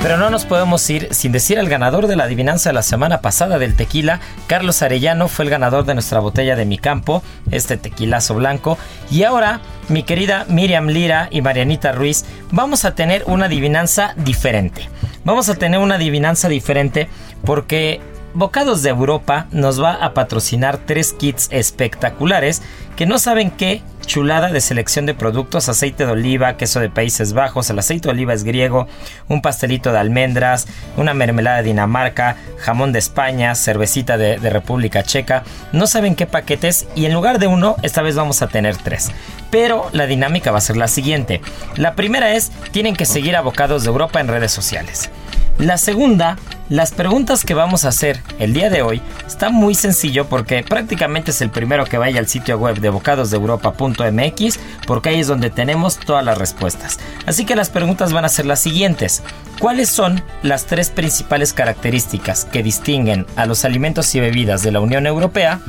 Pero 0.03 0.17
no 0.17 0.31
nos 0.31 0.47
podemos 0.47 0.91
ir 0.91 1.15
sin 1.15 1.31
decir 1.31 1.61
al 1.61 1.69
ganador 1.69 2.09
de 2.09 2.17
la 2.17 2.25
adivinanza 2.25 2.71
de 2.71 2.75
la 2.75 2.83
semana 2.83 3.21
pasada 3.21 3.61
del 3.61 3.77
tequila. 3.77 4.19
Carlos 4.49 4.83
Arellano 4.83 5.29
fue 5.29 5.45
el 5.45 5.51
ganador 5.53 5.85
de 5.85 5.95
nuestra 5.95 6.19
botella 6.19 6.57
de 6.57 6.65
mi 6.65 6.77
campo, 6.77 7.23
este 7.53 7.77
tequilazo 7.77 8.35
blanco. 8.35 8.79
Y 9.13 9.23
ahora, 9.23 9.61
mi 9.89 10.03
querida 10.03 10.45
Miriam 10.49 10.89
Lira 10.89 11.29
y 11.31 11.41
Marianita 11.41 11.93
Ruiz, 11.93 12.25
vamos 12.51 12.85
a 12.85 12.97
tener 12.97 13.23
una 13.27 13.47
adivinanza 13.47 14.15
diferente. 14.17 14.89
Vamos 15.25 15.49
a 15.49 15.55
tener 15.55 15.79
una 15.79 15.95
adivinanza 15.95 16.49
diferente 16.49 17.09
porque 17.45 18.01
Bocados 18.35 18.83
de 18.83 18.89
Europa 18.89 19.47
nos 19.51 19.83
va 19.83 19.93
a 19.93 20.15
patrocinar 20.15 20.79
tres 20.79 21.13
kits 21.13 21.49
espectaculares 21.51 22.63
que 22.97 23.05
no 23.05 23.19
saben 23.19 23.51
qué 23.51 23.83
chulada 24.07 24.49
de 24.49 24.63
selección 24.63 25.05
de 25.05 25.15
productos, 25.15 25.69
aceite 25.69 26.07
de 26.07 26.13
oliva, 26.13 26.57
queso 26.57 26.81
de 26.81 26.89
Países 26.89 27.35
Bajos, 27.35 27.69
el 27.69 27.79
aceite 27.79 28.09
de 28.09 28.13
oliva 28.13 28.33
es 28.33 28.43
griego, 28.45 28.89
un 29.29 29.43
pastelito 29.43 29.93
de 29.93 29.99
almendras, 29.99 30.67
una 30.97 31.13
mermelada 31.13 31.59
de 31.59 31.65
Dinamarca, 31.65 32.37
jamón 32.59 32.93
de 32.93 32.99
España, 33.01 33.55
cervecita 33.55 34.17
de, 34.17 34.39
República 34.39 35.03
Checa, 35.03 35.45
no 35.73 35.87
saben 35.87 36.15
qué 36.15 36.27
paquetes 36.27 36.87
y 36.95 37.05
en 37.05 37.13
lugar 37.13 37.39
de 37.39 37.49
uno, 37.49 37.77
esta 37.83 38.01
vez 38.01 38.17
vamos 38.17 38.41
a 38.41 38.49
tener 38.49 38.77
tres. 38.79 39.11
Pero 39.51 39.89
la 39.93 40.07
dinámica 40.07 40.51
va 40.51 40.59
a 40.59 40.63
ser 40.63 40.79
la 40.79 40.89
siguiente. 40.89 41.43
La 41.77 41.95
primera 41.95 42.33
es, 42.33 42.51
tienen 42.71 42.97
que 42.97 43.05
seguir 43.05 43.37
a 43.37 43.43
Bocados 43.43 43.83
de 43.83 43.91
Europa 43.91 44.21
en 44.21 44.29
redes 44.29 44.53
sociales. 44.53 45.11
La 45.59 45.77
segunda, 45.77 46.39
las 46.69 46.93
preguntas 46.93 47.45
que 47.45 47.55
vamos 47.55 47.85
a 47.85 47.89
hacer 47.89 48.21
el 48.39 48.55
día 48.55 48.71
de 48.71 48.83
hoy 48.83 49.03
está 49.27 49.51
muy 49.51 49.75
sencillo 49.75 50.27
porque 50.29 50.63
prácticamente 50.63 51.31
es 51.31 51.43
el 51.43 51.51
primero 51.51 51.85
que 51.85 51.99
vaya 51.99 52.19
al 52.19 52.29
sitio 52.29 52.59
web 52.59 52.81
de 52.81 52.89
bocadosdeeuropa.mx 52.89 54.59
porque 54.87 55.09
ahí 55.11 55.21
es 55.21 55.27
donde 55.27 55.51
tenemos 55.51 55.99
todas 55.99 56.25
las 56.25 56.39
respuestas. 56.39 56.99
Así 57.27 57.45
que 57.45 57.57
las 57.57 57.71
preguntas 57.71 58.13
van 58.13 58.25
a 58.25 58.29
ser 58.29 58.47
las 58.47 58.61
siguientes. 58.61 59.23
¿Cuáles 59.59 59.91
son 59.91 60.23
las 60.43 60.67
tres 60.67 60.91
principales 60.91 61.53
características 61.53 62.47
que 62.47 62.63
distinguen 62.63 63.27
a 63.37 63.47
los 63.47 63.65
alimentos 63.65 64.13
y 64.15 64.21
bebidas 64.21 64.63
de 64.63 64.73
la 64.73 64.81
Unión 64.81 65.07
Europea? 65.07 65.61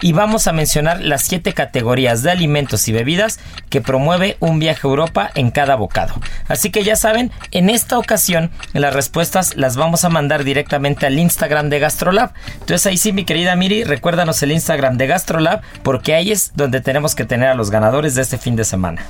Y 0.00 0.12
vamos 0.12 0.46
a 0.46 0.52
mencionar 0.52 1.00
las 1.00 1.22
siete 1.22 1.52
categorías 1.52 2.22
de 2.22 2.30
alimentos 2.30 2.88
y 2.88 2.92
bebidas 2.92 3.38
que 3.68 3.80
promueve 3.80 4.36
un 4.40 4.58
viaje 4.58 4.80
a 4.84 4.90
Europa 4.90 5.30
en 5.34 5.50
cada 5.50 5.76
bocado. 5.76 6.14
Así 6.48 6.70
que 6.70 6.82
ya 6.82 6.96
saben, 6.96 7.30
en 7.50 7.70
esta 7.70 7.98
ocasión 7.98 8.50
las 8.72 8.94
respuestas 8.94 9.56
las 9.56 9.76
vamos 9.76 10.04
a 10.04 10.08
mandar 10.08 10.41
directamente 10.44 11.06
al 11.06 11.18
Instagram 11.18 11.68
de 11.68 11.78
Gastrolab. 11.78 12.32
Entonces 12.54 12.86
ahí 12.86 12.96
sí, 12.96 13.12
mi 13.12 13.24
querida 13.24 13.56
Miri, 13.56 13.84
recuérdanos 13.84 14.42
el 14.42 14.52
Instagram 14.52 14.96
de 14.96 15.06
Gastrolab 15.06 15.62
porque 15.82 16.14
ahí 16.14 16.32
es 16.32 16.52
donde 16.54 16.80
tenemos 16.80 17.14
que 17.14 17.24
tener 17.24 17.48
a 17.48 17.54
los 17.54 17.70
ganadores 17.70 18.14
de 18.14 18.22
este 18.22 18.38
fin 18.38 18.56
de 18.56 18.64
semana. 18.64 19.04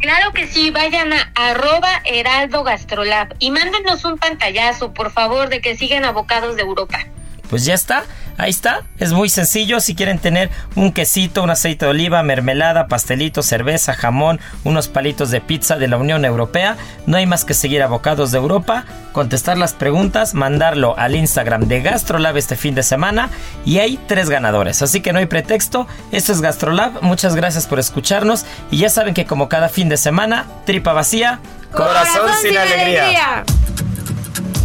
Claro 0.00 0.32
que 0.32 0.46
sí, 0.46 0.70
vayan 0.70 1.12
a 1.12 1.32
arroba 1.34 2.02
heraldo 2.04 2.62
gastrolab 2.62 3.34
y 3.38 3.50
mándenos 3.50 4.04
un 4.04 4.18
pantallazo, 4.18 4.92
por 4.92 5.10
favor, 5.10 5.48
de 5.48 5.60
que 5.60 5.76
siguen 5.76 6.04
abocados 6.04 6.56
de 6.56 6.62
Europa. 6.62 7.06
Pues 7.48 7.64
ya 7.64 7.74
está, 7.74 8.04
ahí 8.36 8.50
está, 8.50 8.84
es 8.98 9.12
muy 9.12 9.28
sencillo, 9.28 9.80
si 9.80 9.94
quieren 9.94 10.18
tener 10.18 10.50
un 10.76 10.92
quesito, 10.92 11.42
un 11.42 11.50
aceite 11.50 11.84
de 11.84 11.90
oliva, 11.90 12.22
mermelada, 12.22 12.86
pastelito, 12.86 13.42
cerveza, 13.42 13.94
jamón, 13.94 14.40
unos 14.64 14.88
palitos 14.88 15.30
de 15.30 15.40
pizza 15.40 15.76
de 15.76 15.88
la 15.88 15.96
Unión 15.96 16.24
Europea, 16.24 16.76
no 17.06 17.16
hay 17.16 17.26
más 17.26 17.44
que 17.44 17.54
seguir 17.54 17.82
a 17.82 17.88
Bocados 17.88 18.30
de 18.30 18.38
Europa, 18.38 18.84
contestar 19.12 19.58
las 19.58 19.74
preguntas, 19.74 20.34
mandarlo 20.34 20.96
al 20.98 21.16
Instagram 21.16 21.66
de 21.68 21.82
GastroLab 21.82 22.36
este 22.36 22.56
fin 22.56 22.74
de 22.74 22.82
semana 22.82 23.30
y 23.64 23.78
hay 23.78 23.98
tres 24.06 24.30
ganadores, 24.30 24.82
así 24.82 25.00
que 25.00 25.12
no 25.12 25.18
hay 25.18 25.26
pretexto, 25.26 25.86
esto 26.12 26.32
es 26.32 26.40
GastroLab, 26.40 27.02
muchas 27.02 27.34
gracias 27.34 27.66
por 27.66 27.78
escucharnos 27.78 28.44
y 28.70 28.78
ya 28.78 28.90
saben 28.90 29.14
que 29.14 29.26
como 29.26 29.48
cada 29.48 29.68
fin 29.68 29.88
de 29.88 29.96
semana, 29.96 30.46
tripa 30.64 30.92
vacía, 30.92 31.40
corazón, 31.72 32.30
sin, 32.40 32.56
alegría. 32.56 33.44